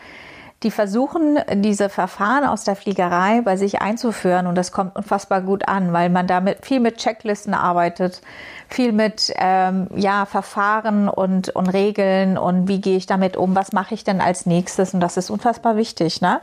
die 0.64 0.72
versuchen, 0.72 1.40
diese 1.56 1.90
Verfahren 1.90 2.46
aus 2.46 2.64
der 2.64 2.76
Fliegerei 2.76 3.42
bei 3.42 3.58
sich 3.58 3.82
einzuführen 3.82 4.46
und 4.46 4.54
das 4.54 4.72
kommt 4.72 4.96
unfassbar 4.96 5.42
gut 5.42 5.68
an, 5.68 5.92
weil 5.92 6.10
man 6.10 6.28
damit 6.28 6.66
viel 6.66 6.80
mit 6.80 6.98
Checklisten 6.98 7.56
arbeitet, 7.56 8.22
viel 8.70 8.92
mit 8.92 9.34
ähm, 9.38 9.88
ja, 9.96 10.26
Verfahren 10.28 11.10
und, 11.10 11.50
und 11.50 11.68
Regeln 11.68 12.38
und 12.38 12.68
wie 12.68 12.80
gehe 12.80 12.96
ich 12.96 13.08
damit 13.08 13.38
um, 13.38 13.56
was 13.56 13.74
mache 13.74 13.96
ich 13.96 14.04
denn 14.04 14.22
als 14.22 14.46
nächstes 14.46 14.94
und 14.94 15.00
das 15.00 15.18
ist 15.18 15.32
unfassbar 15.32 15.78
wichtig. 15.78 16.22
Ne? 16.22 16.42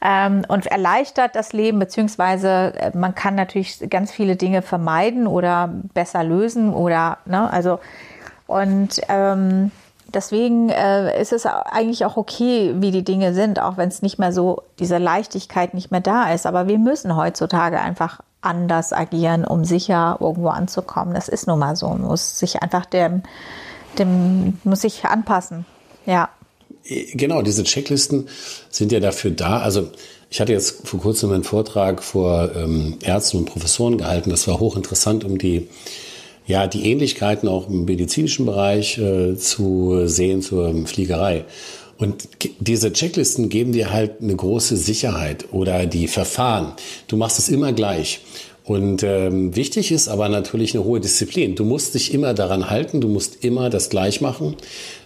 Ähm, 0.00 0.44
und 0.46 0.66
erleichtert 0.66 1.34
das 1.34 1.52
Leben, 1.52 1.80
beziehungsweise 1.80 2.74
äh, 2.76 2.96
man 2.96 3.16
kann 3.16 3.34
natürlich 3.34 3.90
ganz 3.90 4.12
viele 4.12 4.36
Dinge 4.36 4.62
vermeiden 4.62 5.26
oder 5.26 5.68
besser 5.94 6.22
lösen 6.22 6.72
oder, 6.72 7.18
ne, 7.26 7.52
also 7.52 7.80
und 8.46 9.00
ähm, 9.08 9.72
deswegen 10.12 10.68
äh, 10.70 11.20
ist 11.20 11.32
es 11.32 11.46
eigentlich 11.46 12.04
auch 12.04 12.16
okay, 12.16 12.74
wie 12.78 12.90
die 12.90 13.04
Dinge 13.04 13.34
sind, 13.34 13.60
auch 13.60 13.76
wenn 13.76 13.88
es 13.88 14.02
nicht 14.02 14.18
mehr 14.18 14.32
so, 14.32 14.62
diese 14.78 14.98
Leichtigkeit 14.98 15.74
nicht 15.74 15.90
mehr 15.90 16.00
da 16.00 16.32
ist. 16.32 16.46
Aber 16.46 16.68
wir 16.68 16.78
müssen 16.78 17.16
heutzutage 17.16 17.80
einfach 17.80 18.20
anders 18.40 18.92
agieren, 18.92 19.44
um 19.44 19.64
sicher 19.64 20.18
irgendwo 20.20 20.48
anzukommen. 20.48 21.14
Das 21.14 21.28
ist 21.28 21.46
nun 21.46 21.58
mal 21.58 21.76
so. 21.76 21.88
Man 21.88 22.02
muss 22.02 22.38
sich 22.38 22.62
einfach 22.62 22.86
dem, 22.86 23.22
dem 23.98 24.58
muss 24.64 24.82
sich 24.82 25.04
anpassen. 25.04 25.66
Ja. 26.06 26.30
Genau, 26.84 27.42
diese 27.42 27.64
Checklisten 27.64 28.28
sind 28.70 28.92
ja 28.92 29.00
dafür 29.00 29.30
da. 29.30 29.58
Also 29.60 29.90
ich 30.30 30.40
hatte 30.40 30.52
jetzt 30.52 30.86
vor 30.86 31.00
kurzem 31.00 31.32
einen 31.32 31.44
Vortrag 31.44 32.02
vor 32.02 32.54
ähm, 32.54 32.98
Ärzten 33.02 33.38
und 33.38 33.44
Professoren 33.46 33.98
gehalten. 33.98 34.30
Das 34.30 34.46
war 34.48 34.60
hochinteressant, 34.60 35.24
um 35.24 35.36
die 35.36 35.68
ja, 36.48 36.66
die 36.66 36.90
Ähnlichkeiten 36.90 37.46
auch 37.46 37.68
im 37.68 37.84
medizinischen 37.84 38.46
Bereich 38.46 38.98
äh, 38.98 39.36
zu 39.36 40.06
sehen 40.06 40.42
zur 40.42 40.74
Fliegerei. 40.86 41.44
Und 41.98 42.28
diese 42.58 42.92
Checklisten 42.92 43.50
geben 43.50 43.72
dir 43.72 43.92
halt 43.92 44.22
eine 44.22 44.34
große 44.34 44.76
Sicherheit 44.76 45.46
oder 45.52 45.84
die 45.84 46.08
Verfahren. 46.08 46.72
Du 47.06 47.16
machst 47.16 47.38
es 47.38 47.48
immer 47.48 47.72
gleich. 47.72 48.20
Und 48.64 49.02
ähm, 49.02 49.56
wichtig 49.56 49.92
ist 49.92 50.08
aber 50.08 50.28
natürlich 50.28 50.74
eine 50.74 50.84
hohe 50.84 51.00
Disziplin. 51.00 51.54
Du 51.54 51.64
musst 51.64 51.94
dich 51.94 52.14
immer 52.14 52.34
daran 52.34 52.70
halten, 52.70 53.00
du 53.00 53.08
musst 53.08 53.44
immer 53.44 53.68
das 53.68 53.90
gleich 53.90 54.20
machen. 54.20 54.56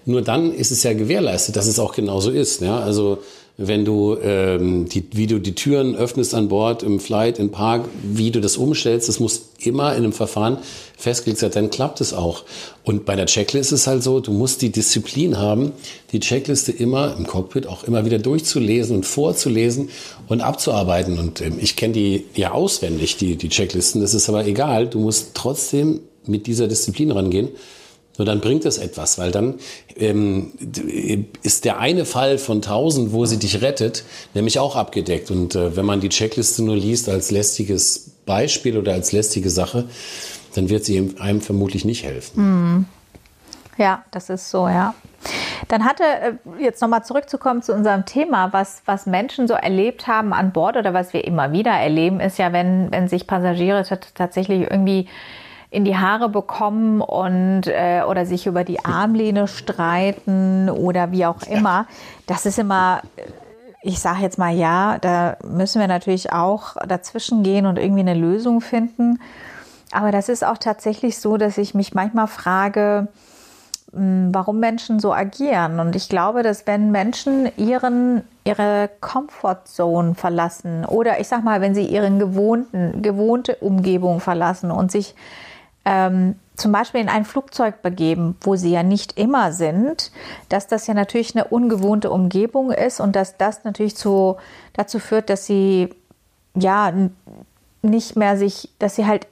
Nur 0.05 0.23
dann 0.23 0.53
ist 0.53 0.71
es 0.71 0.83
ja 0.83 0.93
gewährleistet, 0.93 1.57
dass 1.57 1.67
es 1.67 1.79
auch 1.79 1.95
genauso 1.95 2.31
ist. 2.31 2.61
Ja? 2.61 2.81
Also 2.81 3.19
wenn 3.59 3.85
du, 3.85 4.17
ähm, 4.23 4.89
die, 4.89 5.05
wie 5.13 5.27
du 5.27 5.39
die 5.39 5.55
Türen 5.55 5.95
öffnest 5.95 6.35
an 6.35 6.49
Bord, 6.49 6.83
im 6.83 6.99
Flight, 7.01 7.39
im 7.39 7.51
Park, 7.51 7.85
wie 8.03 8.31
du 8.31 8.41
das 8.41 8.57
umstellst, 8.57 9.09
das 9.09 9.21
muss 9.21 9.51
immer 9.59 9.93
in 9.93 9.99
einem 9.99 10.13
Verfahren 10.13 10.59
festgelegt 10.97 11.41
sein, 11.41 11.51
dann 11.53 11.71
klappt 11.71 12.01
es 12.01 12.15
auch. 12.15 12.45
Und 12.83 13.05
bei 13.05 13.15
der 13.15 13.27
Checkliste 13.27 13.75
ist 13.75 13.83
es 13.83 13.87
halt 13.87 14.03
so, 14.03 14.21
du 14.21 14.33
musst 14.33 14.63
die 14.63 14.71
Disziplin 14.71 15.39
haben, 15.39 15.73
die 16.13 16.21
Checkliste 16.21 16.73
immer 16.73 17.15
im 17.17 17.27
Cockpit 17.27 17.67
auch 17.67 17.85
immer 17.85 18.05
wieder 18.05 18.19
durchzulesen 18.19 18.97
und 18.97 19.07
vorzulesen 19.07 19.91
und 20.29 20.41
abzuarbeiten. 20.41 21.19
Und 21.19 21.41
ähm, 21.43 21.59
ich 21.61 21.77
kenne 21.77 21.93
die 21.93 22.25
ja 22.35 22.53
auswendig, 22.53 23.17
die, 23.19 23.37
die 23.37 23.51
Checklisten, 23.51 24.01
das 24.01 24.15
ist 24.15 24.29
aber 24.29 24.47
egal, 24.47 24.89
du 24.89 24.99
musst 24.99 25.33
trotzdem 25.35 26.01
mit 26.27 26.47
dieser 26.47 26.69
Disziplin 26.69 27.11
rangehen. 27.11 27.49
Nur 28.19 28.27
dann 28.27 28.41
bringt 28.41 28.65
es 28.67 28.79
etwas, 28.79 29.19
weil 29.19 29.31
dann 29.31 29.55
ähm, 29.97 30.53
ist 31.43 31.65
der 31.65 31.79
eine 31.79 32.05
Fall 32.05 32.39
von 32.39 32.61
tausend, 32.61 33.13
wo 33.13 33.25
sie 33.25 33.39
dich 33.39 33.63
rettet, 33.63 34.05
nämlich 34.35 34.59
auch 34.59 34.77
abgedeckt. 34.77 35.31
Und 35.31 35.55
äh, 35.55 35.77
wenn 35.77 35.87
man 35.87 36.01
die 36.01 36.11
Checkliste 36.11 36.63
nur 36.63 36.77
liest 36.77 37.09
als 37.09 37.31
lästiges 37.31 38.11
Beispiel 38.27 38.77
oder 38.77 38.93
als 38.93 39.13
lästige 39.13 39.51
Sache, 39.51 39.89
dann 40.55 40.69
wird 40.69 40.85
sie 40.85 41.15
einem 41.19 41.41
vermutlich 41.41 41.85
nicht 41.85 42.05
helfen. 42.05 42.77
Mhm. 42.77 42.85
Ja, 43.79 44.05
das 44.11 44.29
ist 44.29 44.51
so, 44.51 44.69
ja. 44.69 44.95
Dann 45.69 45.85
hatte, 45.85 46.03
äh, 46.05 46.63
jetzt 46.63 46.83
nochmal 46.83 47.05
zurückzukommen 47.05 47.63
zu 47.63 47.73
unserem 47.73 48.05
Thema, 48.05 48.53
was, 48.53 48.83
was 48.85 49.07
Menschen 49.07 49.49
so 49.49 49.55
erlebt 49.55 50.07
haben 50.07 50.35
an 50.35 50.53
Bord 50.53 50.77
oder 50.77 50.93
was 50.93 51.15
wir 51.15 51.25
immer 51.25 51.53
wieder 51.53 51.71
erleben, 51.71 52.21
ist 52.21 52.39
ja, 52.39 52.53
wenn, 52.53 52.91
wenn 52.91 53.09
sich 53.09 53.27
Passagiere 53.27 53.85
tatsächlich 54.15 54.63
irgendwie 54.63 55.09
in 55.73 55.87
die 55.87 55.97
Haare 55.97 56.29
bekommen 56.29 57.01
und 57.01 57.63
äh, 57.67 58.03
oder 58.07 58.27
sich 58.27 58.47
über 58.47 58.63
die 58.63 58.85
Armlehne 58.85 59.49
streiten 59.49 60.69
oder 60.69 61.13
wie 61.13 61.25
auch 61.25 61.43
immer. 61.45 61.87
Das 62.27 62.45
ist 62.45 62.59
immer, 62.59 63.01
ich 63.83 63.99
sage 63.99 64.21
jetzt 64.21 64.39
mal 64.39 64.55
ja, 64.55 64.99
da 64.99 65.39
müssen 65.43 65.81
wir 65.81 65.89
natürlich 65.89 66.31
auch 66.31 66.77
dazwischen 66.87 67.43
gehen 67.43 67.65
und 67.65 67.79
irgendwie 67.79 68.03
eine 68.03 68.15
Lösung 68.15 68.61
finden. 68.61 69.19
Aber 69.93 70.13
das 70.13 70.29
ist 70.29 70.45
auch 70.45 70.59
tatsächlich 70.59 71.19
so, 71.19 71.39
dass 71.39 71.57
ich 71.57 71.75
mich 71.75 71.95
manchmal 71.95 72.27
frage, 72.27 73.09
hm, 73.95 74.29
warum 74.31 74.61
Menschen 74.61 75.01
so 75.01 75.15
agieren. 75.15 75.81
Und 75.81 75.97
ich 75.97 76.11
glaube, 76.11 76.43
dass 76.43 76.67
wenn 76.67 76.91
Menschen 76.91 77.51
ihren, 77.57 78.25
ihre 78.45 78.91
Comfortzone 79.01 80.17
verlassen 80.17 80.85
oder 80.85 81.19
ich 81.19 81.29
sag 81.29 81.43
mal, 81.45 81.63
wenn 81.63 81.75
sie 81.75 81.87
ihren 81.87 82.19
gewohnten, 82.19 83.01
gewohnte 83.01 83.57
Umgebung 83.57 84.21
verlassen 84.21 84.71
und 84.71 84.93
sich 84.93 85.15
ähm, 85.85 86.37
zum 86.57 86.73
Beispiel 86.73 87.01
in 87.01 87.09
ein 87.09 87.25
Flugzeug 87.25 87.83
begeben, 87.83 88.37
wo 88.43 88.57
sie 88.57 88.71
ja 88.71 88.83
nicht 88.83 89.19
immer 89.19 89.53
sind, 89.53 90.13
dass 90.49 90.67
das 90.67 90.87
ja 90.87 90.95
natürlich 90.95 91.35
eine 91.35 91.47
ungewohnte 91.47 92.11
Umgebung 92.11 92.71
ist 92.71 93.01
und 93.01 93.17
dass 93.17 93.37
das 93.37 93.65
natürlich 93.65 93.97
zu, 93.97 94.37
dazu 94.75 94.99
führt, 94.99 95.31
dass 95.31 95.47
sie 95.47 95.89
ja 96.55 96.93
nicht 97.83 98.17
mehr 98.17 98.37
sich, 98.37 98.71
dass 98.79 98.95
sie 98.97 99.07
halt 99.07 99.27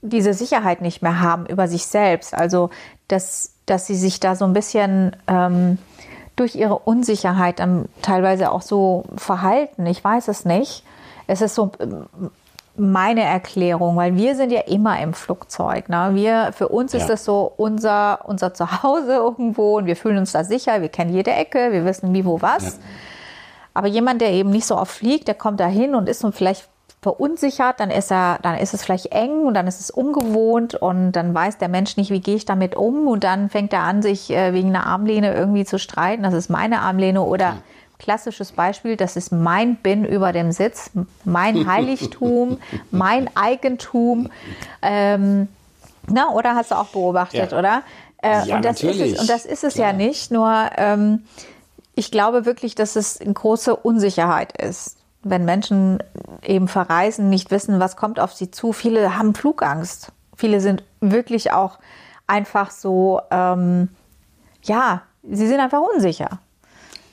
diese 0.00 0.32
Sicherheit 0.32 0.80
nicht 0.80 1.02
mehr 1.02 1.20
haben 1.20 1.46
über 1.46 1.68
sich 1.68 1.86
selbst. 1.86 2.34
Also 2.34 2.70
dass, 3.08 3.52
dass 3.66 3.86
sie 3.86 3.96
sich 3.96 4.20
da 4.20 4.36
so 4.36 4.44
ein 4.44 4.54
bisschen 4.54 5.16
ähm, 5.26 5.78
durch 6.36 6.54
ihre 6.54 6.78
Unsicherheit 6.78 7.58
dann 7.58 7.86
teilweise 8.00 8.50
auch 8.52 8.62
so 8.62 9.04
verhalten. 9.16 9.84
Ich 9.86 10.02
weiß 10.02 10.28
es 10.28 10.44
nicht. 10.44 10.84
Es 11.26 11.42
ist 11.42 11.54
so 11.54 11.72
meine 12.80 13.22
Erklärung, 13.22 13.96
weil 13.96 14.16
wir 14.16 14.34
sind 14.34 14.50
ja 14.50 14.60
immer 14.60 15.00
im 15.00 15.14
Flugzeug. 15.14 15.88
Ne? 15.88 16.10
Wir, 16.14 16.52
für 16.52 16.68
uns 16.68 16.94
ist 16.94 17.08
das 17.08 17.24
so 17.24 17.52
unser, 17.56 18.20
unser 18.26 18.54
Zuhause 18.54 19.12
irgendwo 19.14 19.76
und 19.78 19.86
wir 19.86 19.96
fühlen 19.96 20.18
uns 20.18 20.32
da 20.32 20.44
sicher, 20.44 20.80
wir 20.80 20.88
kennen 20.88 21.12
jede 21.12 21.32
Ecke, 21.32 21.72
wir 21.72 21.84
wissen 21.84 22.12
wie, 22.14 22.24
wo, 22.24 22.42
was. 22.42 22.64
Ja. 22.64 22.72
Aber 23.74 23.86
jemand, 23.86 24.20
der 24.20 24.30
eben 24.32 24.50
nicht 24.50 24.66
so 24.66 24.76
oft 24.76 24.92
fliegt, 24.92 25.28
der 25.28 25.34
kommt 25.34 25.60
da 25.60 25.66
hin 25.66 25.94
und 25.94 26.08
ist 26.08 26.20
so 26.20 26.30
vielleicht 26.32 26.68
verunsichert, 27.02 27.80
dann 27.80 27.90
ist 27.90 28.10
er, 28.10 28.38
dann 28.42 28.58
ist 28.58 28.74
es 28.74 28.82
vielleicht 28.82 29.06
eng 29.06 29.46
und 29.46 29.54
dann 29.54 29.66
ist 29.66 29.80
es 29.80 29.90
ungewohnt 29.90 30.74
und 30.74 31.12
dann 31.12 31.34
weiß 31.34 31.56
der 31.58 31.68
Mensch 31.68 31.96
nicht, 31.96 32.10
wie 32.10 32.20
gehe 32.20 32.36
ich 32.36 32.44
damit 32.44 32.76
um 32.76 33.08
und 33.08 33.24
dann 33.24 33.48
fängt 33.48 33.72
er 33.72 33.82
an, 33.82 34.02
sich 34.02 34.30
äh, 34.30 34.52
wegen 34.52 34.68
einer 34.68 34.86
Armlehne 34.86 35.34
irgendwie 35.34 35.64
zu 35.64 35.78
streiten. 35.78 36.22
Das 36.22 36.34
ist 36.34 36.50
meine 36.50 36.80
Armlehne 36.80 37.22
oder 37.22 37.56
klassisches 38.00 38.52
Beispiel, 38.52 38.96
das 38.96 39.14
ist 39.14 39.30
mein 39.30 39.76
Bin 39.76 40.04
über 40.04 40.32
dem 40.32 40.50
Sitz, 40.50 40.90
mein 41.24 41.66
Heiligtum, 41.72 42.58
mein 42.90 43.30
Eigentum. 43.36 44.30
Ähm, 44.82 45.46
na, 46.08 46.30
oder 46.30 46.56
hast 46.56 46.72
du 46.72 46.74
auch 46.74 46.88
beobachtet, 46.88 47.52
ja. 47.52 47.58
oder? 47.58 47.82
Äh, 48.22 48.48
ja, 48.48 48.56
und, 48.56 48.64
das 48.64 48.82
natürlich. 48.82 49.12
ist 49.12 49.14
es, 49.14 49.20
und 49.20 49.30
das 49.30 49.46
ist 49.46 49.64
es 49.64 49.74
Klar. 49.74 49.88
ja 49.88 49.92
nicht, 49.92 50.32
nur 50.32 50.70
ähm, 50.76 51.24
ich 51.94 52.10
glaube 52.10 52.46
wirklich, 52.46 52.74
dass 52.74 52.96
es 52.96 53.20
eine 53.20 53.32
große 53.32 53.76
Unsicherheit 53.76 54.60
ist. 54.60 54.96
Wenn 55.22 55.44
Menschen 55.44 56.02
eben 56.42 56.66
verreisen, 56.66 57.28
nicht 57.28 57.50
wissen, 57.50 57.78
was 57.78 57.96
kommt 57.96 58.18
auf 58.18 58.32
sie 58.32 58.50
zu. 58.50 58.72
Viele 58.72 59.18
haben 59.18 59.34
Flugangst. 59.34 60.12
Viele 60.34 60.60
sind 60.60 60.82
wirklich 61.00 61.52
auch 61.52 61.78
einfach 62.26 62.70
so, 62.70 63.20
ähm, 63.30 63.88
ja, 64.62 65.02
sie 65.22 65.46
sind 65.46 65.60
einfach 65.60 65.82
unsicher. 65.94 66.40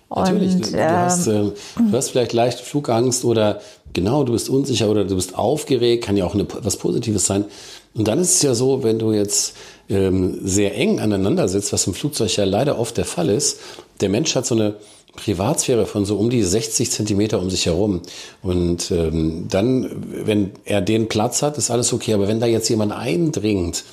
Natürlich, 0.10 0.56
und, 0.56 0.74
du, 0.74 0.90
hast, 0.90 1.28
äh, 1.28 1.44
du 1.76 1.92
hast 1.92 2.10
vielleicht 2.10 2.34
leicht 2.34 2.60
Flugangst 2.62 3.26
oder 3.26 3.60
genau, 3.94 4.24
du 4.24 4.32
bist 4.34 4.50
unsicher 4.50 4.90
oder 4.90 5.04
du 5.04 5.16
bist 5.16 5.36
aufgeregt, 5.36 6.06
kann 6.06 6.16
ja 6.16 6.26
auch 6.26 6.34
eine, 6.34 6.48
was 6.62 6.78
Positives 6.78 7.26
sein. 7.26 7.46
Und 7.94 8.08
dann 8.08 8.20
ist 8.20 8.36
es 8.36 8.42
ja 8.42 8.54
so, 8.54 8.84
wenn 8.84 9.00
du 9.00 9.12
jetzt 9.12 9.56
ähm, 9.90 10.40
sehr 10.44 10.76
eng 10.76 11.00
aneinander 11.00 11.48
sitzt, 11.48 11.74
was 11.74 11.88
im 11.88 11.94
Flugzeug 11.94 12.36
ja 12.38 12.46
leider 12.46 12.80
oft 12.80 12.96
der 12.98 13.06
Fall 13.06 13.30
ist, 13.30 13.60
der 14.00 14.10
Mensch 14.10 14.36
hat 14.36 14.46
so 14.46 14.56
eine 14.56 14.76
Privatsphäre 15.16 15.86
von 15.86 16.06
so 16.06 16.16
um 16.18 16.30
die 16.30 16.44
60 16.44 16.92
Zentimeter 16.92 17.40
um 17.40 17.50
sich 17.50 17.66
herum. 17.66 18.02
Und 18.44 18.92
ähm, 18.92 19.48
dann, 19.50 19.90
wenn 20.26 20.52
er 20.64 20.82
den 20.82 21.10
Platz 21.10 21.42
hat, 21.42 21.58
ist 21.58 21.72
alles 21.72 21.92
okay. 21.92 22.14
Aber 22.14 22.28
wenn 22.28 22.40
da 22.40 22.46
jetzt 22.46 22.70
jemand 22.70 22.92
eindringt, 22.92 23.84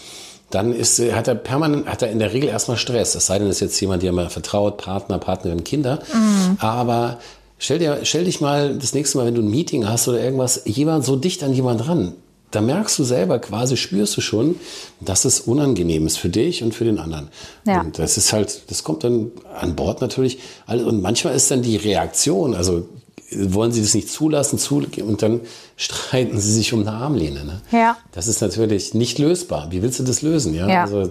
dann 0.50 0.72
ist, 0.72 1.00
hat 1.00 1.28
er 1.28 1.34
permanent, 1.34 1.86
hat 1.86 2.02
er 2.02 2.10
in 2.10 2.18
der 2.18 2.32
Regel 2.32 2.48
erstmal 2.48 2.76
Stress. 2.76 3.14
Es 3.14 3.26
sei 3.26 3.38
denn, 3.38 3.48
es 3.48 3.56
ist 3.56 3.60
jetzt 3.60 3.80
jemand, 3.80 4.02
der 4.02 4.12
mal 4.12 4.30
vertraut, 4.30 4.76
Partner, 4.76 5.18
Partnerin, 5.18 5.64
Kinder. 5.64 6.00
Mhm. 6.12 6.56
Aber 6.60 7.18
stell 7.58 7.78
dir, 7.78 8.00
stell 8.04 8.24
dich 8.24 8.40
mal 8.40 8.76
das 8.76 8.94
nächste 8.94 9.18
Mal, 9.18 9.26
wenn 9.26 9.34
du 9.34 9.42
ein 9.42 9.50
Meeting 9.50 9.88
hast 9.88 10.06
oder 10.08 10.20
irgendwas, 10.20 10.62
jemand 10.64 11.04
so 11.04 11.16
dicht 11.16 11.42
an 11.42 11.52
jemand 11.52 11.88
ran. 11.88 12.12
Da 12.50 12.60
merkst 12.60 12.96
du 13.00 13.04
selber 13.04 13.40
quasi, 13.40 13.76
spürst 13.76 14.16
du 14.16 14.20
schon, 14.20 14.54
dass 15.00 15.24
es 15.24 15.40
unangenehm 15.40 16.06
ist 16.06 16.18
für 16.18 16.28
dich 16.28 16.62
und 16.62 16.72
für 16.72 16.84
den 16.84 17.00
anderen. 17.00 17.28
Ja. 17.66 17.80
Und 17.80 17.98
das 17.98 18.16
ist 18.16 18.32
halt, 18.32 18.70
das 18.70 18.84
kommt 18.84 19.02
dann 19.02 19.32
an 19.58 19.74
Bord 19.74 20.00
natürlich. 20.00 20.38
Und 20.68 21.02
manchmal 21.02 21.34
ist 21.34 21.50
dann 21.50 21.62
die 21.62 21.76
Reaktion, 21.76 22.54
also 22.54 22.86
wollen 23.36 23.72
sie 23.72 23.82
das 23.82 23.94
nicht 23.94 24.10
zulassen 24.10 24.58
zu, 24.58 24.82
und 25.04 25.22
dann 25.22 25.40
streiten 25.76 26.38
sie 26.40 26.52
sich 26.52 26.72
um 26.72 26.80
eine 26.80 26.92
Armlehne. 26.92 27.44
Ne? 27.44 27.60
Ja. 27.72 27.96
Das 28.12 28.28
ist 28.28 28.40
natürlich 28.40 28.94
nicht 28.94 29.18
lösbar. 29.18 29.70
Wie 29.70 29.82
willst 29.82 29.98
du 29.98 30.04
das 30.04 30.22
lösen? 30.22 30.54
Ja. 30.54 30.68
ja. 30.68 30.82
Also, 30.82 31.10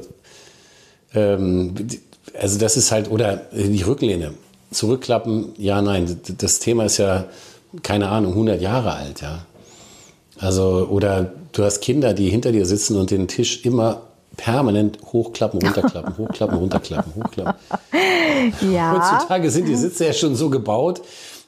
ähm, 1.13 1.73
also 2.39 2.57
das 2.59 2.77
ist 2.77 2.91
halt, 2.91 3.11
oder 3.11 3.41
die 3.53 3.81
Rücklehne. 3.81 4.33
Zurückklappen, 4.71 5.53
ja, 5.57 5.81
nein. 5.81 6.19
Das 6.37 6.59
Thema 6.59 6.85
ist 6.85 6.97
ja, 6.97 7.25
keine 7.83 8.09
Ahnung, 8.09 8.31
100 8.31 8.61
Jahre 8.61 8.93
alt, 8.93 9.21
ja. 9.21 9.45
Also, 10.39 10.87
oder 10.89 11.31
du 11.51 11.63
hast 11.63 11.81
Kinder, 11.81 12.13
die 12.13 12.29
hinter 12.29 12.51
dir 12.51 12.65
sitzen 12.65 12.97
und 12.97 13.11
den 13.11 13.27
Tisch 13.27 13.63
immer 13.65 14.01
permanent 14.35 14.97
hochklappen, 15.11 15.61
runterklappen, 15.61 16.17
hochklappen, 16.17 16.57
runterklappen, 16.57 17.13
hochklappen. 17.15 17.53
Ja. 18.73 18.91
Heutzutage 18.91 19.49
sind 19.51 19.69
die 19.69 19.75
Sitze 19.75 20.05
ja 20.05 20.11
schon 20.11 20.35
so 20.35 20.49
gebaut, 20.49 21.01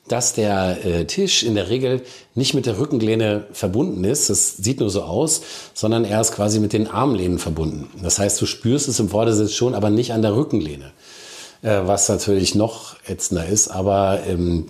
dass 0.07 0.33
der 0.33 0.85
äh, 0.85 1.05
Tisch 1.05 1.43
in 1.43 1.55
der 1.55 1.69
Regel 1.69 2.01
nicht 2.35 2.53
mit 2.53 2.65
der 2.65 2.77
Rückenlehne 2.77 3.47
verbunden 3.51 4.03
ist. 4.03 4.29
Das 4.29 4.57
sieht 4.57 4.79
nur 4.79 4.89
so 4.89 5.03
aus, 5.03 5.41
sondern 5.73 6.05
er 6.05 6.21
ist 6.21 6.33
quasi 6.33 6.59
mit 6.59 6.73
den 6.73 6.87
Armlehnen 6.87 7.39
verbunden. 7.39 7.89
Das 8.03 8.19
heißt, 8.19 8.39
du 8.39 8.45
spürst 8.45 8.87
es 8.87 8.99
im 8.99 9.09
Vordersitz 9.09 9.53
schon, 9.53 9.73
aber 9.73 9.89
nicht 9.89 10.13
an 10.13 10.21
der 10.21 10.35
Rückenlehne. 10.35 10.91
Äh, 11.61 11.81
was 11.85 12.07
natürlich 12.09 12.53
noch 12.53 12.95
ätzender 13.07 13.47
ist, 13.47 13.69
aber 13.69 14.19
ähm, 14.27 14.67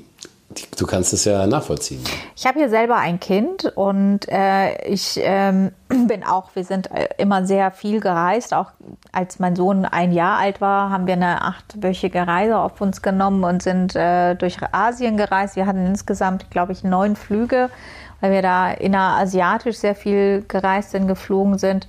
Du 0.78 0.86
kannst 0.86 1.12
es 1.12 1.26
ja 1.26 1.48
nachvollziehen. 1.48 2.04
Ich 2.36 2.46
habe 2.46 2.60
hier 2.60 2.70
selber 2.70 2.98
ein 2.98 3.20
Kind 3.20 3.66
und 3.76 4.30
äh, 4.30 4.88
ich 4.88 5.20
ähm, 5.22 5.72
bin 6.08 6.24
auch, 6.24 6.56
wir 6.56 6.64
sind 6.64 6.92
äh, 6.92 7.08
immer 7.18 7.46
sehr 7.46 7.72
viel 7.72 8.00
gereist. 8.00 8.54
Auch 8.54 8.72
als 9.12 9.40
mein 9.40 9.56
Sohn 9.56 9.86
ein 9.86 10.12
Jahr 10.12 10.38
alt 10.38 10.62
war, 10.62 10.92
haben 10.92 11.08
wir 11.08 11.14
eine 11.14 11.42
achtwöchige 11.42 12.28
Reise 12.28 12.58
auf 12.58 12.80
uns 12.80 13.02
genommen 13.02 13.44
und 13.44 13.64
sind 13.64 13.96
äh, 13.96 14.36
durch 14.36 14.58
Asien 14.72 15.18
gereist. 15.18 15.56
Wir 15.56 15.66
hatten 15.66 15.86
insgesamt, 15.86 16.52
glaube 16.52 16.74
ich, 16.74 16.84
neun 16.84 17.16
Flüge, 17.16 17.70
weil 18.22 18.32
wir 18.32 18.42
da 18.44 18.72
innerasiatisch 18.72 19.78
sehr 19.78 19.96
viel 19.96 20.46
gereist 20.48 20.92
sind, 20.92 21.08
geflogen 21.08 21.58
sind. 21.58 21.88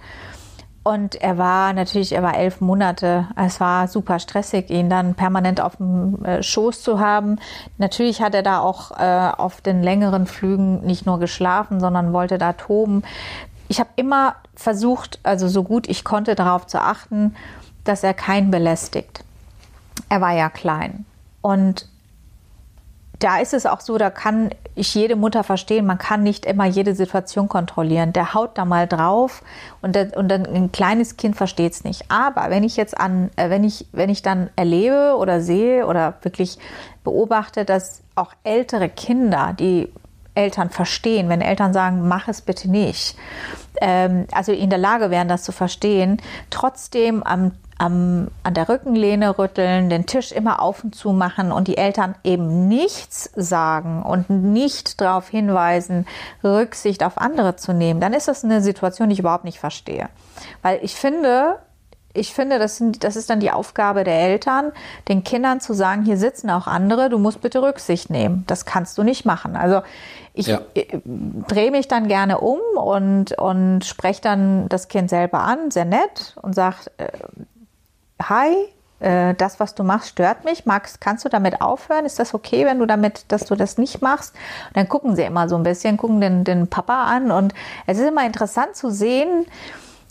Und 0.87 1.17
er 1.17 1.37
war 1.37 1.73
natürlich, 1.73 2.13
er 2.13 2.23
war 2.23 2.37
elf 2.37 2.61
Monate. 2.61 3.27
Es 3.35 3.59
war 3.59 3.89
super 3.89 4.21
stressig, 4.21 4.71
ihn 4.71 4.89
dann 4.89 5.17
permanent 5.17 5.61
auf 5.61 5.79
dem 5.79 6.25
äh, 6.25 6.45
Schoß 6.45 6.81
zu 6.81 7.01
haben. 7.01 7.41
Natürlich 7.77 8.23
hat 8.23 8.37
er 8.37 8.45
da 8.45 8.61
auch 8.61 8.93
äh, 8.93 9.33
auf 9.37 9.61
den 9.61 9.83
längeren 9.83 10.27
Flügen 10.27 10.87
nicht 10.87 11.05
nur 11.05 11.19
geschlafen, 11.19 11.81
sondern 11.81 12.13
wollte 12.13 12.39
da 12.39 12.53
toben. 12.53 13.03
Ich 13.67 13.81
habe 13.81 13.91
immer 13.97 14.37
versucht, 14.55 15.19
also 15.25 15.49
so 15.49 15.65
gut 15.65 15.89
ich 15.89 16.05
konnte, 16.05 16.37
darauf 16.37 16.69
zu 16.69 16.81
achten, 16.81 17.35
dass 17.83 18.05
er 18.05 18.15
keinen 18.15 18.53
belästigt. 18.53 19.25
Er 20.09 20.21
war 20.21 20.35
ja 20.35 20.49
klein. 20.49 21.05
Und 21.41 21.89
da 23.19 23.39
ist 23.39 23.55
es 23.55 23.67
auch 23.67 23.81
so, 23.81 23.97
da 23.99 24.11
kann 24.11 24.51
ich 24.75 24.95
jede 24.95 25.17
Mutter 25.17 25.43
verstehen, 25.43 25.87
man 25.87 25.99
kann 25.99 26.23
nicht 26.23 26.45
immer 26.45 26.67
jede 26.67 26.95
Situation 26.95 27.49
kontrollieren. 27.49 28.13
Der 28.13 28.35
haut 28.35 28.59
da 28.59 28.65
mal 28.65 28.87
drauf 28.87 29.43
und, 29.81 29.97
der, 29.97 30.17
und 30.17 30.29
dann 30.29 30.45
ein 30.47 30.71
kleines 30.71 31.17
Kind 31.17 31.37
versteht 31.37 31.73
es 31.73 31.85
nicht. 31.85 32.11
Aber 32.11 32.51
wenn 32.51 32.63
ich 32.63 32.77
jetzt 32.77 32.99
an, 32.99 33.31
äh, 33.37 33.49
wenn 33.49 33.65
ich, 33.65 33.87
wenn 33.93 34.11
ich 34.11 34.23
dann 34.23 34.51
erlebe 34.57 35.17
oder 35.19 35.41
sehe 35.41 35.87
oder 35.87 36.15
wirklich 36.23 36.59
beobachte, 37.05 37.65
dass 37.65 38.03
auch 38.15 38.33
ältere 38.45 38.89
Kinder, 38.89 39.55
die 39.59 39.91
Eltern 40.35 40.69
verstehen, 40.69 41.31
wenn 41.31 41.41
Eltern 41.41 41.73
sagen, 41.73 42.07
mach 42.07 42.29
es 42.29 42.43
bitte 42.43 42.71
nicht, 42.71 43.17
ähm, 43.81 44.27
also 44.33 44.53
in 44.53 44.69
der 44.69 44.79
Lage 44.79 45.11
wären, 45.11 45.29
das 45.29 45.43
zu 45.43 45.53
verstehen, 45.53 46.21
trotzdem 46.51 47.23
am 47.23 47.53
am, 47.79 48.29
an 48.43 48.55
der 48.55 48.69
Rückenlehne 48.69 49.39
rütteln, 49.39 49.91
den 49.91 50.07
Tisch 50.07 50.33
immer 50.33 50.63
auf 50.63 50.85
und 50.85 50.95
zu 50.95 51.13
machen 51.13 51.53
und 51.53 51.69
die 51.69 51.77
Eltern 51.77 52.15
eben 52.25 52.69
nichts 52.69 53.31
sagen 53.37 54.03
und 54.03 54.31
nicht 54.31 55.01
darauf 55.01 55.29
hinweisen, 55.29 56.07
Rücksicht 56.43 57.05
auf 57.05 57.19
andere 57.19 57.57
zu 57.57 57.73
nehmen, 57.73 58.01
dann 58.01 58.13
ist 58.13 58.29
das 58.29 58.45
eine 58.45 58.63
Situation, 58.63 59.09
die 59.09 59.15
ich 59.15 59.21
überhaupt 59.21 59.45
nicht 59.45 59.59
verstehe. 59.59 60.09
Weil 60.63 60.79
ich 60.83 60.95
finde, 60.95 61.57
ich 62.15 62.33
finde, 62.33 62.59
das, 62.59 62.79
sind, 62.79 63.05
das 63.05 63.15
ist 63.15 63.29
dann 63.29 63.41
die 63.41 63.51
Aufgabe 63.51 64.05
der 64.05 64.21
Eltern, 64.21 64.73
den 65.09 65.23
Kindern 65.23 65.61
zu 65.61 65.75
sagen, 65.75 66.05
hier 66.05 66.17
sitzen 66.17 66.51
auch 66.51 66.67
andere, 66.67 67.11
du 67.11 67.19
musst 67.19 67.43
bitte 67.43 67.63
Rücksicht 67.63 68.09
nehmen. 68.09 68.45
Das 68.47 68.65
kannst 68.65 68.97
du 68.97 69.03
nicht 69.03 69.27
machen. 69.27 69.55
Also 69.55 69.83
ich 70.33 70.47
ja. 70.47 70.61
Äh, 70.75 71.01
drehe 71.49 71.71
mich 71.71 71.89
dann 71.89 72.09
gerne 72.09 72.41
um 72.41 72.59
und, 72.77 73.33
und 73.33 73.85
spreche 73.85 74.23
dann 74.23 74.69
das 74.69 74.89
Kind 74.89 75.11
selber 75.11 75.41
an, 75.41 75.71
sehr 75.71 75.85
nett, 75.85 76.37
und 76.41 76.55
sage, 76.55 76.77
äh, 76.99 77.09
hi, 78.23 78.69
äh, 79.01 79.35
das, 79.35 79.61
was 79.61 79.75
du 79.75 79.85
machst, 79.85 80.11
stört 80.11 80.45
mich. 80.45 80.67
Max, 80.67 81.01
kannst 81.01 81.25
du 81.25 81.29
damit 81.29 81.61
aufhören? 81.61 82.07
Ist 82.07 82.19
das 82.19 82.35
okay, 82.35 82.65
wenn 82.65 82.79
du 82.79 82.87
damit, 82.87 83.31
dass 83.31 83.45
du 83.45 83.55
das 83.55 83.79
nicht 83.79 84.01
machst? 84.03 84.35
Und 84.69 84.77
dann 84.77 84.89
gucken 84.89 85.17
sie 85.17 85.23
immer 85.23 85.49
so 85.49 85.57
ein 85.57 85.63
bisschen, 85.63 85.97
gucken 85.97 86.21
den, 86.21 86.45
den 86.45 86.69
Papa 86.69 87.05
an. 87.05 87.31
Und 87.31 87.55
es 87.87 87.99
ist 87.99 88.09
immer 88.09 88.25
interessant 88.25 88.75
zu 88.75 88.91
sehen, 88.91 89.47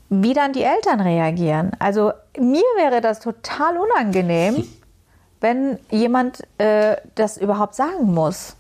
wie 0.09 0.33
dann 0.33 0.53
die 0.53 0.63
Eltern 0.63 1.01
reagieren. 1.01 1.71
Also 1.79 2.11
mir 2.37 2.63
wäre 2.77 3.01
das 3.01 3.19
total 3.19 3.77
unangenehm, 3.77 4.67
wenn 5.41 5.79
jemand 5.89 6.43
äh, 6.59 6.97
das 7.15 7.37
überhaupt 7.37 7.75
sagen 7.75 8.13
muss. 8.13 8.55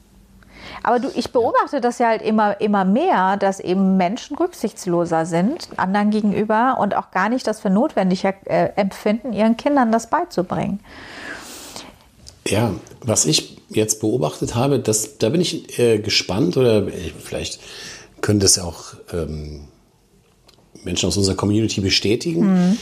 Aber 0.83 0.99
du, 0.99 1.09
ich 1.15 1.31
beobachte 1.31 1.81
das 1.81 1.99
ja 1.99 2.07
halt 2.07 2.21
immer, 2.21 2.59
immer 2.61 2.85
mehr, 2.85 3.37
dass 3.37 3.59
eben 3.59 3.97
Menschen 3.97 4.37
rücksichtsloser 4.37 5.25
sind 5.25 5.69
anderen 5.77 6.11
gegenüber 6.11 6.77
und 6.79 6.95
auch 6.95 7.11
gar 7.11 7.29
nicht 7.29 7.47
das 7.47 7.59
für 7.59 7.69
notwendig 7.69 8.25
äh, 8.25 8.33
empfinden, 8.75 9.33
ihren 9.33 9.57
Kindern 9.57 9.91
das 9.91 10.09
beizubringen. 10.09 10.79
Ja, 12.47 12.73
was 13.01 13.25
ich 13.25 13.57
jetzt 13.69 14.01
beobachtet 14.01 14.55
habe, 14.55 14.79
das, 14.79 15.17
da 15.17 15.29
bin 15.29 15.41
ich 15.41 15.79
äh, 15.79 15.99
gespannt 15.99 16.57
oder 16.57 16.87
äh, 16.87 17.11
vielleicht 17.17 17.59
können 18.21 18.39
das 18.39 18.57
ja 18.57 18.63
auch 18.63 18.93
ähm, 19.11 19.67
Menschen 20.83 21.07
aus 21.07 21.17
unserer 21.17 21.35
Community 21.35 21.81
bestätigen. 21.81 22.69
Mhm. 22.69 22.77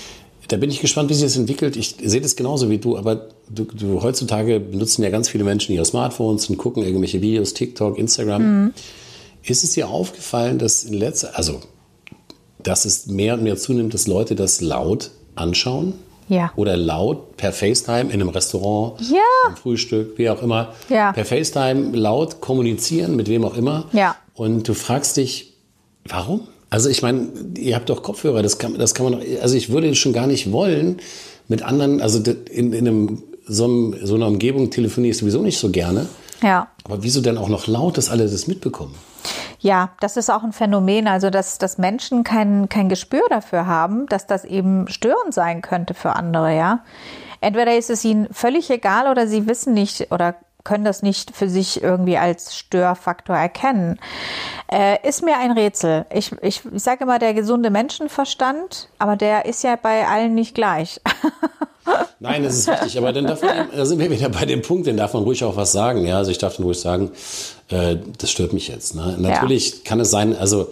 Da 0.47 0.57
bin 0.57 0.69
ich 0.69 0.81
gespannt, 0.81 1.09
wie 1.09 1.13
sich 1.13 1.23
das 1.23 1.37
entwickelt. 1.37 1.77
Ich 1.77 1.95
sehe 2.03 2.21
das 2.21 2.35
genauso 2.35 2.69
wie 2.69 2.77
du, 2.77 2.97
aber 2.97 3.29
du, 3.49 3.65
du, 3.65 4.01
heutzutage 4.01 4.59
benutzen 4.59 5.03
ja 5.03 5.09
ganz 5.09 5.29
viele 5.29 5.43
Menschen 5.43 5.73
ihre 5.73 5.85
Smartphones 5.85 6.49
und 6.49 6.57
gucken 6.57 6.83
irgendwelche 6.83 7.21
Videos, 7.21 7.53
TikTok, 7.53 7.97
Instagram. 7.97 8.41
Mhm. 8.63 8.73
Ist 9.43 9.63
es 9.63 9.71
dir 9.71 9.89
aufgefallen, 9.89 10.59
dass 10.59 10.83
in 10.83 10.93
letzter, 10.93 11.37
also, 11.37 11.61
dass 12.61 12.85
es 12.85 13.07
mehr 13.07 13.35
und 13.35 13.43
mehr 13.43 13.57
zunimmt, 13.57 13.93
dass 13.93 14.07
Leute 14.07 14.35
das 14.35 14.61
laut 14.61 15.11
anschauen? 15.35 15.93
Ja. 16.29 16.51
Oder 16.55 16.77
laut 16.77 17.35
per 17.35 17.51
FaceTime 17.51 18.11
in 18.11 18.21
einem 18.21 18.29
Restaurant, 18.29 18.99
ja. 19.01 19.19
beim 19.45 19.57
Frühstück, 19.57 20.17
wie 20.17 20.29
auch 20.29 20.41
immer. 20.41 20.73
Ja. 20.89 21.11
Per 21.11 21.25
FaceTime 21.25 21.95
laut 21.95 22.39
kommunizieren, 22.39 23.15
mit 23.15 23.27
wem 23.27 23.43
auch 23.43 23.57
immer. 23.57 23.85
Ja. 23.91 24.15
Und 24.33 24.67
du 24.67 24.73
fragst 24.73 25.17
dich, 25.17 25.53
warum? 26.05 26.47
Also 26.73 26.89
ich 26.89 27.03
meine, 27.03 27.27
ihr 27.55 27.75
habt 27.75 27.87
doch 27.91 28.01
Kopfhörer, 28.01 28.41
das 28.41 28.57
kann, 28.57 28.79
das 28.79 28.95
kann 28.95 29.03
man 29.05 29.19
doch, 29.19 29.41
also 29.43 29.55
ich 29.55 29.69
würde 29.69 29.93
schon 29.93 30.11
gar 30.11 30.25
nicht 30.25 30.51
wollen, 30.51 30.97
mit 31.47 31.61
anderen, 31.61 32.01
also 32.01 32.19
in, 32.49 32.73
in 32.73 32.87
einem, 32.87 33.23
so, 33.45 33.65
einem, 33.65 33.95
so 34.01 34.15
einer 34.15 34.25
Umgebung 34.25 34.71
telefoniere 34.71 35.11
ich 35.11 35.19
sowieso 35.19 35.43
nicht 35.43 35.59
so 35.59 35.69
gerne. 35.69 36.07
Ja. 36.41 36.69
Aber 36.83 37.03
wieso 37.03 37.21
denn 37.21 37.37
auch 37.37 37.47
noch 37.47 37.67
laut, 37.67 37.99
dass 37.99 38.09
alle 38.09 38.27
das 38.27 38.47
mitbekommen? 38.47 38.95
Ja, 39.59 39.91
das 39.99 40.17
ist 40.17 40.31
auch 40.31 40.41
ein 40.41 40.51
Phänomen, 40.51 41.07
also 41.07 41.29
dass, 41.29 41.59
dass 41.59 41.77
Menschen 41.77 42.23
kein, 42.23 42.67
kein 42.69 42.89
Gespür 42.89 43.21
dafür 43.29 43.67
haben, 43.67 44.07
dass 44.07 44.25
das 44.25 44.43
eben 44.43 44.87
störend 44.87 45.35
sein 45.35 45.61
könnte 45.61 45.93
für 45.93 46.15
andere, 46.15 46.57
ja. 46.57 46.79
Entweder 47.39 47.77
ist 47.77 47.91
es 47.91 48.03
ihnen 48.03 48.29
völlig 48.31 48.71
egal 48.71 49.11
oder 49.11 49.27
sie 49.27 49.45
wissen 49.45 49.75
nicht 49.75 50.11
oder 50.11 50.37
können 50.63 50.85
das 50.85 51.01
nicht 51.01 51.35
für 51.35 51.49
sich 51.49 51.83
irgendwie 51.83 52.17
als 52.17 52.55
Störfaktor 52.55 53.35
erkennen. 53.35 53.99
Äh, 54.71 55.07
ist 55.07 55.23
mir 55.23 55.37
ein 55.37 55.51
Rätsel. 55.51 56.05
Ich, 56.13 56.31
ich, 56.41 56.61
ich 56.71 56.83
sage 56.83 57.03
immer 57.03 57.19
der 57.19 57.33
gesunde 57.33 57.69
Menschenverstand, 57.69 58.87
aber 58.97 59.15
der 59.15 59.45
ist 59.45 59.63
ja 59.63 59.75
bei 59.75 60.07
allen 60.07 60.35
nicht 60.35 60.55
gleich. 60.55 61.01
Nein, 62.19 62.43
das 62.43 62.57
ist 62.57 62.69
richtig. 62.69 62.97
Aber 62.97 63.11
dann 63.11 63.25
darf 63.25 63.41
man, 63.41 63.67
da 63.75 63.85
sind 63.85 63.99
wir 63.99 64.09
wieder 64.09 64.29
bei 64.29 64.45
dem 64.45 64.61
Punkt, 64.61 64.87
den 64.87 64.95
darf 64.95 65.13
man 65.13 65.23
ruhig 65.23 65.43
auch 65.43 65.57
was 65.57 65.73
sagen. 65.73 66.05
Ja, 66.05 66.17
also 66.17 66.31
ich 66.31 66.37
darf 66.37 66.55
dann 66.55 66.65
ruhig 66.65 66.79
sagen, 66.79 67.11
äh, 67.67 67.97
das 68.17 68.31
stört 68.31 68.53
mich 68.53 68.69
jetzt. 68.69 68.95
Ne? 68.95 69.15
Natürlich 69.17 69.69
ja. 69.71 69.77
kann 69.83 69.99
es 69.99 70.09
sein, 70.09 70.35
also 70.35 70.69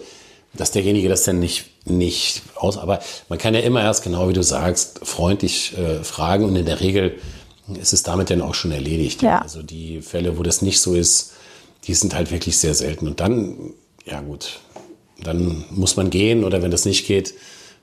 dass 0.54 0.70
derjenige 0.70 1.08
das 1.08 1.24
dann 1.24 1.38
nicht 1.38 1.66
nicht 1.84 2.42
aus, 2.54 2.78
aber 2.78 3.00
man 3.28 3.38
kann 3.38 3.54
ja 3.54 3.60
immer 3.60 3.82
erst 3.82 4.04
genau 4.04 4.28
wie 4.28 4.32
du 4.32 4.42
sagst 4.42 5.00
freundlich 5.02 5.76
äh, 5.76 6.04
fragen 6.04 6.44
und 6.44 6.54
in 6.54 6.66
der 6.66 6.80
Regel 6.80 7.16
ist 7.76 7.92
es 7.92 8.02
damit 8.02 8.30
dann 8.30 8.40
auch 8.40 8.54
schon 8.54 8.72
erledigt. 8.72 9.22
Ja. 9.22 9.40
Also 9.40 9.62
die 9.62 10.00
Fälle, 10.02 10.38
wo 10.38 10.42
das 10.42 10.62
nicht 10.62 10.80
so 10.80 10.94
ist, 10.94 11.32
die 11.84 11.94
sind 11.94 12.14
halt 12.14 12.30
wirklich 12.30 12.56
sehr 12.58 12.74
selten. 12.74 13.06
Und 13.08 13.20
dann, 13.20 13.74
ja 14.04 14.20
gut, 14.20 14.60
dann 15.22 15.64
muss 15.70 15.96
man 15.96 16.10
gehen 16.10 16.44
oder 16.44 16.62
wenn 16.62 16.70
das 16.70 16.84
nicht 16.84 17.06
geht, 17.06 17.34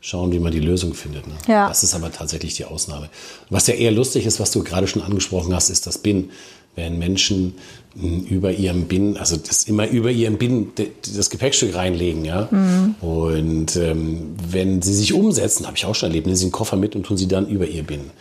schauen, 0.02 0.32
wie 0.32 0.40
man 0.40 0.52
die 0.52 0.60
Lösung 0.60 0.94
findet. 0.94 1.28
Ne? 1.28 1.34
Ja. 1.48 1.68
Das 1.68 1.84
ist 1.84 1.94
aber 1.94 2.12
tatsächlich 2.12 2.56
die 2.56 2.66
Ausnahme. 2.66 3.10
Was 3.50 3.68
ja 3.68 3.74
eher 3.74 3.92
lustig 3.92 4.26
ist, 4.26 4.40
was 4.40 4.52
du 4.52 4.64
gerade 4.64 4.88
schon 4.88 5.02
angesprochen 5.02 5.54
hast, 5.54 5.70
ist 5.70 5.88
das 5.88 5.98
BIN. 5.98 6.32
Wenn 6.76 6.98
Menschen 6.98 7.56
hm, 8.00 8.22
über 8.26 8.52
ihrem 8.52 8.86
BIN, 8.86 9.18
also 9.18 9.36
das 9.36 9.64
immer 9.64 9.88
über 9.90 10.12
ihrem 10.12 10.38
BIN 10.38 10.72
das 11.16 11.30
Gepäckstück 11.30 11.76
reinlegen, 11.76 12.24
ja. 12.24 12.48
Mhm. 12.52 12.96
Und 13.02 13.76
ähm, 13.76 14.36
wenn 14.50 14.82
sie 14.82 14.94
sich 14.94 15.14
umsetzen, 15.14 15.66
habe 15.66 15.76
ich 15.76 15.86
auch 15.86 15.96
schon 15.96 16.10
erlebt, 16.10 16.28
nehmen 16.28 16.38
sie 16.38 16.46
einen 16.46 16.52
Koffer 16.54 16.78
mit 16.78 16.96
und 16.96 17.04
tun 17.04 17.18
sie 17.18 17.28
dann 17.28 17.50
über 17.50 17.68
ihr 17.68 17.84
BIN. 17.84 18.12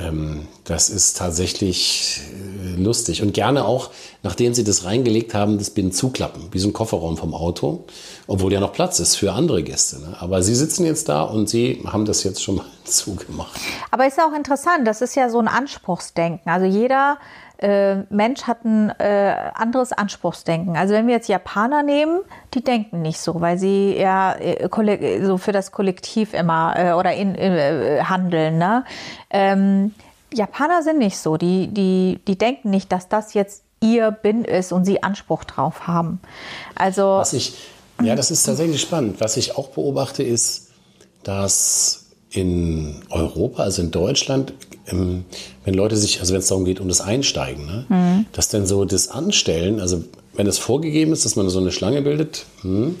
Ähm, 0.00 0.48
das 0.64 0.88
ist 0.88 1.16
tatsächlich 1.16 2.20
äh, 2.32 2.80
lustig. 2.80 3.22
Und 3.22 3.34
gerne 3.34 3.64
auch, 3.64 3.90
nachdem 4.22 4.54
sie 4.54 4.64
das 4.64 4.84
reingelegt 4.84 5.34
haben, 5.34 5.58
das 5.58 5.70
Binnen 5.70 5.92
zuklappen, 5.92 6.48
wie 6.52 6.58
so 6.58 6.68
ein 6.68 6.72
Kofferraum 6.72 7.16
vom 7.16 7.34
Auto, 7.34 7.84
obwohl 8.26 8.52
ja 8.52 8.60
noch 8.60 8.72
Platz 8.72 9.00
ist 9.00 9.16
für 9.16 9.32
andere 9.32 9.62
Gäste. 9.62 10.00
Ne? 10.00 10.16
Aber 10.20 10.42
sie 10.42 10.54
sitzen 10.54 10.84
jetzt 10.84 11.08
da 11.08 11.22
und 11.22 11.48
sie 11.48 11.82
haben 11.86 12.04
das 12.04 12.22
jetzt 12.24 12.42
schon 12.42 12.56
mal 12.56 12.66
zugemacht. 12.84 13.60
Aber 13.90 14.06
ist 14.06 14.20
auch 14.20 14.34
interessant, 14.34 14.86
das 14.86 15.02
ist 15.02 15.16
ja 15.16 15.28
so 15.28 15.38
ein 15.38 15.48
Anspruchsdenken. 15.48 16.50
Also 16.50 16.66
jeder 16.66 17.18
äh, 17.60 17.96
Mensch 18.08 18.42
hat 18.44 18.64
ein 18.64 18.90
äh, 18.98 19.34
anderes 19.54 19.92
Anspruchsdenken. 19.92 20.76
Also 20.76 20.94
wenn 20.94 21.06
wir 21.06 21.14
jetzt 21.14 21.28
Japaner 21.28 21.82
nehmen, 21.82 22.20
die 22.54 22.64
denken 22.64 23.02
nicht 23.02 23.20
so, 23.20 23.40
weil 23.40 23.58
sie 23.58 23.96
ja 23.96 24.32
äh, 24.32 25.24
so 25.24 25.36
für 25.36 25.52
das 25.52 25.70
Kollektiv 25.70 26.32
immer 26.32 26.74
äh, 26.76 26.92
oder 26.92 27.12
in, 27.12 27.34
äh, 27.34 28.00
handeln. 28.02 28.58
Ne? 28.58 28.84
Ähm, 29.28 29.94
Japaner 30.32 30.82
sind 30.82 30.98
nicht 30.98 31.18
so. 31.18 31.36
Die, 31.36 31.68
die, 31.68 32.20
die 32.26 32.38
denken 32.38 32.70
nicht, 32.70 32.90
dass 32.92 33.08
das 33.08 33.34
jetzt 33.34 33.64
ihr 33.82 34.10
Bin 34.10 34.44
ist 34.44 34.72
und 34.72 34.84
sie 34.84 35.02
Anspruch 35.02 35.44
drauf 35.44 35.86
haben. 35.86 36.20
Also 36.74 37.02
was 37.02 37.32
ich, 37.32 37.54
ja, 38.02 38.14
das 38.14 38.30
ist 38.30 38.44
tatsächlich 38.44 38.80
spannend. 38.80 39.20
Was 39.20 39.36
ich 39.36 39.56
auch 39.56 39.68
beobachte, 39.68 40.22
ist, 40.22 40.70
dass 41.22 42.06
in 42.30 43.02
Europa, 43.10 43.62
also 43.64 43.82
in 43.82 43.90
Deutschland, 43.90 44.54
ähm, 44.90 45.24
wenn 45.64 45.74
Leute 45.74 45.96
sich, 45.96 46.20
also 46.20 46.32
wenn 46.32 46.40
es 46.40 46.48
darum 46.48 46.64
geht, 46.64 46.80
um 46.80 46.88
das 46.88 47.00
Einsteigen, 47.00 47.66
ne, 47.66 47.86
mhm. 47.88 48.26
dass 48.32 48.48
dann 48.48 48.66
so 48.66 48.84
das 48.84 49.08
Anstellen, 49.08 49.80
also 49.80 50.02
wenn 50.34 50.46
es 50.46 50.58
vorgegeben 50.58 51.12
ist, 51.12 51.24
dass 51.24 51.36
man 51.36 51.48
so 51.48 51.58
eine 51.58 51.72
Schlange 51.72 52.02
bildet, 52.02 52.46
hm, 52.62 52.96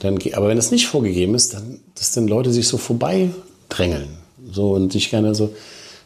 dann, 0.00 0.18
aber 0.34 0.48
wenn 0.48 0.58
es 0.58 0.70
nicht 0.70 0.86
vorgegeben 0.86 1.34
ist, 1.34 1.54
dann, 1.54 1.80
dass 1.94 2.12
dann 2.12 2.28
Leute 2.28 2.52
sich 2.52 2.68
so 2.68 2.76
vorbeidrängeln. 2.76 4.18
So 4.50 4.72
und 4.72 4.92
sich 4.92 5.10
gerne 5.10 5.34
so, 5.34 5.54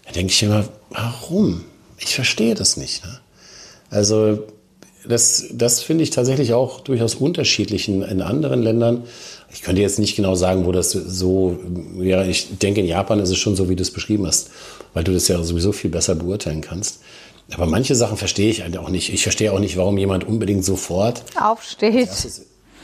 da 0.06 0.12
denke 0.12 0.32
ich 0.32 0.42
immer, 0.42 0.64
warum? 0.90 1.64
Ich 1.98 2.14
verstehe 2.14 2.54
das 2.54 2.76
nicht. 2.76 3.04
Ne? 3.04 3.18
Also 3.90 4.44
das, 5.06 5.46
das 5.52 5.80
finde 5.80 6.04
ich 6.04 6.10
tatsächlich 6.10 6.52
auch 6.52 6.80
durchaus 6.80 7.14
unterschiedlich 7.14 7.88
in, 7.88 8.02
in 8.02 8.22
anderen 8.22 8.62
Ländern. 8.62 9.04
Ich 9.50 9.62
könnte 9.62 9.80
jetzt 9.80 9.98
nicht 9.98 10.14
genau 10.16 10.34
sagen, 10.34 10.66
wo 10.66 10.72
das 10.72 10.92
so 10.92 11.58
wäre. 11.94 12.24
Ja, 12.24 12.28
ich 12.28 12.58
denke, 12.58 12.80
in 12.80 12.86
Japan 12.86 13.18
ist 13.20 13.30
es 13.30 13.38
schon 13.38 13.56
so, 13.56 13.68
wie 13.68 13.76
du 13.76 13.82
es 13.82 13.90
beschrieben 13.90 14.26
hast, 14.26 14.50
weil 14.94 15.04
du 15.04 15.12
das 15.12 15.28
ja 15.28 15.42
sowieso 15.42 15.72
viel 15.72 15.90
besser 15.90 16.14
beurteilen 16.14 16.60
kannst. 16.60 17.00
Aber 17.54 17.66
manche 17.66 17.94
Sachen 17.94 18.16
verstehe 18.16 18.50
ich 18.50 18.62
halt 18.62 18.76
auch 18.76 18.90
nicht. 18.90 19.12
Ich 19.12 19.22
verstehe 19.22 19.52
auch 19.52 19.58
nicht, 19.58 19.76
warum 19.76 19.96
jemand 19.96 20.26
unbedingt 20.26 20.64
sofort 20.64 21.22
aufsteht. 21.40 22.10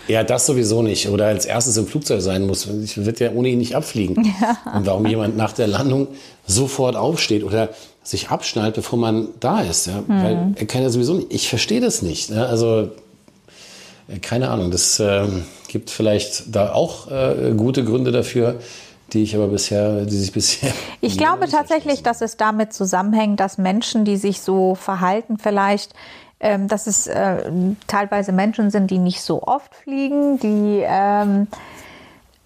Ja, 0.08 0.22
das 0.22 0.46
sowieso 0.46 0.82
nicht. 0.82 1.08
Oder 1.08 1.26
als 1.26 1.46
erstes 1.46 1.76
im 1.76 1.86
Flugzeug 1.86 2.20
sein 2.22 2.46
muss. 2.46 2.66
Ich 2.66 3.04
wird 3.04 3.20
ja 3.20 3.32
ohne 3.32 3.48
ihn 3.48 3.58
nicht 3.58 3.76
abfliegen. 3.76 4.34
Ja. 4.40 4.58
Und 4.76 4.86
warum 4.86 5.06
jemand 5.06 5.36
nach 5.36 5.52
der 5.52 5.66
Landung 5.66 6.08
sofort 6.46 6.96
aufsteht 6.96 7.44
oder 7.44 7.70
sich 8.02 8.28
abschnallt, 8.28 8.74
bevor 8.74 8.98
man 8.98 9.28
da 9.40 9.62
ist. 9.62 9.86
Ja? 9.86 10.02
Mhm. 10.06 10.22
Weil 10.22 10.54
er 10.56 10.66
kann 10.66 10.82
ja 10.82 10.90
sowieso 10.90 11.14
nicht. 11.14 11.32
Ich 11.32 11.48
verstehe 11.48 11.80
das 11.80 12.02
nicht. 12.02 12.30
Ja? 12.30 12.46
Also, 12.46 12.90
keine 14.22 14.50
Ahnung. 14.50 14.70
Das 14.70 15.00
äh, 15.00 15.26
gibt 15.68 15.90
vielleicht 15.90 16.54
da 16.54 16.72
auch 16.72 17.10
äh, 17.10 17.52
gute 17.56 17.84
Gründe 17.84 18.12
dafür, 18.12 18.60
die 19.12 19.22
ich 19.22 19.34
aber 19.34 19.48
bisher, 19.48 20.04
die 20.04 20.16
sich 20.16 20.32
bisher. 20.32 20.72
Ich 21.00 21.18
glaube 21.18 21.48
tatsächlich, 21.48 22.02
dass 22.02 22.22
es 22.22 22.36
damit 22.36 22.72
zusammenhängt, 22.72 23.38
dass 23.38 23.58
Menschen, 23.58 24.04
die 24.04 24.16
sich 24.16 24.40
so 24.40 24.74
verhalten, 24.74 25.38
vielleicht 25.38 25.92
ähm, 26.44 26.68
dass 26.68 26.86
es 26.86 27.06
äh, 27.06 27.50
teilweise 27.86 28.32
Menschen 28.32 28.70
sind, 28.70 28.90
die 28.90 28.98
nicht 28.98 29.22
so 29.22 29.42
oft 29.42 29.74
fliegen, 29.74 30.38
die 30.38 30.84
ähm, 30.86 31.46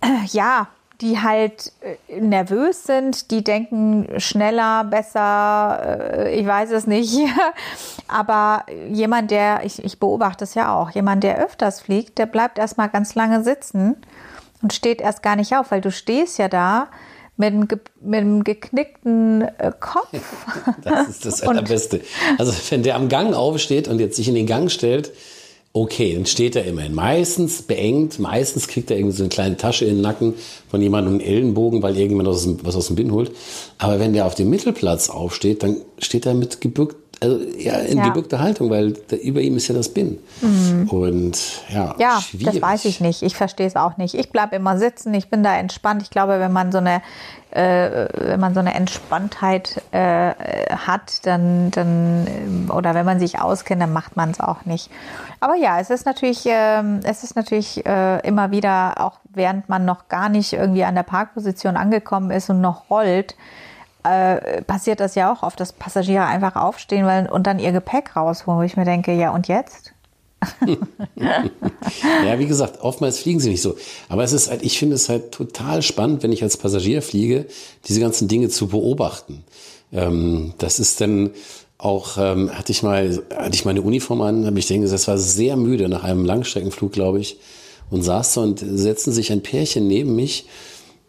äh, 0.00 0.24
ja, 0.26 0.68
die 1.00 1.20
halt 1.20 1.72
äh, 1.80 2.20
nervös 2.20 2.84
sind, 2.84 3.30
die 3.30 3.44
denken 3.44 4.08
schneller, 4.18 4.84
besser, 4.84 6.00
äh, 6.26 6.34
ich 6.34 6.46
weiß 6.46 6.72
es 6.72 6.86
nicht. 6.86 7.18
Aber 8.08 8.64
jemand, 8.90 9.30
der, 9.30 9.64
ich, 9.64 9.84
ich 9.84 10.00
beobachte 10.00 10.44
es 10.44 10.54
ja 10.54 10.74
auch, 10.74 10.90
jemand, 10.90 11.22
der 11.22 11.38
öfters 11.38 11.80
fliegt, 11.80 12.18
der 12.18 12.26
bleibt 12.26 12.58
erstmal 12.58 12.88
ganz 12.88 13.14
lange 13.14 13.44
sitzen 13.44 13.96
und 14.62 14.72
steht 14.72 15.00
erst 15.00 15.22
gar 15.22 15.36
nicht 15.36 15.54
auf, 15.54 15.70
weil 15.70 15.80
du 15.80 15.92
stehst 15.92 16.38
ja 16.38 16.48
da 16.48 16.88
mit 17.36 17.54
einem, 17.54 17.68
mit 18.00 18.20
einem 18.20 18.44
geknickten 18.44 19.42
äh, 19.42 19.72
Kopf. 19.78 20.08
Das 20.82 21.08
ist 21.08 21.24
das 21.24 21.42
Allerbeste. 21.46 22.00
Also 22.36 22.52
wenn 22.70 22.82
der 22.82 22.96
am 22.96 23.08
Gang 23.08 23.34
aufsteht 23.34 23.86
und 23.86 24.00
jetzt 24.00 24.16
sich 24.16 24.28
in 24.28 24.34
den 24.34 24.46
Gang 24.46 24.70
stellt, 24.70 25.12
okay, 25.82 26.14
dann 26.14 26.26
steht 26.26 26.56
er 26.56 26.64
immerhin. 26.64 26.94
Meistens 26.94 27.62
beengt, 27.62 28.18
meistens 28.18 28.68
kriegt 28.68 28.90
er 28.90 28.96
irgendwie 28.96 29.16
so 29.16 29.22
eine 29.22 29.30
kleine 29.30 29.56
Tasche 29.56 29.84
in 29.84 29.96
den 29.96 30.02
Nacken 30.02 30.34
von 30.68 30.82
jemandem 30.82 31.14
einen 31.14 31.20
Ellenbogen, 31.20 31.82
weil 31.82 31.96
irgendjemand 31.96 32.28
aus 32.28 32.42
dem, 32.42 32.58
was 32.64 32.74
aus 32.74 32.88
dem 32.88 32.96
Bin 32.96 33.12
holt. 33.12 33.32
Aber 33.78 34.00
wenn 34.00 34.12
der 34.12 34.26
auf 34.26 34.34
dem 34.34 34.50
Mittelplatz 34.50 35.08
aufsteht, 35.08 35.62
dann 35.62 35.76
steht 35.98 36.26
er 36.26 36.34
mit 36.34 36.60
gebückt, 36.60 36.96
also 37.20 37.38
ja, 37.58 37.78
in 37.78 37.98
ja. 37.98 38.08
gebückter 38.08 38.38
Haltung, 38.38 38.70
weil 38.70 38.92
da, 39.08 39.16
über 39.16 39.40
ihm 39.40 39.56
ist 39.56 39.68
ja 39.68 39.74
das 39.74 39.88
Bin. 39.88 40.18
Mhm. 40.40 40.88
Und 40.88 41.38
ja, 41.72 41.94
ja 41.98 42.20
schwierig. 42.20 42.54
das 42.54 42.62
weiß 42.62 42.84
ich 42.84 43.00
nicht. 43.00 43.22
Ich 43.22 43.36
verstehe 43.36 43.66
es 43.66 43.76
auch 43.76 43.96
nicht. 43.96 44.14
Ich 44.14 44.30
bleibe 44.30 44.56
immer 44.56 44.78
sitzen. 44.78 45.14
Ich 45.14 45.28
bin 45.28 45.42
da 45.42 45.56
entspannt. 45.56 46.02
Ich 46.02 46.10
glaube, 46.10 46.38
wenn 46.40 46.52
man 46.52 46.72
so 46.72 46.78
eine 46.78 47.02
äh, 47.50 48.08
wenn 48.14 48.40
man 48.40 48.54
so 48.54 48.60
eine 48.60 48.74
Entspanntheit 48.74 49.82
äh, 49.92 50.32
hat, 50.74 51.26
dann, 51.26 51.70
dann 51.70 52.70
oder 52.70 52.94
wenn 52.94 53.06
man 53.06 53.18
sich 53.18 53.40
auskennt, 53.40 53.82
dann 53.82 53.92
macht 53.92 54.16
man 54.16 54.30
es 54.30 54.40
auch 54.40 54.64
nicht. 54.64 54.90
Aber 55.40 55.54
ja, 55.54 55.80
es 55.80 55.90
ist 55.90 56.04
natürlich, 56.04 56.46
äh, 56.46 56.82
es 57.04 57.24
ist 57.24 57.36
natürlich 57.36 57.86
äh, 57.86 58.26
immer 58.26 58.50
wieder, 58.50 58.94
auch 58.98 59.20
während 59.30 59.68
man 59.68 59.84
noch 59.84 60.08
gar 60.08 60.28
nicht 60.28 60.52
irgendwie 60.52 60.84
an 60.84 60.94
der 60.94 61.04
Parkposition 61.04 61.76
angekommen 61.76 62.30
ist 62.30 62.50
und 62.50 62.60
noch 62.60 62.90
rollt, 62.90 63.36
äh, 64.04 64.62
passiert 64.62 65.00
das 65.00 65.14
ja 65.14 65.32
auch 65.32 65.42
oft, 65.42 65.58
dass 65.60 65.72
Passagiere 65.72 66.24
einfach 66.24 66.56
aufstehen 66.56 67.06
weil, 67.06 67.28
und 67.28 67.46
dann 67.46 67.58
ihr 67.58 67.72
Gepäck 67.72 68.16
rausholen, 68.16 68.60
wo 68.60 68.62
ich 68.62 68.76
mir 68.76 68.84
denke, 68.84 69.12
ja 69.12 69.30
und 69.30 69.48
jetzt? 69.48 69.92
ja, 71.16 72.38
wie 72.38 72.46
gesagt, 72.46 72.80
oftmals 72.80 73.18
fliegen 73.18 73.40
sie 73.40 73.50
nicht 73.50 73.62
so. 73.62 73.76
Aber 74.08 74.22
es 74.22 74.32
ist 74.32 74.50
halt, 74.50 74.62
ich 74.62 74.78
finde 74.78 74.94
es 74.94 75.08
halt 75.08 75.32
total 75.32 75.82
spannend, 75.82 76.22
wenn 76.22 76.32
ich 76.32 76.42
als 76.42 76.56
Passagier 76.56 77.02
fliege, 77.02 77.46
diese 77.88 78.00
ganzen 78.00 78.28
Dinge 78.28 78.48
zu 78.48 78.68
beobachten. 78.68 79.44
Ähm, 79.92 80.54
das 80.58 80.78
ist 80.78 81.00
dann 81.00 81.30
auch, 81.76 82.18
ähm, 82.18 82.50
hatte 82.50 82.72
ich 82.72 82.82
mal, 82.82 83.22
hatte 83.34 83.54
ich 83.54 83.64
meine 83.64 83.82
Uniform 83.82 84.20
an, 84.22 84.46
habe 84.46 84.58
ich 84.58 84.66
denke, 84.66 84.88
das 84.88 85.08
war 85.08 85.18
sehr 85.18 85.56
müde 85.56 85.88
nach 85.88 86.04
einem 86.04 86.24
Langstreckenflug, 86.24 86.92
glaube 86.92 87.20
ich, 87.20 87.38
und 87.90 88.02
saß 88.02 88.34
da 88.34 88.42
und 88.42 88.58
setzten 88.60 89.12
sich 89.12 89.32
ein 89.32 89.42
Pärchen 89.42 89.86
neben 89.86 90.14
mich, 90.14 90.46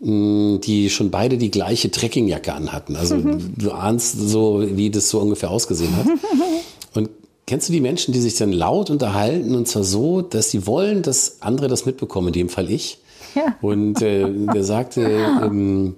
die 0.01 0.89
schon 0.89 1.11
beide 1.11 1.37
die 1.37 1.51
gleiche 1.51 1.91
Trekkingjacke 1.91 2.53
anhatten. 2.53 2.95
Also 2.95 3.15
mhm. 3.15 3.53
du 3.57 3.71
ahnst 3.71 4.17
so, 4.17 4.63
wie 4.65 4.89
das 4.89 5.09
so 5.09 5.19
ungefähr 5.19 5.51
ausgesehen 5.51 5.95
hat. 5.95 6.05
Kennst 7.49 7.67
du 7.67 7.73
die 7.73 7.81
Menschen, 7.81 8.13
die 8.13 8.19
sich 8.19 8.35
dann 8.35 8.53
laut 8.53 8.91
unterhalten 8.91 9.55
und 9.55 9.67
zwar 9.67 9.83
so, 9.83 10.21
dass 10.21 10.51
sie 10.51 10.67
wollen, 10.67 11.01
dass 11.01 11.41
andere 11.41 11.67
das 11.67 11.83
mitbekommen, 11.83 12.27
in 12.27 12.33
dem 12.33 12.49
Fall 12.49 12.69
ich? 12.69 12.99
Ja. 13.33 13.55
Und 13.59 14.03
äh, 14.03 14.27
der 14.53 14.63
sagte, 14.63 15.01
ähm, 15.43 15.95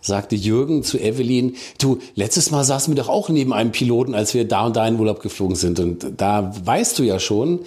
sagte 0.00 0.36
Jürgen 0.36 0.84
zu 0.84 1.00
Evelyn, 1.00 1.56
du, 1.80 1.98
letztes 2.14 2.52
Mal 2.52 2.62
saßen 2.62 2.94
wir 2.94 3.02
doch 3.02 3.08
auch 3.08 3.30
neben 3.30 3.52
einem 3.52 3.72
Piloten, 3.72 4.14
als 4.14 4.32
wir 4.32 4.46
da 4.46 4.64
und 4.64 4.76
da 4.76 4.86
in 4.86 4.96
Urlaub 4.96 5.20
geflogen 5.20 5.56
sind. 5.56 5.80
Und 5.80 6.06
da 6.18 6.54
weißt 6.64 6.96
du 7.00 7.02
ja 7.02 7.18
schon, 7.18 7.62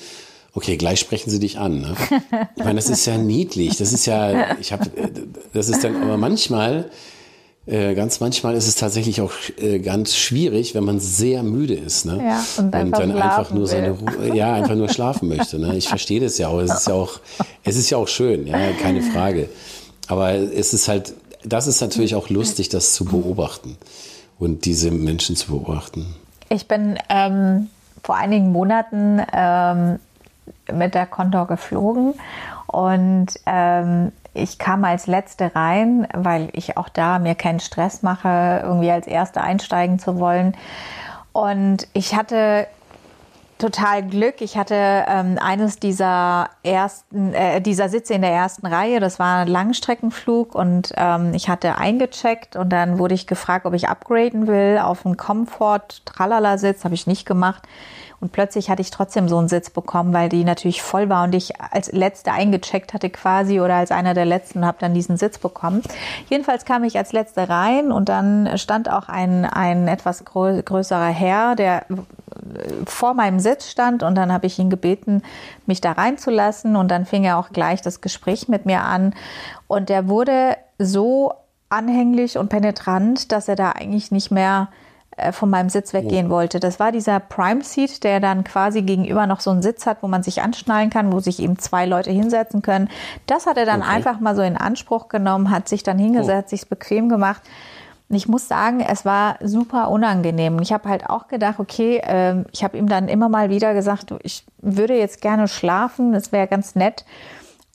okay, 0.53 0.77
gleich 0.77 1.01
sprechen 1.01 1.29
sie 1.29 1.39
dich 1.39 1.59
an. 1.59 1.81
Ne? 1.81 1.95
Ich 2.55 2.63
meine, 2.63 2.75
das 2.75 2.89
ist 2.89 3.05
ja 3.05 3.17
niedlich. 3.17 3.75
Das 3.75 3.91
ist 3.91 4.05
ja, 4.05 4.55
ich 4.61 4.71
habe, 4.71 4.89
das 5.51 5.67
ist 5.67 5.83
dann, 5.83 6.01
aber 6.01 6.15
manchmal 6.15 6.85
äh, 6.85 7.14
ganz 7.67 8.19
manchmal 8.19 8.53
ist 8.55 8.67
es 8.67 8.75
tatsächlich 8.75 9.21
auch 9.21 9.31
äh, 9.57 9.79
ganz 9.79 10.15
schwierig, 10.15 10.75
wenn 10.75 10.83
man 10.83 10.99
sehr 10.99 11.41
müde 11.41 11.73
ist, 11.73 12.05
ne? 12.05 12.23
Ja, 12.23 12.45
und, 12.57 12.75
und 12.75 12.91
dann 12.91 13.11
einfach 13.11 13.51
nur 13.51 13.65
seine 13.65 13.91
Ruhe, 13.91 14.35
ja, 14.35 14.53
einfach 14.53 14.75
nur 14.75 14.87
schlafen 14.87 15.29
möchte. 15.29 15.57
Ne? 15.57 15.75
Ich 15.75 15.87
verstehe 15.87 16.19
das 16.19 16.37
ja 16.37 16.49
auch. 16.49 16.59
Es 16.59 16.71
ist 16.71 16.87
ja 16.87 16.93
auch, 16.93 17.19
es 17.63 17.75
ist 17.75 17.89
ja 17.89 17.97
auch 17.97 18.07
schön, 18.07 18.45
ja, 18.45 18.71
keine 18.81 19.01
Frage. 19.01 19.49
Aber 20.07 20.33
es 20.33 20.73
ist 20.75 20.87
halt, 20.87 21.15
das 21.43 21.65
ist 21.65 21.81
natürlich 21.81 22.13
auch 22.13 22.29
lustig, 22.29 22.69
das 22.69 22.93
zu 22.93 23.05
beobachten 23.05 23.77
und 24.37 24.65
diese 24.65 24.91
Menschen 24.91 25.35
zu 25.35 25.47
beobachten. 25.47 26.15
Ich 26.49 26.67
bin 26.67 26.99
ähm, 27.09 27.69
vor 28.03 28.15
einigen 28.15 28.51
Monaten 28.51 29.21
ähm, 29.33 29.99
mit 30.71 30.93
der 30.93 31.07
Condor 31.07 31.47
geflogen 31.47 32.13
und 32.67 33.27
ähm, 33.47 34.11
ich 34.35 34.59
kam 34.59 34.83
als 34.83 35.07
Letzte 35.07 35.55
rein, 35.55 36.07
weil 36.13 36.49
ich 36.53 36.77
auch 36.77 36.89
da 36.89 37.19
mir 37.19 37.35
keinen 37.35 37.59
Stress 37.59 38.03
mache, 38.03 38.61
irgendwie 38.63 38.91
als 38.91 39.07
Erste 39.07 39.41
einsteigen 39.41 39.97
zu 39.97 40.19
wollen. 40.19 40.55
Und 41.31 41.87
ich 41.93 42.15
hatte 42.15 42.67
total 43.57 44.03
Glück. 44.03 44.41
Ich 44.41 44.57
hatte 44.57 45.05
ähm, 45.07 45.37
eines 45.41 45.79
dieser 45.79 46.49
ersten, 46.63 47.33
äh, 47.33 47.61
dieser 47.61 47.89
Sitze 47.89 48.13
in 48.13 48.21
der 48.21 48.31
ersten 48.31 48.65
Reihe. 48.65 48.99
Das 48.99 49.17
war 49.17 49.39
ein 49.39 49.47
Langstreckenflug 49.47 50.53
und 50.55 50.91
ähm, 50.97 51.33
ich 51.33 51.49
hatte 51.49 51.77
eingecheckt 51.77 52.55
und 52.55 52.69
dann 52.69 52.99
wurde 52.99 53.15
ich 53.15 53.27
gefragt, 53.27 53.65
ob 53.65 53.73
ich 53.73 53.87
upgraden 53.87 54.47
will 54.47 54.79
auf 54.81 55.05
einen 55.05 55.17
Comfort-Tralala-Sitz. 55.17 56.83
Habe 56.83 56.95
ich 56.95 57.07
nicht 57.07 57.25
gemacht. 57.25 57.63
Und 58.19 58.31
plötzlich 58.31 58.69
hatte 58.69 58.81
ich 58.81 58.91
trotzdem 58.91 59.27
so 59.27 59.37
einen 59.37 59.47
Sitz 59.47 59.69
bekommen, 59.69 60.13
weil 60.13 60.29
die 60.29 60.43
natürlich 60.43 60.81
voll 60.81 61.09
war 61.09 61.23
und 61.23 61.35
ich 61.35 61.59
als 61.61 61.91
Letzte 61.91 62.31
eingecheckt 62.31 62.93
hatte 62.93 63.09
quasi 63.09 63.59
oder 63.59 63.75
als 63.75 63.91
einer 63.91 64.13
der 64.13 64.25
Letzten 64.25 64.65
habe 64.65 64.77
dann 64.79 64.93
diesen 64.93 65.17
Sitz 65.17 65.37
bekommen. 65.37 65.81
Jedenfalls 66.29 66.65
kam 66.65 66.83
ich 66.83 66.97
als 66.97 67.13
Letzte 67.13 67.49
rein 67.49 67.91
und 67.91 68.09
dann 68.09 68.57
stand 68.57 68.89
auch 68.89 69.09
ein, 69.09 69.45
ein 69.45 69.87
etwas 69.87 70.23
größerer 70.25 71.07
Herr, 71.07 71.55
der 71.55 71.85
vor 72.85 73.13
meinem 73.13 73.39
Sitz 73.39 73.69
stand 73.69 74.03
und 74.03 74.15
dann 74.15 74.31
habe 74.31 74.47
ich 74.47 74.59
ihn 74.59 74.69
gebeten, 74.69 75.21
mich 75.65 75.81
da 75.81 75.93
reinzulassen 75.93 76.75
und 76.75 76.89
dann 76.89 77.05
fing 77.05 77.23
er 77.23 77.37
auch 77.37 77.49
gleich 77.49 77.81
das 77.81 78.01
Gespräch 78.01 78.47
mit 78.47 78.65
mir 78.65 78.81
an 78.81 79.13
und 79.67 79.89
der 79.89 80.07
wurde 80.07 80.57
so 80.77 81.33
anhänglich 81.69 82.37
und 82.37 82.49
penetrant, 82.49 83.31
dass 83.31 83.47
er 83.47 83.55
da 83.55 83.71
eigentlich 83.71 84.11
nicht 84.11 84.31
mehr 84.31 84.69
von 85.31 85.49
meinem 85.49 85.69
Sitz 85.69 85.93
weggehen 85.93 86.27
oh. 86.27 86.31
wollte. 86.31 86.59
Das 86.59 86.79
war 86.79 86.91
dieser 86.91 87.19
Prime 87.19 87.63
Seat, 87.63 88.03
der 88.03 88.19
dann 88.19 88.43
quasi 88.43 88.81
gegenüber 88.81 89.27
noch 89.27 89.39
so 89.39 89.51
einen 89.51 89.61
Sitz 89.61 89.85
hat, 89.85 89.97
wo 90.01 90.07
man 90.07 90.23
sich 90.23 90.41
anschnallen 90.41 90.89
kann, 90.89 91.11
wo 91.11 91.19
sich 91.19 91.39
eben 91.39 91.57
zwei 91.57 91.85
Leute 91.85 92.11
hinsetzen 92.11 92.61
können. 92.61 92.89
Das 93.25 93.45
hat 93.45 93.57
er 93.57 93.65
dann 93.65 93.81
okay. 93.81 93.91
einfach 93.91 94.19
mal 94.19 94.35
so 94.35 94.41
in 94.41 94.57
Anspruch 94.57 95.07
genommen, 95.07 95.51
hat 95.51 95.69
sich 95.69 95.83
dann 95.83 95.97
hingesetzt, 95.97 96.47
oh. 96.47 96.55
sich 96.55 96.67
bequem 96.67 97.07
gemacht. 97.09 97.41
ich 98.09 98.27
muss 98.27 98.47
sagen, 98.47 98.81
es 98.81 99.05
war 99.05 99.37
super 99.41 99.89
unangenehm. 99.89 100.59
Ich 100.61 100.73
habe 100.73 100.89
halt 100.89 101.09
auch 101.09 101.27
gedacht, 101.27 101.59
okay, 101.59 101.97
äh, 101.97 102.43
ich 102.51 102.63
habe 102.63 102.77
ihm 102.77 102.87
dann 102.87 103.07
immer 103.07 103.29
mal 103.29 103.49
wieder 103.49 103.73
gesagt, 103.73 104.13
ich 104.21 104.45
würde 104.61 104.97
jetzt 104.97 105.21
gerne 105.21 105.47
schlafen, 105.47 106.11
das 106.11 106.31
wäre 106.31 106.47
ganz 106.47 106.75
nett. 106.75 107.05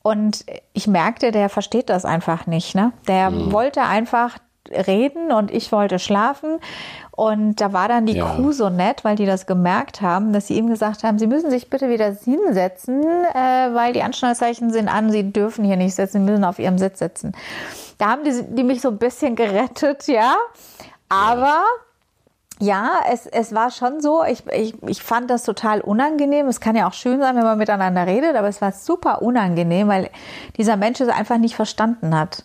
Und 0.02 0.44
ich 0.72 0.86
merkte, 0.86 1.30
der 1.30 1.48
versteht 1.48 1.90
das 1.90 2.04
einfach 2.04 2.46
nicht. 2.46 2.74
Ne? 2.74 2.92
Der 3.06 3.30
mhm. 3.30 3.52
wollte 3.52 3.82
einfach 3.82 4.38
reden 4.68 5.32
und 5.32 5.50
ich 5.50 5.72
wollte 5.72 5.98
schlafen. 5.98 6.58
Und 7.12 7.60
da 7.60 7.72
war 7.72 7.88
dann 7.88 8.06
die 8.06 8.14
ja. 8.14 8.34
Crew 8.34 8.52
so 8.52 8.70
nett, 8.70 9.04
weil 9.04 9.16
die 9.16 9.26
das 9.26 9.46
gemerkt 9.46 10.00
haben, 10.00 10.32
dass 10.32 10.46
sie 10.46 10.56
ihm 10.56 10.68
gesagt 10.68 11.04
haben, 11.04 11.18
sie 11.18 11.26
müssen 11.26 11.50
sich 11.50 11.68
bitte 11.68 11.90
wieder 11.90 12.14
hinsetzen, 12.14 13.02
äh, 13.02 13.74
weil 13.74 13.92
die 13.92 14.02
Anschnallzeichen 14.02 14.70
sind 14.70 14.88
an, 14.88 15.10
sie 15.10 15.30
dürfen 15.30 15.64
hier 15.64 15.76
nicht 15.76 15.94
sitzen, 15.94 16.24
sie 16.24 16.30
müssen 16.30 16.44
auf 16.44 16.58
ihrem 16.58 16.78
Sitz 16.78 16.98
sitzen. 16.98 17.32
Da 17.98 18.10
haben 18.10 18.24
die, 18.24 18.42
die 18.54 18.64
mich 18.64 18.80
so 18.80 18.88
ein 18.88 18.98
bisschen 18.98 19.36
gerettet, 19.36 20.06
ja. 20.06 20.34
Aber 21.08 21.62
ja, 22.60 23.00
es, 23.10 23.26
es 23.26 23.54
war 23.54 23.70
schon 23.70 24.00
so, 24.00 24.22
ich, 24.22 24.46
ich, 24.46 24.74
ich 24.86 25.02
fand 25.02 25.30
das 25.30 25.44
total 25.44 25.80
unangenehm. 25.80 26.46
Es 26.46 26.60
kann 26.60 26.76
ja 26.76 26.86
auch 26.86 26.92
schön 26.92 27.18
sein, 27.18 27.34
wenn 27.34 27.42
man 27.42 27.58
miteinander 27.58 28.06
redet, 28.06 28.36
aber 28.36 28.48
es 28.48 28.60
war 28.60 28.72
super 28.72 29.22
unangenehm, 29.22 29.88
weil 29.88 30.10
dieser 30.56 30.76
Mensch 30.76 31.00
es 31.00 31.08
einfach 31.08 31.38
nicht 31.38 31.56
verstanden 31.56 32.16
hat. 32.18 32.44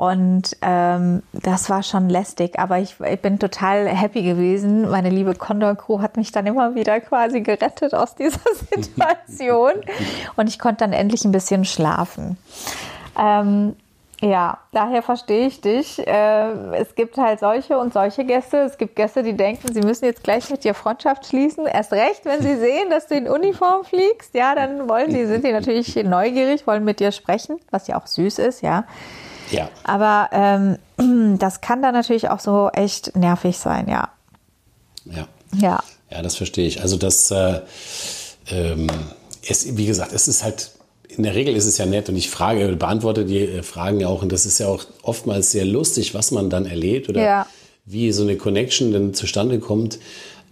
Und 0.00 0.56
ähm, 0.62 1.22
das 1.34 1.68
war 1.68 1.82
schon 1.82 2.08
lästig, 2.08 2.58
aber 2.58 2.78
ich, 2.78 2.98
ich, 3.00 3.20
bin 3.20 3.38
total 3.38 3.86
happy 3.86 4.22
gewesen. 4.22 4.88
Meine 4.88 5.10
liebe 5.10 5.34
Condor 5.34 5.74
Crew 5.74 6.00
hat 6.00 6.16
mich 6.16 6.32
dann 6.32 6.46
immer 6.46 6.74
wieder 6.74 7.00
quasi 7.00 7.42
gerettet 7.42 7.92
aus 7.92 8.14
dieser 8.14 8.40
Situation. 8.74 9.72
Und 10.36 10.48
ich 10.48 10.58
konnte 10.58 10.84
dann 10.84 10.94
endlich 10.94 11.26
ein 11.26 11.32
bisschen 11.32 11.66
schlafen. 11.66 12.38
Ähm, 13.18 13.76
ja, 14.22 14.56
daher 14.72 15.02
verstehe 15.02 15.46
ich 15.46 15.60
dich. 15.60 15.98
Äh, 15.98 16.76
es 16.76 16.94
gibt 16.94 17.18
halt 17.18 17.40
solche 17.40 17.76
und 17.76 17.92
solche 17.92 18.24
Gäste. 18.24 18.56
Es 18.56 18.78
gibt 18.78 18.96
Gäste, 18.96 19.22
die 19.22 19.36
denken, 19.36 19.70
sie 19.70 19.82
müssen 19.82 20.06
jetzt 20.06 20.24
gleich 20.24 20.48
mit 20.48 20.64
dir 20.64 20.72
Freundschaft 20.72 21.26
schließen. 21.26 21.66
Erst 21.66 21.92
recht, 21.92 22.24
wenn 22.24 22.40
sie 22.40 22.56
sehen, 22.56 22.88
dass 22.88 23.06
du 23.06 23.16
in 23.16 23.28
Uniform 23.28 23.84
fliegst. 23.84 24.34
Ja, 24.34 24.54
dann 24.54 24.88
wollen 24.88 25.12
die, 25.12 25.26
sind 25.26 25.44
die 25.44 25.52
natürlich 25.52 25.94
neugierig, 25.96 26.66
wollen 26.66 26.86
mit 26.86 27.00
dir 27.00 27.12
sprechen, 27.12 27.60
was 27.70 27.86
ja 27.86 28.00
auch 28.00 28.06
süß 28.06 28.38
ist, 28.38 28.62
ja. 28.62 28.84
Ja. 29.50 29.68
Aber 29.84 30.28
ähm, 30.32 30.78
das 31.38 31.60
kann 31.60 31.82
dann 31.82 31.94
natürlich 31.94 32.28
auch 32.28 32.40
so 32.40 32.70
echt 32.72 33.16
nervig 33.16 33.58
sein, 33.58 33.88
ja. 33.88 34.08
Ja. 35.04 35.26
Ja. 35.54 35.82
Ja, 36.10 36.22
das 36.22 36.36
verstehe 36.36 36.66
ich. 36.66 36.82
Also 36.82 36.96
das, 36.96 37.30
äh, 37.30 37.60
ähm, 38.50 38.88
es, 39.46 39.76
wie 39.76 39.86
gesagt, 39.86 40.12
es 40.12 40.28
ist 40.28 40.42
halt, 40.42 40.72
in 41.08 41.22
der 41.22 41.34
Regel 41.34 41.54
ist 41.54 41.66
es 41.66 41.78
ja 41.78 41.86
nett 41.86 42.08
und 42.08 42.16
ich 42.16 42.30
frage, 42.30 42.66
beantworte 42.76 43.24
die 43.24 43.38
äh, 43.38 43.62
Fragen 43.62 44.00
ja 44.00 44.08
auch 44.08 44.22
und 44.22 44.32
das 44.32 44.46
ist 44.46 44.58
ja 44.58 44.66
auch 44.66 44.84
oftmals 45.02 45.52
sehr 45.52 45.64
lustig, 45.64 46.14
was 46.14 46.30
man 46.30 46.50
dann 46.50 46.66
erlebt 46.66 47.08
oder 47.08 47.22
ja. 47.22 47.46
wie 47.84 48.12
so 48.12 48.22
eine 48.22 48.36
Connection 48.36 48.92
dann 48.92 49.14
zustande 49.14 49.58
kommt. 49.58 49.98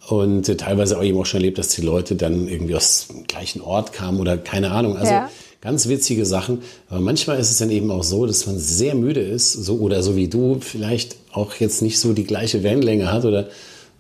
Und 0.09 0.49
äh, 0.49 0.57
teilweise 0.57 0.97
auch 0.97 1.03
eben 1.03 1.21
auch 1.21 1.27
schon 1.27 1.41
erlebt, 1.41 1.59
dass 1.59 1.69
die 1.69 1.83
Leute 1.83 2.17
dann 2.17 2.49
irgendwie 2.49 2.77
aus 2.77 3.09
dem 3.09 3.27
gleichen 3.27 3.61
Ort 3.61 3.93
kamen 3.93 4.21
oder 4.21 4.39
keine 4.39 4.71
Ahnung. 4.71 4.97
Also 4.97 5.13
ja 5.13 5.29
ganz 5.61 5.89
witzige 5.89 6.25
Sachen. 6.27 6.63
Aber 6.89 7.01
manchmal 7.01 7.39
ist 7.39 7.51
es 7.51 7.59
dann 7.59 7.71
eben 7.71 7.91
auch 7.91 8.05
so, 8.05 8.27
dass 8.27 8.47
man 8.47 8.59
sehr 8.59 8.95
müde 8.95 9.21
ist, 9.21 9.53
so 9.53 9.79
oder 9.79 10.03
so 10.03 10.17
wie 10.17 10.29
du 10.29 10.59
vielleicht 10.61 11.17
auch 11.33 11.55
jetzt 11.55 11.83
nicht 11.83 11.99
so 11.99 12.13
die 12.13 12.25
gleiche 12.25 12.63
Wellenlänge 12.63 13.13
hat 13.13 13.25
oder 13.25 13.49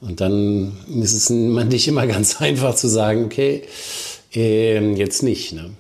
und 0.01 0.21
dann 0.21 0.77
ist 1.03 1.15
es 1.15 1.31
nicht 1.31 1.89
immer 1.89 2.07
ganz 2.07 2.41
einfach 2.41 2.75
zu 2.75 2.89
sagen, 2.89 3.25
okay, 3.25 3.63
äh, 4.35 4.93
jetzt 4.95 5.23
nicht. 5.23 5.53
Ne? 5.53 5.71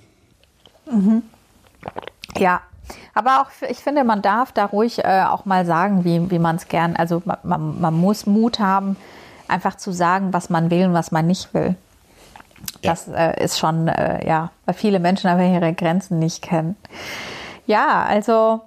Mhm. 0.90 1.22
Ja, 2.36 2.62
aber 3.14 3.42
auch, 3.42 3.68
ich 3.68 3.78
finde, 3.78 4.04
man 4.04 4.22
darf 4.22 4.52
da 4.52 4.64
ruhig 4.64 4.98
äh, 4.98 5.22
auch 5.22 5.44
mal 5.44 5.66
sagen, 5.66 6.04
wie, 6.04 6.30
wie 6.30 6.38
man 6.38 6.56
es 6.56 6.68
gern, 6.68 6.96
also 6.96 7.22
man, 7.24 7.80
man, 7.80 7.94
muss 7.94 8.26
Mut 8.26 8.58
haben, 8.58 8.96
einfach 9.46 9.76
zu 9.76 9.92
sagen, 9.92 10.32
was 10.32 10.50
man 10.50 10.70
will 10.70 10.86
und 10.86 10.94
was 10.94 11.10
man 11.10 11.26
nicht 11.26 11.52
will. 11.54 11.76
Ja. 12.82 12.90
Das 12.90 13.08
äh, 13.08 13.42
ist 13.42 13.58
schon, 13.58 13.88
äh, 13.88 14.26
ja, 14.26 14.50
weil 14.66 14.74
viele 14.74 15.00
Menschen 15.00 15.28
aber 15.28 15.44
ihre 15.44 15.72
Grenzen 15.74 16.18
nicht 16.18 16.42
kennen. 16.42 16.76
Ja, 17.66 18.04
also 18.04 18.62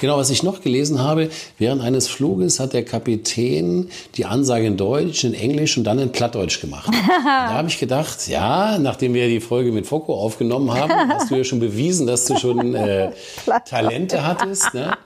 Genau, 0.00 0.16
was 0.16 0.30
ich 0.30 0.42
noch 0.42 0.62
gelesen 0.62 1.02
habe, 1.02 1.30
während 1.58 1.82
eines 1.82 2.08
Fluges 2.08 2.60
hat 2.60 2.72
der 2.72 2.84
Kapitän 2.84 3.90
die 4.16 4.24
Ansage 4.24 4.66
in 4.66 4.76
Deutsch, 4.76 5.24
in 5.24 5.34
Englisch 5.34 5.76
und 5.76 5.84
dann 5.84 5.98
in 5.98 6.12
Plattdeutsch 6.12 6.60
gemacht. 6.60 6.90
da 7.24 7.50
habe 7.50 7.68
ich 7.68 7.78
gedacht, 7.78 8.28
ja, 8.28 8.78
nachdem 8.78 9.14
wir 9.14 9.28
die 9.28 9.40
Folge 9.40 9.72
mit 9.72 9.86
Foko 9.86 10.14
aufgenommen 10.14 10.72
haben, 10.72 10.92
hast 11.12 11.30
du 11.30 11.36
ja 11.36 11.44
schon 11.44 11.60
bewiesen, 11.60 12.06
dass 12.06 12.26
du 12.26 12.38
schon 12.38 12.74
äh, 12.74 13.10
Talente 13.64 14.26
hattest. 14.26 14.72
Ne? 14.74 14.96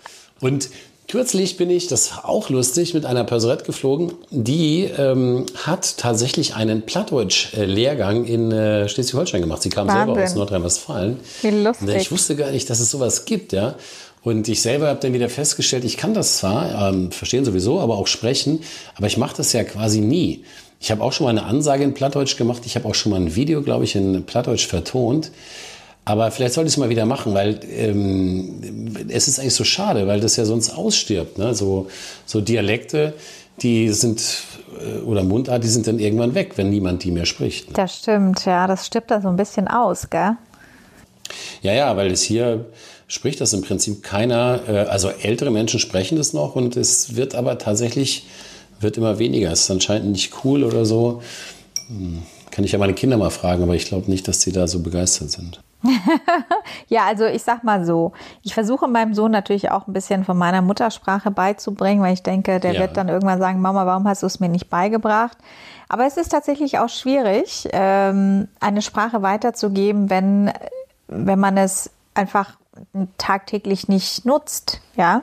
Und 0.40 0.70
Kürzlich 1.10 1.56
bin 1.56 1.70
ich, 1.70 1.88
das 1.88 2.12
war 2.12 2.28
auch 2.28 2.50
lustig, 2.50 2.94
mit 2.94 3.04
einer 3.04 3.24
Personette 3.24 3.64
geflogen, 3.64 4.12
die 4.30 4.84
ähm, 4.84 5.44
hat 5.56 5.96
tatsächlich 5.98 6.54
einen 6.54 6.82
Plattdeutsch-Lehrgang 6.82 8.26
in 8.26 8.52
äh, 8.52 8.88
Schleswig-Holstein 8.88 9.40
gemacht. 9.40 9.60
Sie 9.60 9.70
kam 9.70 9.88
Wahnsinn. 9.88 10.06
selber 10.06 10.22
aus 10.22 10.34
Nordrhein-Westfalen. 10.36 11.18
Wie 11.42 11.50
lustig. 11.50 11.96
Ich 11.96 12.12
wusste 12.12 12.36
gar 12.36 12.52
nicht, 12.52 12.70
dass 12.70 12.78
es 12.78 12.92
sowas 12.92 13.24
gibt, 13.24 13.52
ja. 13.52 13.74
Und 14.22 14.46
ich 14.46 14.62
selber 14.62 14.86
habe 14.86 15.00
dann 15.00 15.12
wieder 15.12 15.28
festgestellt, 15.28 15.84
ich 15.84 15.96
kann 15.96 16.14
das 16.14 16.38
zwar, 16.38 16.90
ähm, 16.90 17.10
verstehen 17.10 17.44
sowieso, 17.44 17.80
aber 17.80 17.98
auch 17.98 18.06
sprechen, 18.06 18.60
aber 18.94 19.08
ich 19.08 19.16
mache 19.16 19.36
das 19.36 19.52
ja 19.52 19.64
quasi 19.64 20.00
nie. 20.00 20.44
Ich 20.78 20.92
habe 20.92 21.02
auch 21.02 21.12
schon 21.12 21.24
mal 21.24 21.30
eine 21.30 21.42
Ansage 21.42 21.82
in 21.82 21.92
Plattdeutsch 21.92 22.36
gemacht, 22.36 22.62
ich 22.66 22.76
habe 22.76 22.86
auch 22.86 22.94
schon 22.94 23.10
mal 23.10 23.20
ein 23.20 23.34
Video, 23.34 23.62
glaube 23.62 23.82
ich, 23.82 23.96
in 23.96 24.22
Plattdeutsch 24.26 24.68
vertont. 24.68 25.32
Aber 26.04 26.30
vielleicht 26.30 26.54
sollte 26.54 26.68
ich 26.68 26.74
es 26.74 26.78
mal 26.78 26.88
wieder 26.88 27.06
machen, 27.06 27.34
weil 27.34 27.60
ähm, 27.70 29.06
es 29.08 29.28
ist 29.28 29.38
eigentlich 29.38 29.54
so 29.54 29.64
schade, 29.64 30.06
weil 30.06 30.20
das 30.20 30.36
ja 30.36 30.44
sonst 30.44 30.70
ausstirbt. 30.70 31.38
Ne? 31.38 31.54
So, 31.54 31.88
so 32.26 32.40
Dialekte, 32.40 33.14
die 33.62 33.90
sind, 33.90 34.22
äh, 34.80 35.00
oder 35.00 35.22
Mundart, 35.22 35.62
die 35.62 35.68
sind 35.68 35.86
dann 35.86 35.98
irgendwann 35.98 36.34
weg, 36.34 36.52
wenn 36.56 36.70
niemand 36.70 37.04
die 37.04 37.10
mehr 37.10 37.26
spricht. 37.26 37.68
Ne? 37.68 37.74
Das 37.74 37.98
stimmt, 37.98 38.44
ja, 38.44 38.66
das 38.66 38.86
stirbt 38.86 39.10
da 39.10 39.20
so 39.20 39.28
ein 39.28 39.36
bisschen 39.36 39.68
aus, 39.68 40.08
gell? 40.10 40.36
Ja, 41.62 41.72
ja, 41.72 41.96
weil 41.96 42.10
es 42.10 42.22
hier 42.22 42.64
spricht 43.06 43.40
das 43.40 43.52
im 43.52 43.62
Prinzip 43.62 44.02
keiner, 44.02 44.60
äh, 44.68 44.78
also 44.88 45.10
ältere 45.10 45.50
Menschen 45.50 45.80
sprechen 45.80 46.16
das 46.16 46.32
noch 46.32 46.56
und 46.56 46.76
es 46.76 47.16
wird 47.16 47.34
aber 47.34 47.58
tatsächlich, 47.58 48.26
wird 48.80 48.96
immer 48.96 49.18
weniger. 49.18 49.52
Es 49.52 49.60
ist 49.60 49.70
anscheinend 49.70 50.12
nicht 50.12 50.44
cool 50.44 50.64
oder 50.64 50.86
so. 50.86 51.22
Hm, 51.88 52.22
kann 52.50 52.64
ich 52.64 52.72
ja 52.72 52.78
meine 52.78 52.94
Kinder 52.94 53.16
mal 53.16 53.30
fragen, 53.30 53.62
aber 53.62 53.74
ich 53.74 53.84
glaube 53.84 54.10
nicht, 54.10 54.26
dass 54.26 54.40
sie 54.40 54.52
da 54.52 54.66
so 54.66 54.80
begeistert 54.80 55.30
sind. 55.30 55.60
ja, 56.88 57.06
also 57.06 57.24
ich 57.24 57.42
sag 57.42 57.64
mal 57.64 57.84
so, 57.84 58.12
ich 58.42 58.54
versuche 58.54 58.86
meinem 58.88 59.14
Sohn 59.14 59.30
natürlich 59.30 59.70
auch 59.70 59.86
ein 59.86 59.92
bisschen 59.92 60.24
von 60.24 60.36
meiner 60.36 60.62
Muttersprache 60.62 61.30
beizubringen, 61.30 62.02
weil 62.02 62.14
ich 62.14 62.22
denke, 62.22 62.60
der 62.60 62.72
ja. 62.72 62.80
wird 62.80 62.96
dann 62.96 63.08
irgendwann 63.08 63.38
sagen, 63.38 63.60
Mama, 63.60 63.86
warum 63.86 64.06
hast 64.06 64.22
du 64.22 64.26
es 64.26 64.40
mir 64.40 64.48
nicht 64.48 64.68
beigebracht? 64.68 65.38
Aber 65.88 66.06
es 66.06 66.16
ist 66.16 66.28
tatsächlich 66.28 66.78
auch 66.78 66.88
schwierig, 66.88 67.68
ähm, 67.72 68.48
eine 68.60 68.82
Sprache 68.82 69.22
weiterzugeben, 69.22 70.10
wenn, 70.10 70.52
wenn 71.08 71.38
man 71.38 71.56
es 71.56 71.90
einfach 72.14 72.58
tagtäglich 73.18 73.88
nicht 73.88 74.24
nutzt, 74.24 74.80
ja. 74.96 75.22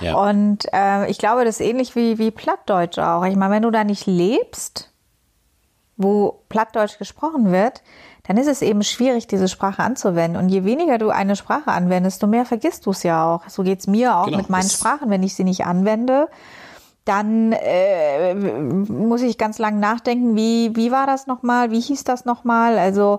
ja. 0.00 0.14
Und 0.16 0.66
äh, 0.72 1.08
ich 1.10 1.18
glaube, 1.18 1.44
das 1.44 1.60
ist 1.60 1.66
ähnlich 1.66 1.94
wie, 1.96 2.18
wie 2.18 2.30
Plattdeutsch 2.30 2.98
auch. 2.98 3.24
Ich 3.24 3.36
meine, 3.36 3.54
wenn 3.54 3.62
du 3.62 3.70
da 3.70 3.84
nicht 3.84 4.06
lebst, 4.06 4.90
wo 5.96 6.40
Plattdeutsch 6.48 6.98
gesprochen 6.98 7.52
wird, 7.52 7.82
dann 8.30 8.36
ist 8.36 8.46
es 8.46 8.62
eben 8.62 8.84
schwierig, 8.84 9.26
diese 9.26 9.48
Sprache 9.48 9.82
anzuwenden. 9.82 10.40
Und 10.40 10.50
je 10.50 10.64
weniger 10.64 10.98
du 10.98 11.08
eine 11.08 11.34
Sprache 11.34 11.72
anwendest, 11.72 12.18
desto 12.18 12.28
mehr 12.28 12.44
vergisst 12.44 12.86
du 12.86 12.92
es 12.92 13.02
ja 13.02 13.26
auch. 13.26 13.48
So 13.48 13.64
geht 13.64 13.80
es 13.80 13.88
mir 13.88 14.16
auch 14.16 14.26
genau, 14.26 14.38
mit 14.38 14.48
meinen 14.48 14.70
Sprachen. 14.70 15.10
Wenn 15.10 15.24
ich 15.24 15.34
sie 15.34 15.42
nicht 15.42 15.64
anwende, 15.64 16.28
dann 17.04 17.50
äh, 17.50 18.36
muss 18.36 19.22
ich 19.22 19.36
ganz 19.36 19.58
lang 19.58 19.80
nachdenken, 19.80 20.36
wie, 20.36 20.76
wie 20.76 20.92
war 20.92 21.08
das 21.08 21.26
nochmal, 21.26 21.72
wie 21.72 21.80
hieß 21.80 22.04
das 22.04 22.24
nochmal. 22.24 22.78
Also 22.78 23.18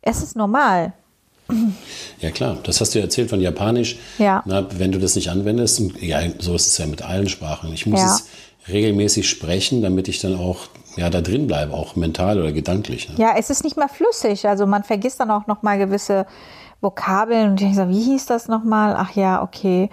es 0.00 0.22
ist 0.22 0.34
normal. 0.34 0.94
Ja 2.20 2.30
klar, 2.30 2.56
das 2.62 2.80
hast 2.80 2.94
du 2.94 3.00
erzählt 3.00 3.28
von 3.28 3.42
Japanisch. 3.42 3.98
Ja. 4.16 4.42
Na, 4.46 4.66
wenn 4.78 4.92
du 4.92 4.98
das 4.98 5.14
nicht 5.14 5.28
anwendest, 5.28 5.82
ja, 6.00 6.22
so 6.38 6.54
ist 6.54 6.68
es 6.68 6.78
ja 6.78 6.86
mit 6.86 7.02
allen 7.02 7.28
Sprachen. 7.28 7.70
Ich 7.74 7.84
muss 7.84 8.00
ja. 8.00 8.14
es 8.16 8.24
regelmäßig 8.72 9.28
sprechen, 9.28 9.82
damit 9.82 10.08
ich 10.08 10.20
dann 10.20 10.36
auch 10.36 10.68
ja, 10.98 11.10
da 11.10 11.20
drin 11.20 11.46
bleibe, 11.46 11.74
auch 11.74 11.94
mental 11.96 12.40
oder 12.40 12.52
gedanklich. 12.52 13.08
Ne? 13.08 13.14
Ja, 13.18 13.34
es 13.38 13.50
ist 13.50 13.62
nicht 13.62 13.76
mehr 13.76 13.88
flüssig. 13.88 14.48
Also 14.48 14.66
man 14.66 14.82
vergisst 14.82 15.20
dann 15.20 15.30
auch 15.30 15.46
noch 15.46 15.62
mal 15.62 15.78
gewisse 15.78 16.26
Vokabeln 16.80 17.50
und 17.50 17.60
ich 17.60 17.76
so, 17.76 17.88
wie 17.88 18.02
hieß 18.02 18.26
das 18.26 18.48
nochmal? 18.48 18.96
Ach 18.96 19.14
ja, 19.14 19.40
okay. 19.42 19.90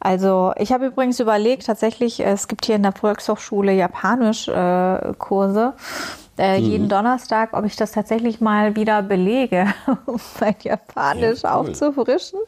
Also 0.00 0.52
ich 0.58 0.72
habe 0.72 0.86
übrigens 0.86 1.20
überlegt, 1.20 1.66
tatsächlich, 1.66 2.20
es 2.20 2.48
gibt 2.48 2.64
hier 2.66 2.76
in 2.76 2.82
der 2.82 2.92
Volkshochschule 2.92 3.72
Japanisch-Kurse. 3.72 5.74
Äh, 6.38 6.60
mhm. 6.60 6.66
jeden 6.66 6.90
Donnerstag, 6.90 7.54
ob 7.54 7.64
ich 7.64 7.76
das 7.76 7.92
tatsächlich 7.92 8.42
mal 8.42 8.76
wieder 8.76 9.00
belege, 9.02 9.72
um 10.06 10.20
mein 10.38 10.54
Japanisch 10.62 11.42
ja, 11.42 11.58
cool. 11.58 11.68
aufzufrischen. 11.68 12.38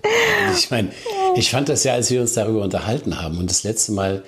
Ich 0.55 0.71
meine, 0.71 0.91
ich 1.37 1.51
fand 1.51 1.71
das 1.71 1.85
ja, 1.85 1.95
als 1.95 2.11
wir 2.11 2.21
uns 2.21 2.35
darüber 2.35 2.63
unterhalten 2.63 3.23
haben 3.23 3.39
und 3.39 3.49
das 3.51 3.65
letzte 3.65 3.93
Mal 3.93 4.25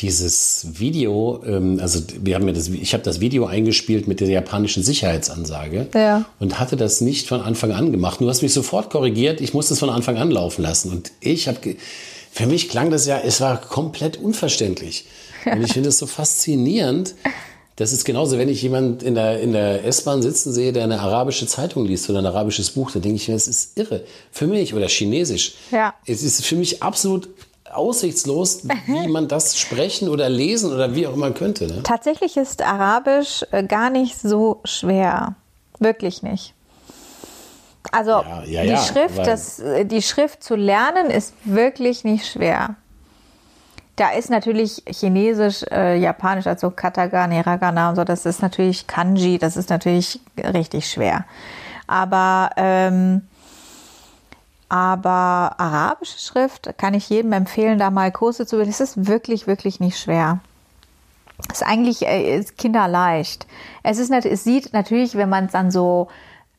dieses 0.00 0.66
Video, 0.78 1.42
ähm, 1.46 1.78
also 1.80 2.00
wir 2.20 2.34
haben 2.34 2.46
ja 2.46 2.54
das, 2.54 2.68
ich 2.68 2.94
habe 2.94 3.02
das 3.02 3.20
Video 3.20 3.46
eingespielt 3.46 4.08
mit 4.08 4.20
der 4.20 4.28
japanischen 4.28 4.82
Sicherheitsansage 4.82 5.88
ja. 5.94 6.24
und 6.38 6.58
hatte 6.58 6.76
das 6.76 7.00
nicht 7.00 7.28
von 7.28 7.40
Anfang 7.40 7.72
an 7.72 7.92
gemacht. 7.92 8.20
Du 8.20 8.28
hast 8.28 8.42
mich 8.42 8.52
sofort 8.52 8.90
korrigiert, 8.90 9.40
ich 9.40 9.52
musste 9.52 9.74
es 9.74 9.80
von 9.80 9.90
Anfang 9.90 10.16
an 10.16 10.30
laufen 10.30 10.62
lassen. 10.62 10.90
Und 10.90 11.12
ich 11.20 11.48
habe, 11.48 11.76
für 12.32 12.46
mich 12.46 12.68
klang 12.68 12.90
das 12.90 13.06
ja, 13.06 13.18
es 13.18 13.40
war 13.40 13.60
komplett 13.60 14.16
unverständlich. 14.16 15.06
Und 15.44 15.62
ich 15.62 15.72
finde 15.72 15.90
es 15.90 15.98
so 15.98 16.06
faszinierend. 16.06 17.14
Das 17.76 17.92
ist 17.92 18.04
genauso, 18.04 18.36
wenn 18.36 18.50
ich 18.50 18.60
jemand 18.60 19.02
in 19.02 19.14
der, 19.14 19.40
in 19.40 19.52
der 19.52 19.84
S-Bahn 19.86 20.20
sitzen 20.20 20.52
sehe, 20.52 20.72
der 20.72 20.84
eine 20.84 21.00
arabische 21.00 21.46
Zeitung 21.46 21.86
liest 21.86 22.10
oder 22.10 22.18
ein 22.18 22.26
arabisches 22.26 22.70
Buch, 22.70 22.90
dann 22.90 23.00
denke 23.00 23.16
ich 23.16 23.28
mir, 23.28 23.34
das 23.34 23.48
ist 23.48 23.78
irre. 23.78 24.04
Für 24.30 24.46
mich 24.46 24.74
oder 24.74 24.86
chinesisch. 24.86 25.54
Ja. 25.70 25.94
Es 26.04 26.22
ist 26.22 26.44
für 26.44 26.56
mich 26.56 26.82
absolut 26.82 27.30
aussichtslos, 27.72 28.62
wie 28.86 29.08
man 29.08 29.28
das 29.28 29.58
sprechen 29.58 30.08
oder 30.08 30.28
lesen 30.28 30.72
oder 30.72 30.94
wie 30.94 31.06
auch 31.06 31.14
immer 31.14 31.30
könnte. 31.30 31.66
Ne? 31.66 31.82
Tatsächlich 31.82 32.36
ist 32.36 32.62
Arabisch 32.62 33.44
äh, 33.50 33.64
gar 33.64 33.90
nicht 33.90 34.18
so 34.18 34.60
schwer. 34.64 35.34
Wirklich 35.78 36.22
nicht. 36.22 36.54
Also 37.92 38.10
ja, 38.10 38.44
ja, 38.44 38.62
die, 38.62 38.68
ja, 38.68 38.76
Schrift, 38.76 39.18
das, 39.18 39.58
äh, 39.58 39.84
die 39.84 40.02
Schrift 40.02 40.44
zu 40.44 40.54
lernen 40.54 41.10
ist 41.10 41.34
wirklich 41.44 42.04
nicht 42.04 42.26
schwer. 42.26 42.76
Da 43.96 44.10
ist 44.10 44.30
natürlich 44.30 44.82
Chinesisch, 44.86 45.62
äh, 45.70 45.98
Japanisch, 45.98 46.46
also 46.46 46.70
Katagana, 46.70 47.34
Hiragana 47.34 47.90
und 47.90 47.96
so, 47.96 48.04
das 48.04 48.24
ist 48.24 48.40
natürlich 48.40 48.86
Kanji, 48.86 49.38
das 49.38 49.56
ist 49.56 49.68
natürlich 49.68 50.20
richtig 50.38 50.90
schwer. 50.90 51.24
Aber 51.86 52.50
ähm, 52.56 53.22
aber 54.70 55.56
arabische 55.58 56.20
Schrift 56.20 56.78
kann 56.78 56.94
ich 56.94 57.10
jedem 57.10 57.32
empfehlen, 57.32 57.78
da 57.78 57.90
mal 57.90 58.12
Kurse 58.12 58.46
zu 58.46 58.56
bilden. 58.56 58.70
Es 58.70 58.80
ist 58.80 59.08
wirklich, 59.08 59.48
wirklich 59.48 59.80
nicht 59.80 59.98
schwer. 59.98 60.38
Es 61.48 61.60
ist 61.60 61.66
eigentlich 61.66 62.06
äh, 62.06 62.38
ist 62.38 62.56
kinderleicht. 62.56 63.48
Es 63.82 63.98
ist 63.98 64.12
es 64.12 64.44
sieht 64.44 64.72
natürlich, 64.72 65.16
wenn 65.16 65.28
man 65.28 65.46
es 65.46 65.52
dann 65.52 65.72
so 65.72 66.06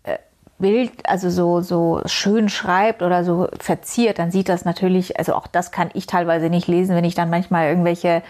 äh, 0.03 0.18
Bild, 0.59 0.91
also 1.05 1.30
so, 1.30 1.62
so 1.62 2.01
schön 2.05 2.49
schreibt 2.49 3.01
oder 3.01 3.24
so 3.24 3.47
verziert, 3.59 4.20
dann 4.20 4.30
sieht 4.30 4.49
das 4.49 4.66
natürlich, 4.66 5.18
also 5.18 5.34
auch 5.34 5.47
das 5.47 5.72
kann 5.72 5.89
ich 5.93 6.05
teilweise 6.05 6.49
nicht 6.49 6.68
lesen, 6.68 6.95
wenn 6.97 7.05
ich 7.05 7.16
dann 7.16 7.30
manchmal 7.30 7.70
irgendwelche 7.70 8.24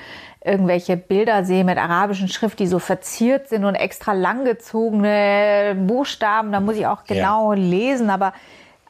irgendwelche 0.44 0.98
Bilder 0.98 1.46
sehe 1.46 1.64
mit 1.64 1.78
arabischen 1.78 2.28
Schrift, 2.28 2.58
die 2.58 2.66
so 2.66 2.80
verziert 2.80 3.48
sind 3.48 3.64
und 3.64 3.76
extra 3.76 4.14
langgezogene 4.14 5.76
Buchstaben, 5.88 6.52
da 6.52 6.60
muss 6.60 6.78
ich 6.78 6.88
auch 6.88 7.04
genau 7.04 7.54
ja. 7.54 7.60
lesen, 7.60 8.10
aber 8.10 8.34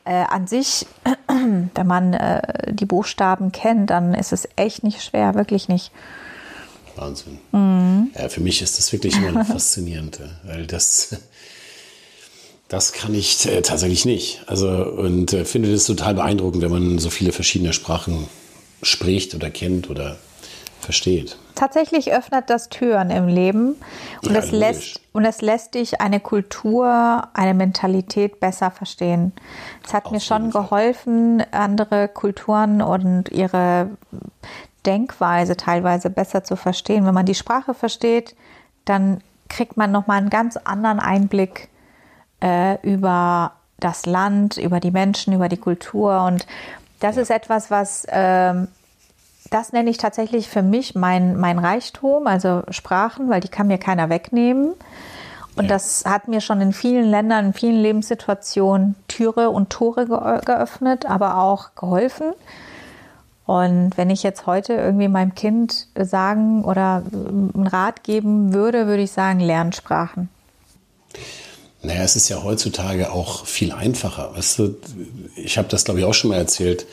äh, 0.06 0.24
an 0.30 0.48
sich, 0.48 0.86
wenn 1.28 1.88
man 1.88 2.14
äh, 2.14 2.74
die 2.74 2.86
Buchstaben 2.86 3.52
kennt, 3.52 3.90
dann 3.90 4.14
ist 4.14 4.34
es 4.34 4.48
echt 4.56 4.84
nicht 4.84 5.04
schwer, 5.04 5.36
wirklich 5.36 5.68
nicht. 5.68 5.92
Wahnsinn. 6.96 7.40
Mhm. 7.52 8.12
Ja, 8.18 8.30
für 8.30 8.42
mich 8.42 8.62
ist 8.62 8.78
das 8.78 8.92
wirklich 8.92 9.16
immer 9.16 9.46
faszinierend, 9.46 10.20
weil 10.44 10.68
das, 10.68 11.16
das 12.68 12.94
kann 12.94 13.14
ich 13.14 13.46
äh, 13.48 13.62
tatsächlich 13.62 14.06
nicht. 14.06 14.42
Also 14.48 14.68
und 14.70 15.34
äh, 15.34 15.46
finde 15.46 15.72
das 15.72 15.86
total 15.86 16.16
beeindruckend, 16.16 16.62
wenn 16.62 16.72
man 16.72 17.00
so 17.00 17.10
viele 17.10 17.32
verschiedene 17.32 17.74
Sprachen 17.74 18.28
spricht 18.84 19.36
oder 19.36 19.50
kennt 19.50 19.90
oder 19.90 20.18
versteht. 20.80 21.38
Tatsächlich 21.56 22.12
öffnet 22.14 22.50
das 22.50 22.70
Türen 22.70 23.10
im 23.10 23.28
Leben 23.28 23.76
und, 24.24 24.32
Ja, 24.32 24.40
es 24.40 24.52
lässt, 24.52 25.02
und 25.14 25.26
es 25.26 25.42
lässt 25.42 25.76
dich 25.76 26.02
eine 26.02 26.20
Kultur, 26.20 27.28
eine 27.34 27.54
Mentalität 27.54 28.40
besser 28.40 28.72
verstehen. 28.72 29.34
Es 29.86 29.94
hat 29.94 30.06
Auf 30.06 30.12
mir 30.12 30.20
schon 30.20 30.52
geholfen, 30.52 31.44
andere 31.52 32.08
Kulturen 32.08 32.82
und 32.82 33.30
ihre 33.30 33.90
Denkweise 34.86 35.58
teilweise 35.58 36.10
besser 36.10 36.44
zu 36.44 36.56
verstehen. 36.56 37.06
Wenn 37.06 37.14
man 37.14 37.26
die 37.26 37.36
Sprache 37.36 37.74
versteht, 37.74 38.36
dann 38.86 39.22
kriegt 39.50 39.78
man 39.78 39.92
nochmal 39.92 40.18
einen 40.18 40.30
ganz 40.30 40.58
anderen 40.58 41.00
Einblick 41.00 41.70
äh, 42.42 42.82
über 42.82 43.54
das 43.80 44.06
Land, 44.06 44.58
über 44.58 44.80
die 44.80 44.92
Menschen, 44.92 45.34
über 45.34 45.50
die 45.50 45.58
Kultur. 45.58 46.24
Und 46.24 46.48
das 47.00 47.18
ist 47.18 47.32
etwas, 47.32 47.70
was 47.70 48.06
ähm, 48.10 48.68
das 49.52 49.74
nenne 49.74 49.90
ich 49.92 49.98
tatsächlich 49.98 50.50
für 50.50 50.64
mich 50.64 50.96
mein, 50.96 51.38
mein 51.38 51.60
Reichtum, 51.60 52.26
also 52.26 52.64
Sprachen, 52.70 53.30
weil 53.30 53.42
die 53.42 53.50
kann 53.50 53.68
mir 53.68 53.78
keiner 53.78 54.10
wegnehmen. 54.10 54.74
Und 55.56 55.66
Ja. 55.66 55.70
das 55.70 56.06
hat 56.06 56.30
mir 56.30 56.40
schon 56.42 56.62
in 56.62 56.72
vielen 56.72 57.06
Ländern, 57.06 57.48
in 57.48 57.54
vielen 57.54 57.82
Lebenssituationen 57.82 58.96
Türe 59.10 59.50
und 59.50 59.70
Tore 59.70 60.08
ge 60.08 60.40
geöffnet, 60.46 61.06
aber 61.06 61.38
auch 61.38 61.76
geholfen. 61.76 62.32
Und 63.46 63.98
wenn 63.98 64.10
ich 64.10 64.24
jetzt 64.24 64.46
heute 64.46 64.74
irgendwie 64.74 65.10
meinem 65.10 65.36
Kind 65.36 65.88
sagen 66.00 66.64
oder 66.64 67.04
einen 67.14 67.68
Rat 67.68 68.04
geben 68.04 68.54
würde, 68.54 68.88
würde 68.88 69.04
ich 69.04 69.12
sagen, 69.12 69.42
Lernsprachen. 69.42 70.30
Naja, 71.84 72.04
es 72.04 72.16
ist 72.16 72.30
ja 72.30 72.42
heutzutage 72.44 73.12
auch 73.12 73.46
viel 73.46 73.74
einfacher. 73.74 74.32
Weißt 74.36 74.60
du, 74.60 74.76
ich 75.36 75.58
habe 75.58 75.68
das, 75.68 75.84
glaube 75.84 76.00
ich, 76.00 76.06
auch 76.06 76.14
schon 76.14 76.30
mal 76.30 76.38
erzählt. 76.38 76.86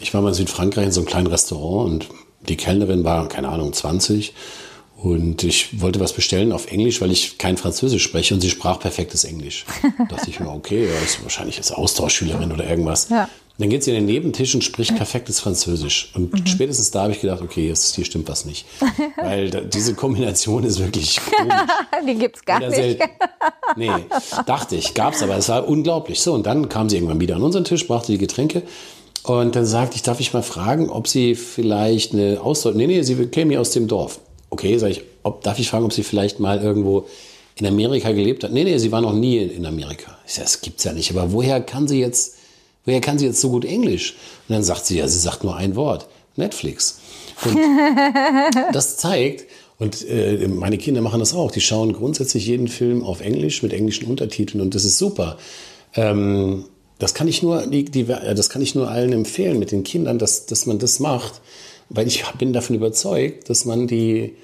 Ich 0.00 0.14
war 0.14 0.22
mal 0.22 0.28
in 0.28 0.34
Südfrankreich 0.34 0.86
in 0.86 0.92
so 0.92 1.00
einem 1.00 1.08
kleinen 1.08 1.26
Restaurant 1.26 1.90
und 1.90 2.08
die 2.48 2.56
Kellnerin 2.56 3.04
war, 3.04 3.28
keine 3.28 3.48
Ahnung, 3.48 3.72
20. 3.72 4.32
Und 4.96 5.44
ich 5.44 5.80
wollte 5.80 6.00
was 6.00 6.12
bestellen 6.12 6.50
auf 6.50 6.70
Englisch, 6.72 7.00
weil 7.00 7.12
ich 7.12 7.38
kein 7.38 7.56
Französisch 7.56 8.02
spreche 8.02 8.34
und 8.34 8.40
sie 8.40 8.50
sprach 8.50 8.80
perfektes 8.80 9.24
Englisch. 9.24 9.64
Da 9.96 10.04
dachte 10.16 10.28
ich 10.28 10.40
mir, 10.40 10.50
okay, 10.50 10.86
ja, 10.86 10.98
ist 11.04 11.22
wahrscheinlich 11.22 11.56
jetzt 11.56 11.72
Austauschschülerin 11.72 12.50
oder 12.50 12.68
irgendwas. 12.68 13.08
Ja. 13.08 13.28
Dann 13.58 13.70
geht 13.70 13.82
sie 13.82 13.90
in 13.90 13.96
den 13.96 14.06
Nebentisch 14.06 14.54
und 14.54 14.62
spricht 14.62 14.94
perfektes 14.94 15.40
Französisch. 15.40 16.12
Und 16.14 16.48
spätestens 16.48 16.92
da 16.92 17.02
habe 17.02 17.12
ich 17.12 17.20
gedacht, 17.20 17.42
okay, 17.42 17.66
jetzt 17.66 17.96
hier 17.96 18.04
stimmt 18.04 18.28
was 18.28 18.44
nicht. 18.44 18.66
Weil 19.16 19.50
da, 19.50 19.60
diese 19.60 19.94
Kombination 19.94 20.62
ist 20.62 20.78
wirklich 20.78 21.20
komisch. 21.20 21.54
Die 22.06 22.14
gibt's 22.14 22.44
gar 22.44 22.60
nicht. 22.60 23.00
Nee, 23.76 23.90
dachte 24.46 24.76
ich, 24.76 24.94
gab's, 24.94 25.22
aber 25.22 25.36
es 25.36 25.50
war 25.50 25.68
unglaublich. 25.68 26.20
So, 26.22 26.32
und 26.32 26.46
dann 26.46 26.70
kam 26.70 26.88
sie 26.88 26.96
irgendwann 26.96 27.20
wieder 27.20 27.36
an 27.36 27.42
unseren 27.42 27.64
Tisch, 27.64 27.86
brachte 27.86 28.10
die 28.12 28.18
Getränke. 28.18 28.62
Und 29.28 29.56
dann 29.56 29.66
sagte 29.66 29.96
ich, 29.96 30.02
darf 30.02 30.20
ich 30.20 30.32
mal 30.32 30.42
fragen, 30.42 30.88
ob 30.88 31.06
sie 31.06 31.34
vielleicht 31.34 32.14
eine 32.14 32.40
Ausdeutung. 32.40 32.78
Nee, 32.78 32.86
nee, 32.86 33.02
sie 33.02 33.14
käme 33.26 33.50
hier 33.50 33.60
aus 33.60 33.72
dem 33.72 33.86
Dorf. 33.86 34.20
Okay, 34.48 34.78
sag 34.78 34.90
ich, 34.90 35.02
ob, 35.22 35.42
darf 35.42 35.58
ich 35.58 35.68
fragen, 35.68 35.84
ob 35.84 35.92
sie 35.92 36.02
vielleicht 36.02 36.40
mal 36.40 36.62
irgendwo 36.62 37.06
in 37.56 37.66
Amerika 37.66 38.10
gelebt 38.12 38.42
hat? 38.42 38.52
Nee, 38.52 38.64
nee, 38.64 38.78
sie 38.78 38.90
war 38.90 39.02
noch 39.02 39.12
nie 39.12 39.36
in 39.36 39.66
Amerika. 39.66 40.16
Ich 40.26 40.32
sag, 40.32 40.44
das 40.44 40.62
gibt's 40.62 40.84
ja 40.84 40.94
nicht. 40.94 41.10
Aber 41.10 41.30
woher 41.30 41.60
kann 41.60 41.86
sie 41.86 42.00
jetzt, 42.00 42.36
woher 42.86 43.02
kann 43.02 43.18
sie 43.18 43.26
jetzt 43.26 43.42
so 43.42 43.50
gut 43.50 43.66
Englisch? 43.66 44.14
Und 44.48 44.54
dann 44.54 44.62
sagt 44.62 44.86
sie, 44.86 44.96
ja, 44.96 45.06
sie 45.06 45.18
sagt 45.18 45.44
nur 45.44 45.56
ein 45.56 45.76
Wort. 45.76 46.06
Netflix. 46.36 47.00
Und 47.44 47.54
das 48.72 48.96
zeigt, 48.96 49.44
und 49.78 50.08
äh, 50.08 50.48
meine 50.48 50.78
Kinder 50.78 51.02
machen 51.02 51.20
das 51.20 51.34
auch, 51.34 51.50
die 51.50 51.60
schauen 51.60 51.92
grundsätzlich 51.92 52.46
jeden 52.46 52.68
Film 52.68 53.04
auf 53.04 53.20
Englisch 53.20 53.62
mit 53.62 53.74
englischen 53.74 54.08
Untertiteln 54.08 54.62
und 54.62 54.74
das 54.74 54.86
ist 54.86 54.96
super. 54.96 55.36
Ähm, 55.94 56.64
das 56.98 57.14
kann 57.14 57.28
ich 57.28 57.42
nur, 57.42 57.66
die, 57.66 57.84
die, 57.84 58.04
das 58.04 58.50
kann 58.50 58.62
ich 58.62 58.74
nur 58.74 58.90
allen 58.90 59.12
empfehlen 59.12 59.58
mit 59.58 59.70
den 59.70 59.84
Kindern, 59.84 60.18
dass, 60.18 60.46
dass 60.46 60.66
man 60.66 60.78
das 60.78 61.00
macht, 61.00 61.40
weil 61.88 62.06
ich 62.06 62.24
bin 62.38 62.52
davon 62.52 62.76
überzeugt, 62.76 63.48
dass 63.48 63.64
man 63.64 63.86
die, 63.86 64.34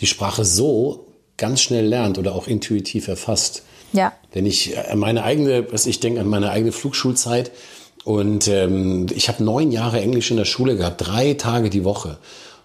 die 0.00 0.06
Sprache 0.06 0.44
so 0.44 1.06
ganz 1.36 1.60
schnell 1.60 1.86
lernt 1.86 2.18
oder 2.18 2.34
auch 2.34 2.48
intuitiv 2.48 3.08
erfasst. 3.08 3.62
Ja. 3.92 4.12
Wenn 4.32 4.46
ich 4.46 4.76
äh, 4.76 4.94
meine 4.96 5.22
eigene, 5.22 5.72
was 5.72 5.86
ich 5.86 6.00
denke 6.00 6.20
an 6.20 6.28
meine 6.28 6.50
eigene 6.50 6.72
Flugschulzeit 6.72 7.50
und 8.04 8.48
ähm, 8.48 9.06
ich 9.14 9.28
habe 9.28 9.42
neun 9.42 9.70
Jahre 9.70 10.00
Englisch 10.00 10.30
in 10.30 10.36
der 10.36 10.44
Schule 10.44 10.76
gehabt, 10.76 11.06
drei 11.06 11.34
Tage 11.34 11.70
die 11.70 11.84
Woche 11.84 12.18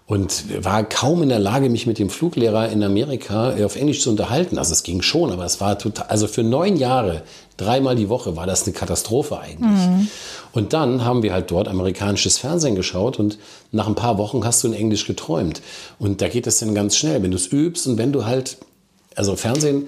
und 0.06 0.62
war 0.62 0.84
kaum 0.84 1.22
in 1.22 1.30
der 1.30 1.38
Lage, 1.38 1.70
mich 1.70 1.86
mit 1.86 1.98
dem 1.98 2.10
Fluglehrer 2.10 2.68
in 2.68 2.82
Amerika 2.82 3.56
äh, 3.56 3.64
auf 3.64 3.76
Englisch 3.76 4.00
zu 4.00 4.10
unterhalten. 4.10 4.58
Also 4.58 4.72
es 4.72 4.82
ging 4.82 5.00
schon, 5.00 5.32
aber 5.32 5.44
es 5.44 5.60
war 5.60 5.78
total, 5.78 6.06
also 6.08 6.26
für 6.26 6.42
neun 6.42 6.76
Jahre, 6.76 7.22
dreimal 7.56 7.96
die 7.96 8.08
Woche 8.08 8.36
war 8.36 8.46
das 8.46 8.64
eine 8.64 8.72
Katastrophe 8.72 9.38
eigentlich. 9.38 9.80
Und 10.52 10.72
dann 10.72 11.04
haben 11.04 11.22
wir 11.22 11.32
halt 11.32 11.50
dort 11.50 11.68
amerikanisches 11.68 12.38
Fernsehen 12.38 12.74
geschaut 12.74 13.18
und 13.18 13.38
nach 13.72 13.86
ein 13.86 13.94
paar 13.94 14.18
Wochen 14.18 14.44
hast 14.44 14.62
du 14.62 14.68
in 14.68 14.74
Englisch 14.74 15.06
geträumt. 15.06 15.62
Und 15.98 16.20
da 16.20 16.28
geht 16.28 16.46
es 16.46 16.58
dann 16.58 16.74
ganz 16.74 16.96
schnell, 16.96 17.22
wenn 17.22 17.30
du 17.30 17.36
es 17.36 17.46
übst 17.46 17.86
und 17.86 17.98
wenn 17.98 18.12
du 18.12 18.24
halt, 18.24 18.58
also 19.16 19.36
Fernsehen 19.36 19.86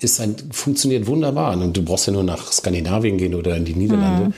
ist 0.00 0.20
ein, 0.20 0.36
funktioniert 0.50 1.06
wunderbar. 1.06 1.52
Und 1.54 1.76
du 1.76 1.82
brauchst 1.82 2.06
ja 2.06 2.12
nur 2.12 2.22
nach 2.22 2.52
Skandinavien 2.52 3.18
gehen 3.18 3.34
oder 3.34 3.56
in 3.56 3.64
die 3.64 3.74
Niederlande. 3.74 4.32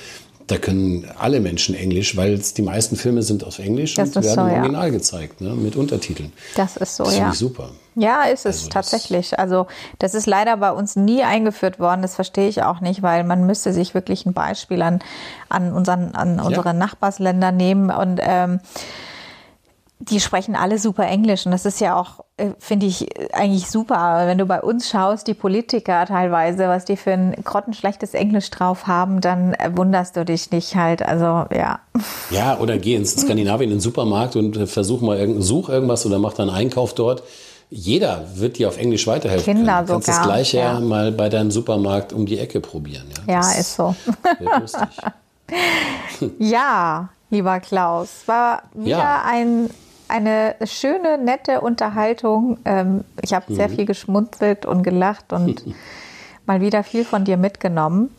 Da 0.46 0.58
können 0.58 1.10
alle 1.18 1.40
Menschen 1.40 1.74
Englisch, 1.74 2.16
weil 2.16 2.38
die 2.38 2.62
meisten 2.62 2.96
Filme 2.96 3.22
sind 3.22 3.42
auf 3.42 3.58
Englisch 3.58 3.94
Das 3.94 4.10
und 4.10 4.24
werden 4.24 4.34
so, 4.34 4.40
im 4.42 4.48
ja. 4.48 4.58
Original 4.58 4.90
gezeigt, 4.92 5.40
ne, 5.40 5.54
mit 5.54 5.74
Untertiteln. 5.74 6.32
Das 6.54 6.76
ist 6.76 6.96
so, 6.96 7.04
Das 7.04 7.18
ja. 7.18 7.30
ich 7.30 7.38
super. 7.38 7.70
Ja, 7.96 8.24
ist 8.24 8.46
es 8.46 8.58
Also 8.58 8.68
tatsächlich. 8.68 9.38
Also 9.38 9.66
das 9.98 10.14
ist 10.14 10.26
leider 10.26 10.56
bei 10.58 10.70
uns 10.70 10.94
nie 10.96 11.22
eingeführt 11.22 11.80
worden. 11.80 12.02
Das 12.02 12.14
verstehe 12.14 12.48
ich 12.48 12.62
auch 12.62 12.80
nicht, 12.80 13.02
weil 13.02 13.24
man 13.24 13.46
müsste 13.46 13.72
sich 13.72 13.94
wirklich 13.94 14.26
ein 14.26 14.34
Beispiel 14.34 14.82
an, 14.82 15.00
an, 15.48 15.72
unseren, 15.72 16.14
an 16.14 16.38
unsere 16.38 16.74
Nachbarsländer 16.74 17.52
nehmen 17.52 17.90
und 17.90 18.20
ähm, 18.22 18.60
die 19.98 20.20
sprechen 20.20 20.54
alle 20.54 20.78
super 20.78 21.06
Englisch 21.06 21.46
und 21.46 21.52
das 21.52 21.64
ist 21.64 21.80
ja 21.80 21.98
auch, 21.98 22.24
finde 22.58 22.86
ich, 22.86 23.18
äh, 23.18 23.32
eigentlich 23.32 23.68
super. 23.70 23.98
Aber 23.98 24.26
Wenn 24.26 24.38
du 24.38 24.46
bei 24.46 24.60
uns 24.60 24.88
schaust, 24.88 25.26
die 25.26 25.34
Politiker 25.34 26.04
teilweise, 26.06 26.68
was 26.68 26.84
die 26.84 26.96
für 26.96 27.12
ein 27.12 27.34
grottenschlechtes 27.42 28.14
Englisch 28.14 28.50
drauf 28.50 28.86
haben, 28.86 29.20
dann 29.20 29.54
äh, 29.54 29.70
wunderst 29.74 30.16
du 30.16 30.24
dich 30.24 30.50
nicht 30.50 30.76
halt. 30.76 31.02
Also 31.02 31.46
ja. 31.54 31.80
Ja, 32.30 32.58
oder 32.58 32.78
geh 32.78 32.94
ins 32.94 33.12
Skandinavien 33.20 33.70
in 33.70 33.76
den 33.76 33.80
Supermarkt 33.80 34.36
und 34.36 34.56
äh, 34.56 34.66
versuch 34.66 35.00
mal 35.00 35.16
irgend, 35.18 35.42
such 35.42 35.68
irgendwas 35.68 36.04
oder 36.04 36.18
mach 36.18 36.34
dann 36.34 36.50
Einkauf 36.50 36.94
dort. 36.94 37.22
Jeder 37.68 38.24
wird 38.34 38.58
dir 38.58 38.68
auf 38.68 38.78
Englisch 38.78 39.06
weiterhelfen 39.08 39.56
Kinder 39.56 39.74
können. 39.76 39.86
Du 39.86 39.92
kannst 39.94 40.06
sogar, 40.06 40.20
das 40.20 40.26
Gleiche 40.28 40.58
ja. 40.58 40.78
mal 40.78 41.10
bei 41.12 41.28
deinem 41.28 41.50
Supermarkt 41.50 42.12
um 42.12 42.24
die 42.26 42.38
Ecke 42.38 42.60
probieren. 42.60 43.06
Ja, 43.26 43.40
Ja, 43.40 43.52
ist 43.52 43.74
so. 43.74 43.94
Ja, 46.38 47.08
lieber 47.30 47.60
Klaus, 47.60 48.08
war 48.26 48.62
wieder 48.74 48.98
Ja. 48.98 49.22
ein, 49.26 49.70
eine 50.08 50.54
schöne, 50.64 51.18
nette 51.18 51.60
Unterhaltung. 51.60 52.58
Ähm, 52.64 53.04
ich 53.22 53.34
habe 53.34 53.52
sehr 53.52 53.68
Mhm. 53.68 53.74
viel 53.74 53.84
geschmunzelt 53.86 54.66
und 54.66 54.82
gelacht 54.82 55.32
und 55.32 55.64
mal 56.46 56.60
wieder 56.60 56.82
viel 56.84 57.04
von 57.04 57.24
dir 57.24 57.36
mitgenommen. 57.36 58.14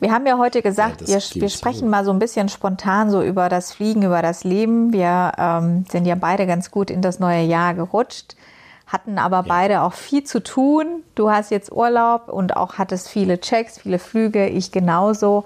Wir 0.00 0.12
haben 0.12 0.26
ja 0.26 0.36
heute 0.38 0.60
gesagt, 0.60 1.02
Ja, 1.02 1.16
wir, 1.18 1.40
wir 1.42 1.48
sprechen 1.48 1.88
mal 1.88 2.04
so 2.04 2.10
ein 2.12 2.18
bisschen 2.18 2.48
spontan 2.48 3.10
so 3.10 3.22
über 3.22 3.48
das 3.48 3.72
Fliegen, 3.72 4.02
über 4.02 4.20
das 4.22 4.44
Leben. 4.44 4.92
Wir 4.92 5.32
ähm, 5.38 5.84
sind 5.90 6.04
ja 6.04 6.14
beide 6.14 6.46
ganz 6.46 6.70
gut 6.70 6.90
in 6.90 7.00
das 7.00 7.20
neue 7.20 7.42
Jahr 7.42 7.72
gerutscht, 7.74 8.36
hatten 8.86 9.18
aber 9.18 9.44
beide 9.44 9.80
auch 9.82 9.94
viel 9.94 10.24
zu 10.24 10.42
tun. 10.42 11.02
Du 11.14 11.30
hast 11.30 11.50
jetzt 11.50 11.72
Urlaub 11.72 12.28
und 12.28 12.56
auch 12.56 12.74
hattest 12.74 13.08
viele 13.08 13.40
Checks, 13.40 13.78
viele 13.78 13.98
Flüge, 13.98 14.46
ich 14.48 14.72
genauso. 14.72 15.44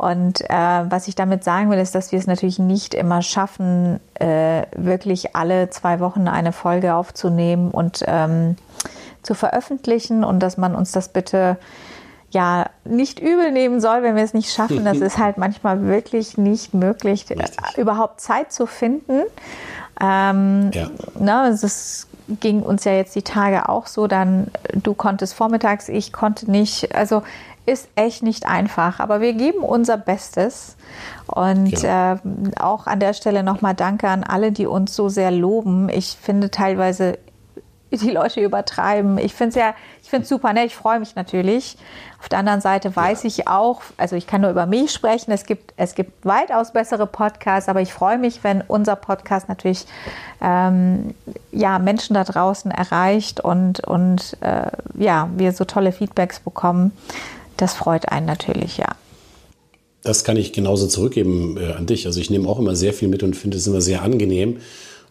Und 0.00 0.40
äh, 0.48 0.54
was 0.88 1.08
ich 1.08 1.14
damit 1.14 1.44
sagen 1.44 1.70
will, 1.70 1.78
ist, 1.78 1.94
dass 1.94 2.10
wir 2.10 2.18
es 2.18 2.26
natürlich 2.26 2.58
nicht 2.58 2.94
immer 2.94 3.20
schaffen, 3.20 4.00
äh, 4.14 4.62
wirklich 4.74 5.36
alle 5.36 5.68
zwei 5.68 6.00
Wochen 6.00 6.26
eine 6.26 6.52
Folge 6.52 6.94
aufzunehmen 6.94 7.70
und 7.70 8.02
ähm, 8.06 8.56
zu 9.22 9.34
veröffentlichen 9.34 10.24
und 10.24 10.40
dass 10.40 10.56
man 10.56 10.74
uns 10.74 10.92
das 10.92 11.10
bitte 11.10 11.58
ja 12.30 12.70
nicht 12.86 13.20
übel 13.20 13.52
nehmen 13.52 13.78
soll, 13.82 14.02
wenn 14.02 14.16
wir 14.16 14.22
es 14.24 14.32
nicht 14.32 14.50
schaffen. 14.50 14.86
Das 14.86 15.00
ist 15.02 15.18
halt 15.18 15.36
manchmal 15.36 15.84
wirklich 15.86 16.38
nicht 16.38 16.72
möglich, 16.72 17.26
äh, 17.30 17.36
überhaupt 17.78 18.22
Zeit 18.22 18.52
zu 18.54 18.64
finden. 18.64 19.20
Ähm, 20.00 20.70
Ja. 20.72 20.88
ne, 21.18 21.48
es 21.52 21.62
ist, 21.62 22.06
ging 22.40 22.62
uns 22.62 22.84
ja 22.84 22.92
jetzt 22.92 23.14
die 23.16 23.22
Tage 23.22 23.68
auch 23.68 23.86
so, 23.86 24.06
dann 24.06 24.46
du 24.72 24.94
konntest 24.94 25.34
vormittags, 25.34 25.90
ich 25.90 26.10
konnte 26.10 26.50
nicht. 26.50 26.94
Also 26.94 27.22
ist 27.66 27.88
echt 27.94 28.22
nicht 28.22 28.46
einfach, 28.46 29.00
aber 29.00 29.20
wir 29.20 29.32
geben 29.34 29.60
unser 29.60 29.96
Bestes. 29.96 30.76
Und 31.26 31.70
Genau. 31.70 32.14
äh, 32.14 32.16
auch 32.58 32.86
an 32.86 33.00
der 33.00 33.12
Stelle 33.14 33.42
nochmal 33.42 33.74
Danke 33.74 34.08
an 34.08 34.24
alle, 34.24 34.50
die 34.52 34.66
uns 34.66 34.96
so 34.96 35.08
sehr 35.08 35.30
loben. 35.30 35.88
Ich 35.88 36.16
finde 36.20 36.50
teilweise, 36.50 37.18
die 37.92 38.10
Leute 38.10 38.40
übertreiben. 38.40 39.18
Ich 39.18 39.34
finde 39.34 39.48
es 39.50 39.54
ja, 39.56 39.74
ich 40.02 40.08
finde 40.10 40.22
es 40.24 40.28
super, 40.28 40.52
ne? 40.52 40.64
Ich 40.64 40.76
freue 40.76 41.00
mich 41.00 41.16
natürlich. 41.16 41.76
Auf 42.20 42.28
der 42.28 42.38
anderen 42.38 42.60
Seite 42.60 42.94
weiß 42.94 43.24
ich 43.24 43.48
auch, 43.48 43.80
also 43.96 44.14
ich 44.14 44.26
kann 44.26 44.42
nur 44.42 44.50
über 44.50 44.66
mich 44.66 44.92
sprechen. 44.92 45.32
Es 45.32 45.44
gibt, 45.44 45.72
es 45.76 45.94
gibt 45.94 46.24
weitaus 46.24 46.72
bessere 46.72 47.06
Podcasts, 47.06 47.68
aber 47.68 47.80
ich 47.80 47.92
freue 47.92 48.18
mich, 48.18 48.44
wenn 48.44 48.60
unser 48.62 48.94
Podcast 48.94 49.48
natürlich 49.48 49.86
ähm, 50.40 51.14
ja, 51.50 51.78
Menschen 51.78 52.14
da 52.14 52.24
draußen 52.24 52.70
erreicht 52.70 53.40
und, 53.40 53.80
und 53.80 54.36
äh, 54.40 54.70
ja, 54.94 55.28
wir 55.36 55.52
so 55.52 55.64
tolle 55.64 55.92
Feedbacks 55.92 56.40
bekommen. 56.40 56.92
Das 57.60 57.74
freut 57.74 58.08
einen 58.08 58.24
natürlich, 58.24 58.78
ja. 58.78 58.88
Das 60.02 60.24
kann 60.24 60.38
ich 60.38 60.54
genauso 60.54 60.86
zurückgeben 60.86 61.58
äh, 61.58 61.72
an 61.72 61.84
dich. 61.84 62.06
Also 62.06 62.18
ich 62.18 62.30
nehme 62.30 62.48
auch 62.48 62.58
immer 62.58 62.74
sehr 62.74 62.94
viel 62.94 63.08
mit 63.08 63.22
und 63.22 63.36
finde 63.36 63.58
es 63.58 63.66
immer 63.66 63.82
sehr 63.82 64.00
angenehm. 64.00 64.56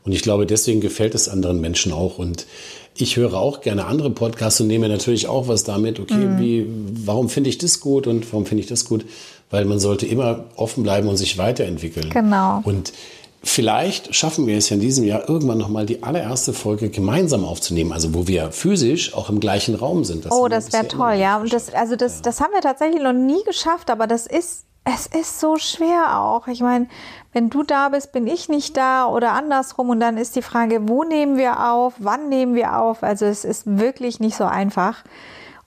Und 0.04 0.14
ich 0.14 0.24
glaube, 0.24 0.47
deswegen 0.47 0.82
gefällt 0.82 1.14
es 1.14 1.30
anderen 1.30 1.62
Menschen 1.62 1.91
auch. 1.91 2.18
Und 2.18 2.47
ich 2.95 3.18
höre 3.18 3.36
auch 3.36 3.62
gerne 3.62 3.86
andere 3.86 4.10
Podcasts 4.10 4.60
und 4.62 4.66
nehme 4.68 4.89
natürlich 4.89 5.28
auch 5.28 5.47
was 5.47 5.64
damit. 5.64 6.00
Okay, 6.00 6.16
mhm. 6.16 6.39
wie, 6.39 6.66
warum 7.06 7.30
finde 7.30 7.52
ich 7.52 7.60
das 7.60 7.82
gut 7.82 8.08
und 8.08 8.26
warum 8.34 8.47
finde 8.47 8.64
ich 8.64 8.68
das 8.68 8.84
gut? 8.84 9.06
Weil 9.52 9.66
man 9.66 9.80
sollte 9.80 10.08
immer 10.08 10.45
offen 10.56 10.82
bleiben 10.82 11.08
und 11.08 11.18
sich 11.18 11.38
weiterentwickeln. 11.38 12.10
Genau. 12.10 12.62
Und 12.64 12.93
Vielleicht 13.42 14.14
schaffen 14.14 14.48
wir 14.48 14.58
es 14.58 14.70
ja 14.70 14.76
in 14.76 14.82
diesem 14.82 15.06
Jahr 15.06 15.30
irgendwann 15.30 15.58
nochmal 15.58 15.86
die 15.86 16.04
allererste 16.04 16.52
Folge 16.52 16.90
gemeinsam 16.90 17.46
aufzunehmen, 17.46 17.94
also 17.94 18.14
wo 18.14 18.28
wir 18.28 18.52
physisch 18.52 19.14
auch 19.14 19.30
im 19.30 19.40
gleichen 19.40 19.76
Raum 19.76 20.04
sind. 20.04 20.26
Das 20.26 20.32
oh, 20.34 20.50
das 20.50 20.74
wäre 20.74 20.88
toll, 20.88 21.14
ja. 21.14 21.38
Und 21.38 21.54
das, 21.54 21.74
also 21.74 21.96
das, 21.96 22.22
das 22.22 22.42
haben 22.42 22.52
wir 22.54 22.62
tatsächlich 22.62 23.02
noch 23.02 23.14
nie 23.14 23.42
geschafft, 23.46 23.90
aber 23.90 24.08
das 24.08 24.28
ist, 24.28 24.66
es 24.84 25.08
ist 25.08 25.40
so 25.40 25.58
schwer 25.58 26.20
auch. 26.20 26.48
Ich 26.48 26.62
meine, 26.62 26.88
wenn 27.32 27.50
du 27.50 27.64
da 27.64 27.90
bist, 27.90 28.12
bin 28.12 28.28
ich 28.28 28.50
nicht 28.50 28.76
da 28.76 29.08
oder 29.08 29.34
andersrum. 29.34 29.90
Und 29.90 30.00
dann 30.00 30.18
ist 30.18 30.36
die 30.36 30.42
Frage, 30.42 30.90
wo 30.90 31.04
nehmen 31.04 31.38
wir 31.38 31.72
auf, 31.72 31.94
wann 32.00 32.28
nehmen 32.28 32.56
wir 32.56 32.78
auf? 32.78 33.04
Also 33.04 33.26
es 33.26 33.46
ist 33.46 33.64
wirklich 33.66 34.20
nicht 34.20 34.36
so 34.36 34.46
einfach. 34.46 35.04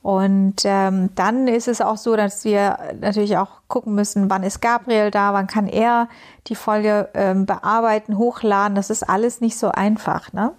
Und 0.03 0.57
ähm, 0.65 1.11
dann 1.15 1.47
ist 1.47 1.69
es 1.69 1.81
auch 1.81 1.97
so, 1.97 2.17
dass 2.17 2.45
wir 2.45 2.79
natürlich 3.01 3.37
auch 3.37 3.61
gucken 3.69 3.95
müssen, 3.95 4.29
wann 4.29 4.43
ist 4.43 4.61
Gabriel 4.61 5.13
da, 5.13 5.33
wann 5.33 5.47
kann 5.47 5.69
er 5.69 6.09
die 6.49 6.57
Folge 6.57 7.09
ähm, 7.15 7.47
bearbeiten, 7.47 8.19
hochladen. 8.19 8.75
Das 8.75 8.91
ist 8.91 9.09
alles 9.09 9.41
nicht 9.41 9.57
so 9.57 9.69
einfach. 9.69 10.33
Ne? 10.33 10.53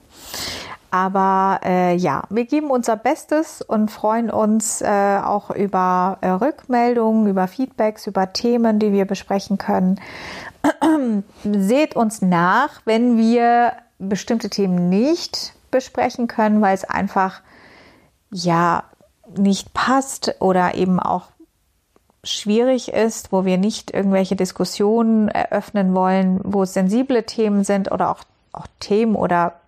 Aber 0.91 1.59
äh, 1.65 1.95
ja, 1.95 2.23
wir 2.29 2.45
geben 2.45 2.69
unser 2.69 2.95
Bestes 2.95 3.61
und 3.61 3.89
freuen 3.89 4.29
uns 4.29 4.81
äh, 4.81 5.19
auch 5.21 5.49
über 5.49 6.19
äh, 6.21 6.29
Rückmeldungen, 6.29 7.27
über 7.27 7.47
Feedbacks, 7.47 8.07
über 8.07 8.31
Themen, 8.31 8.79
die 8.79 8.93
wir 8.93 9.05
besprechen 9.05 9.57
können. 9.57 9.99
Seht 11.43 11.95
uns 11.95 12.21
nach, 12.21 12.81
wenn 12.85 13.17
wir 13.17 13.73
bestimmte 13.99 14.49
Themen 14.49 14.87
nicht 14.87 15.53
besprechen 15.71 16.27
können, 16.27 16.61
weil 16.61 16.75
es 16.75 16.85
einfach 16.85 17.41
ja 18.29 18.83
nicht 19.35 19.73
passt 19.73 20.35
oder 20.39 20.75
eben 20.75 20.99
auch 20.99 21.27
schwierig 22.23 22.93
ist, 22.93 23.31
wo 23.31 23.45
wir 23.45 23.57
nicht 23.57 23.91
irgendwelche 23.91 24.35
Diskussionen 24.35 25.27
eröffnen 25.27 25.93
wollen, 25.93 26.39
wo 26.43 26.63
es 26.63 26.73
sensible 26.73 27.23
Themen 27.23 27.63
sind 27.63 27.91
oder 27.91 28.09
auch, 28.09 28.19
auch 28.53 28.67
Themen 28.79 29.15
oder 29.15 29.59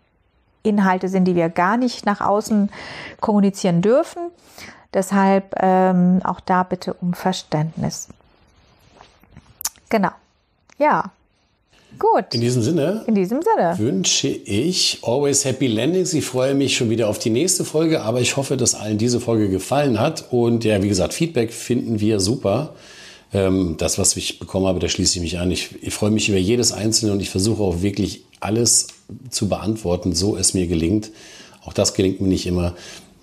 Inhalte 0.64 1.10
sind, 1.10 1.26
die 1.26 1.36
wir 1.36 1.50
gar 1.50 1.78
nicht 1.78 2.06
nach 2.06 2.22
außen 2.22 2.72
kommunizieren 3.20 3.82
dürfen. 3.82 4.32
Deshalb 4.94 5.56
ähm, 5.62 6.22
auch 6.24 6.40
da 6.40 6.64
bitte 6.64 6.94
um 6.94 7.14
Verständnis. 7.14 8.08
Genau. 9.90 10.12
Ja, 10.78 11.12
Gut. 12.00 12.34
In 12.34 12.42
diesem 12.42 12.62
Sinne. 12.62 13.04
In 13.08 13.16
diesem 13.16 13.42
Sinne. 13.42 13.78
Wünsche 13.78 14.28
ich 14.28 15.00
always 15.02 15.46
happy 15.46 15.68
landings. 15.68 16.14
Ich 16.14 16.26
freue 16.26 16.54
mich 16.54 16.76
schon 16.76 16.90
wieder 16.90 17.10
auf 17.10 17.20
die 17.20 17.30
nächste 17.30 17.66
Folge, 17.66 18.02
aber 18.02 18.22
ich 18.22 18.38
hoffe, 18.38 18.58
dass 18.58 18.76
allen 18.76 18.98
diese 18.98 19.20
Folge 19.20 19.50
gefallen 19.50 20.00
hat. 20.00 20.26
Und 20.32 20.64
ja, 20.64 20.82
wie 20.84 20.90
gesagt, 20.90 21.14
Feedback 21.14 21.54
finden 21.54 22.00
wir 22.00 22.20
super. 22.20 22.74
Ähm, 23.34 23.76
das, 23.78 23.98
was 23.98 24.16
ich 24.16 24.40
bekommen 24.40 24.66
habe, 24.66 24.80
da 24.80 24.88
schließe 24.88 25.18
ich 25.18 25.22
mich 25.22 25.40
an. 25.40 25.52
Ich, 25.52 25.70
ich 25.82 25.94
freue 25.94 26.12
mich 26.12 26.30
über 26.30 26.38
jedes 26.38 26.72
Einzelne 26.72 27.12
und 27.12 27.22
ich 27.22 27.30
versuche 27.30 27.64
auch 27.64 27.82
wirklich 27.82 28.24
alles 28.40 28.88
zu 29.30 29.50
beantworten, 29.50 30.14
so 30.14 30.36
es 30.36 30.54
mir 30.54 30.68
gelingt. 30.68 31.12
Auch 31.66 31.74
das 31.74 31.94
gelingt 31.94 32.22
mir 32.22 32.28
nicht 32.28 32.46
immer. 32.46 32.76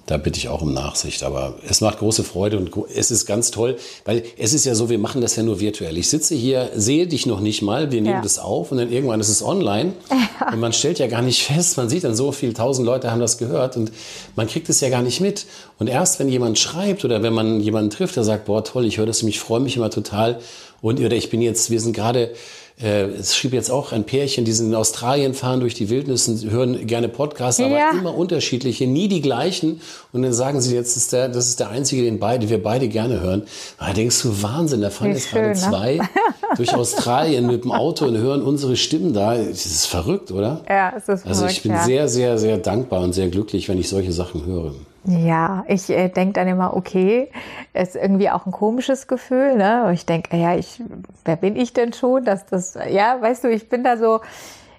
Da 0.07 0.17
bitte 0.17 0.39
ich 0.39 0.49
auch 0.49 0.63
um 0.63 0.75
Nachsicht. 0.75 1.23
Aber 1.23 1.55
es 1.69 1.81
macht 1.81 1.99
große 1.99 2.25
Freude 2.25 2.59
und 2.59 2.71
es 2.95 3.11
ist 3.11 3.25
ganz 3.25 3.51
toll, 3.53 3.77
weil 4.05 4.25
es 4.37 4.53
ist 4.53 4.65
ja 4.65 4.75
so, 4.75 4.89
wir 4.89 4.99
machen 4.99 5.21
das 5.21 5.37
ja 5.37 5.45
nur 5.45 5.61
virtuell. 5.61 5.97
Ich 5.97 6.09
sitze 6.09 6.35
hier, 6.35 6.71
sehe 6.75 7.07
dich 7.07 7.27
noch 7.27 7.41
nicht 7.41 7.63
mal, 7.63 7.93
wir 7.93 8.01
nehmen 8.01 8.17
ja. 8.17 8.23
das 8.23 8.39
auf 8.39 8.73
und 8.73 8.79
dann 8.79 8.91
irgendwann 8.91 9.21
ist 9.21 9.29
es 9.29 9.43
online. 9.43 9.93
Ja. 10.41 10.53
Und 10.53 10.61
man 10.61 10.73
stellt 10.73 10.99
ja 10.99 11.07
gar 11.07 11.23
nicht 11.23 11.45
fest, 11.45 11.77
man 11.77 11.89
sieht 11.89 12.03
dann 12.03 12.17
so 12.17 12.33
viel, 12.33 12.53
tausend 12.53 12.85
Leute 12.85 13.13
haben 13.13 13.21
das 13.21 13.39
gehört 13.39 13.77
und 13.77 13.93
man 14.35 14.49
kriegt 14.49 14.69
es 14.69 14.81
ja 14.81 14.89
gar 14.89 15.03
nicht 15.03 15.21
mit. 15.21 15.47
Und 15.79 15.89
erst 15.89 16.19
wenn 16.19 16.29
jemand 16.29 16.59
schreibt 16.59 17.05
oder 17.05 17.23
wenn 17.23 17.33
man 17.33 17.61
jemanden 17.61 17.91
trifft, 17.91 18.17
der 18.17 18.25
sagt, 18.25 18.47
boah, 18.47 18.65
toll, 18.65 18.85
ich 18.87 18.99
höre 18.99 19.07
das, 19.07 19.23
ich 19.23 19.39
freue 19.39 19.61
mich 19.61 19.77
immer 19.77 19.91
total. 19.91 20.41
Und 20.81 20.99
oder 20.99 21.15
ich 21.15 21.31
bin 21.31 21.43
jetzt, 21.43 21.71
wir 21.71 21.81
sind 21.81 21.95
gerade 21.95 22.33
äh, 22.81 23.05
es 23.05 23.37
schrieb 23.37 23.53
jetzt 23.53 23.71
auch 23.71 23.93
ein 23.93 24.05
Pärchen, 24.05 24.45
die 24.45 24.53
sind 24.53 24.69
in 24.69 24.75
Australien, 24.75 25.35
fahren 25.35 25.61
durch 25.61 25.75
die 25.75 25.91
Wildnis 25.91 26.29
und 26.29 26.51
hören 26.51 26.87
gerne 26.87 27.09
Podcasts, 27.09 27.61
aber 27.61 27.77
ja. 27.77 27.91
immer 27.91 28.17
unterschiedliche, 28.17 28.87
nie 28.87 29.09
die 29.09 29.21
gleichen. 29.21 29.81
Und 30.13 30.23
dann 30.23 30.33
sagen 30.33 30.61
sie, 30.61 30.75
jetzt 30.75 30.97
ist 30.97 31.13
der, 31.13 31.29
das 31.29 31.49
ist 31.49 31.61
der 31.61 31.71
einzige, 31.71 32.03
den 32.03 32.19
beide, 32.19 32.49
wir 32.49 32.63
beide 32.63 32.89
gerne 32.89 33.21
hören. 33.21 33.43
Da 33.79 33.93
denkst 33.93 34.23
du, 34.23 34.43
Wahnsinn, 34.43 34.81
da 34.81 34.91
fahren 34.91 35.13
jetzt 35.13 35.31
gerade 35.31 35.49
ne? 35.49 35.55
zwei 35.55 36.01
durch 36.57 36.75
Australien 36.75 37.47
mit 37.47 37.65
dem 37.65 37.73
Auto 37.73 38.07
und 38.07 38.17
hören 38.17 38.43
unsere 38.43 38.77
Stimmen 38.77 39.13
da. 39.13 39.37
Das 39.37 39.67
ist 39.67 39.87
verrückt, 39.87 40.31
oder? 40.31 40.63
Ja, 40.69 40.93
es 40.97 41.09
ist 41.09 41.23
verrückt. 41.23 41.27
Also 41.27 41.47
ich 41.47 41.63
bin 41.63 41.73
ja. 41.73 41.85
sehr, 41.85 42.09
sehr, 42.09 42.39
sehr 42.39 42.59
dankbar 42.59 43.03
und 43.03 43.13
sehr 43.13 43.29
glücklich, 43.29 43.69
wenn 43.69 43.79
ich 43.79 43.89
solche 43.89 44.13
Sachen 44.13 44.45
höre. 44.47 44.75
Ja, 45.05 45.65
ich 45.67 45.91
äh, 45.91 46.09
denke 46.09 46.35
dann 46.35 46.47
immer, 46.47 46.77
okay, 46.77 47.29
ist 47.75 47.97
irgendwie 47.97 48.31
auch 48.31 48.47
ein 48.47 48.53
komisches 48.53 49.09
Gefühl, 49.09 49.57
ne? 49.57 49.85
Und 49.87 49.95
ich 49.95 50.07
denke, 50.07 50.37
ja, 50.37 50.55
ich, 50.55 50.81
wer 51.25 51.37
bin 51.37 51.57
ich 51.57 51.73
denn 51.73 51.93
schon, 51.93 52.25
dass 52.25 52.47
das, 52.47 52.79
ja, 52.89 53.21
weißt 53.21 53.45
du, 53.45 53.51
ich 53.51 53.69
bin 53.69 53.83
da 53.83 53.97
so, 53.97 54.21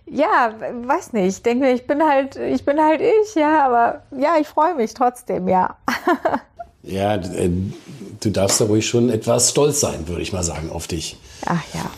ja, 0.05 0.53
weiß 0.85 1.13
nicht, 1.13 1.37
ich 1.37 1.43
denke, 1.43 1.69
ich 1.71 1.87
bin 1.87 2.03
halt, 2.03 2.37
ich 2.37 2.63
bin 2.63 2.79
halt 2.79 3.01
ich, 3.01 3.35
ja, 3.35 3.65
aber 3.65 4.03
ja, 4.17 4.35
ich 4.39 4.47
freue 4.47 4.75
mich 4.75 4.93
trotzdem, 4.93 5.49
ja. 5.49 5.75
ja, 6.83 7.15
äh, 7.15 7.49
du 8.21 8.29
darfst 8.29 8.61
da 8.61 8.65
ruhig 8.65 8.87
schon 8.87 9.09
etwas 9.09 9.49
stolz 9.49 9.81
sein, 9.81 10.07
würde 10.07 10.21
ich 10.21 10.31
mal 10.31 10.43
sagen, 10.43 10.69
auf 10.71 10.87
dich. 10.87 11.17
Ach 11.45 11.63
ja. 11.73 11.89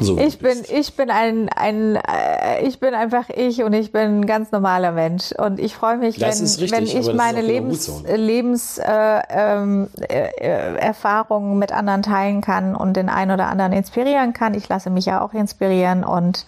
So 0.00 0.18
ich 0.18 0.38
bin, 0.38 0.62
ich 0.68 0.94
bin 0.96 1.10
ein, 1.10 1.48
ein, 1.50 1.96
äh, 1.96 2.66
ich 2.66 2.80
bin 2.80 2.94
einfach 2.94 3.28
ich 3.30 3.62
und 3.62 3.72
ich 3.72 3.92
bin 3.92 4.20
ein 4.20 4.26
ganz 4.26 4.50
normaler 4.52 4.92
Mensch 4.92 5.32
und 5.32 5.60
ich 5.60 5.74
freue 5.74 5.98
mich, 5.98 6.20
wenn, 6.20 6.28
richtig, 6.30 6.70
wenn 6.72 6.84
ich 6.84 7.12
meine 7.14 7.40
Lebens, 7.42 8.02
ne? 8.02 8.16
Lebenserfahrungen 8.16 9.88
äh, 10.02 11.54
ähm, 11.54 11.62
äh, 11.62 11.64
mit 11.64 11.72
anderen 11.72 12.02
teilen 12.02 12.40
kann 12.40 12.74
und 12.74 12.96
den 12.96 13.08
einen 13.08 13.30
oder 13.30 13.46
anderen 13.46 13.72
inspirieren 13.72 14.32
kann. 14.32 14.54
Ich 14.54 14.68
lasse 14.68 14.90
mich 14.90 15.06
ja 15.06 15.20
auch 15.20 15.32
inspirieren 15.32 16.04
und 16.04 16.46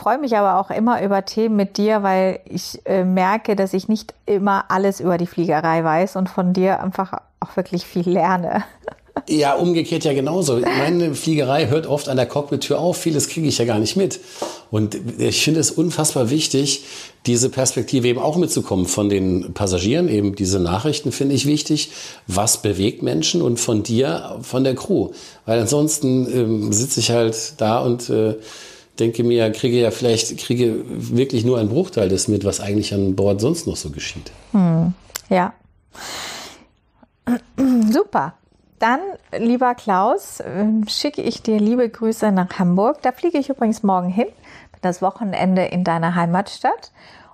freue 0.00 0.18
mich 0.18 0.36
aber 0.36 0.58
auch 0.58 0.70
immer 0.70 1.02
über 1.02 1.24
Themen 1.24 1.56
mit 1.56 1.76
dir, 1.76 2.02
weil 2.02 2.40
ich 2.46 2.80
äh, 2.86 3.04
merke, 3.04 3.54
dass 3.56 3.74
ich 3.74 3.88
nicht 3.88 4.14
immer 4.24 4.64
alles 4.68 5.00
über 5.00 5.18
die 5.18 5.26
Fliegerei 5.26 5.84
weiß 5.84 6.16
und 6.16 6.30
von 6.30 6.54
dir 6.54 6.82
einfach 6.82 7.12
auch 7.40 7.56
wirklich 7.56 7.84
viel 7.84 8.08
lerne. 8.08 8.64
Ja, 9.28 9.54
umgekehrt 9.54 10.04
ja 10.04 10.12
genauso. 10.12 10.58
Meine 10.58 11.14
Fliegerei 11.14 11.68
hört 11.68 11.86
oft 11.86 12.08
an 12.08 12.16
der 12.16 12.26
Cockpit-Tür 12.26 12.78
auf. 12.78 12.96
Vieles 12.96 13.28
kriege 13.28 13.48
ich 13.48 13.58
ja 13.58 13.64
gar 13.64 13.78
nicht 13.78 13.96
mit. 13.96 14.20
Und 14.70 14.96
ich 15.18 15.42
finde 15.42 15.60
es 15.60 15.70
unfassbar 15.70 16.30
wichtig, 16.30 16.84
diese 17.26 17.48
Perspektive 17.50 18.08
eben 18.08 18.18
auch 18.18 18.36
mitzukommen 18.36 18.86
von 18.86 19.08
den 19.08 19.52
Passagieren. 19.52 20.08
Eben 20.08 20.34
diese 20.34 20.60
Nachrichten 20.60 21.12
finde 21.12 21.34
ich 21.34 21.46
wichtig. 21.46 21.90
Was 22.26 22.62
bewegt 22.62 23.02
Menschen 23.02 23.42
und 23.42 23.58
von 23.58 23.82
dir, 23.82 24.38
von 24.42 24.64
der 24.64 24.74
Crew? 24.74 25.10
Weil 25.46 25.60
ansonsten 25.60 26.26
ähm, 26.32 26.72
sitze 26.72 27.00
ich 27.00 27.10
halt 27.10 27.54
da 27.58 27.80
und 27.80 28.08
äh, 28.10 28.36
denke 28.98 29.24
mir, 29.24 29.50
kriege 29.50 29.80
ja 29.80 29.90
vielleicht, 29.90 30.38
kriege 30.38 30.84
wirklich 30.86 31.44
nur 31.44 31.58
einen 31.58 31.68
Bruchteil 31.70 32.08
des 32.08 32.28
mit, 32.28 32.44
was 32.44 32.60
eigentlich 32.60 32.94
an 32.94 33.16
Bord 33.16 33.40
sonst 33.40 33.66
noch 33.66 33.76
so 33.76 33.90
geschieht. 33.90 34.30
Hm. 34.52 34.92
Ja. 35.28 35.54
Super. 37.92 38.34
Dann, 38.80 39.00
lieber 39.36 39.74
Klaus, 39.74 40.42
ähm, 40.44 40.86
schicke 40.88 41.20
ich 41.20 41.42
dir 41.42 41.60
liebe 41.60 41.88
Grüße 41.88 42.32
nach 42.32 42.58
Hamburg. 42.58 43.02
Da 43.02 43.12
fliege 43.12 43.38
ich 43.38 43.50
übrigens 43.50 43.82
morgen 43.82 44.08
hin, 44.08 44.26
das 44.80 45.02
Wochenende 45.02 45.66
in 45.66 45.84
deiner 45.84 46.14
Heimatstadt. 46.14 46.90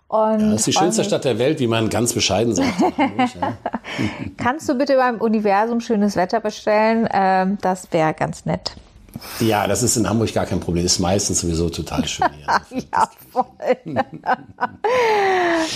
Und 0.08 0.40
ja, 0.40 0.50
das 0.50 0.54
ist 0.54 0.66
die 0.66 0.72
schönste 0.72 1.04
Stadt 1.04 1.24
der 1.24 1.38
Welt, 1.38 1.60
wie 1.60 1.68
man 1.68 1.88
ganz 1.88 2.12
bescheiden 2.12 2.54
sagt. 2.54 2.74
Kannst 4.36 4.68
du 4.68 4.74
bitte 4.74 4.96
beim 4.96 5.20
Universum 5.20 5.80
schönes 5.80 6.16
Wetter 6.16 6.40
bestellen? 6.40 7.08
Ähm, 7.12 7.58
das 7.60 7.92
wäre 7.92 8.12
ganz 8.12 8.44
nett. 8.44 8.76
Ja, 9.40 9.66
das 9.66 9.82
ist 9.82 9.96
in 9.96 10.08
Hamburg 10.08 10.32
gar 10.32 10.46
kein 10.46 10.60
Problem. 10.60 10.84
Ist 10.84 10.98
meistens 10.98 11.40
sowieso 11.40 11.68
total 11.68 12.06
schön 12.06 12.26
hier. 12.36 12.82
ja, 12.92 13.10
voll. 13.32 13.44
in 13.84 13.98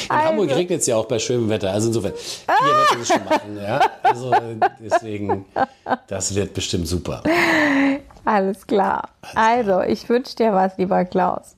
also. 0.08 0.24
Hamburg 0.28 0.50
regnet 0.54 0.80
es 0.80 0.86
ja 0.86 0.96
auch 0.96 1.06
bei 1.06 1.18
schönem 1.18 1.48
Wetter. 1.48 1.70
Also 1.70 1.88
insofern, 1.88 2.12
hier 2.14 2.98
wird 2.98 3.02
es 3.02 3.08
schon 3.08 3.24
machen. 3.24 3.56
Ja? 3.56 3.80
Also 4.02 4.32
deswegen, 4.80 5.44
das 6.08 6.34
wird 6.34 6.54
bestimmt 6.54 6.88
super. 6.88 7.22
Alles 8.24 8.66
klar. 8.66 9.08
Alles 9.34 9.68
also, 9.68 9.82
ich 9.82 10.08
wünsche 10.08 10.36
dir 10.36 10.52
was, 10.52 10.76
lieber 10.78 11.04
Klaus. 11.04 11.56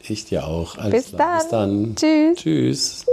Ich 0.00 0.24
dir 0.24 0.46
auch. 0.46 0.76
Alles 0.78 1.04
Bis, 1.04 1.16
klar. 1.16 1.42
dann. 1.50 1.94
Bis 1.94 2.02
dann. 2.02 2.34
Tschüss. 2.36 3.04
Tschüss. 3.04 3.06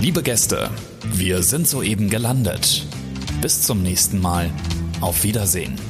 Liebe 0.00 0.22
Gäste, 0.22 0.70
wir 1.20 1.42
sind 1.42 1.68
soeben 1.68 2.08
gelandet. 2.08 2.86
Bis 3.42 3.60
zum 3.60 3.82
nächsten 3.82 4.22
Mal. 4.22 4.50
Auf 5.02 5.22
Wiedersehen. 5.22 5.89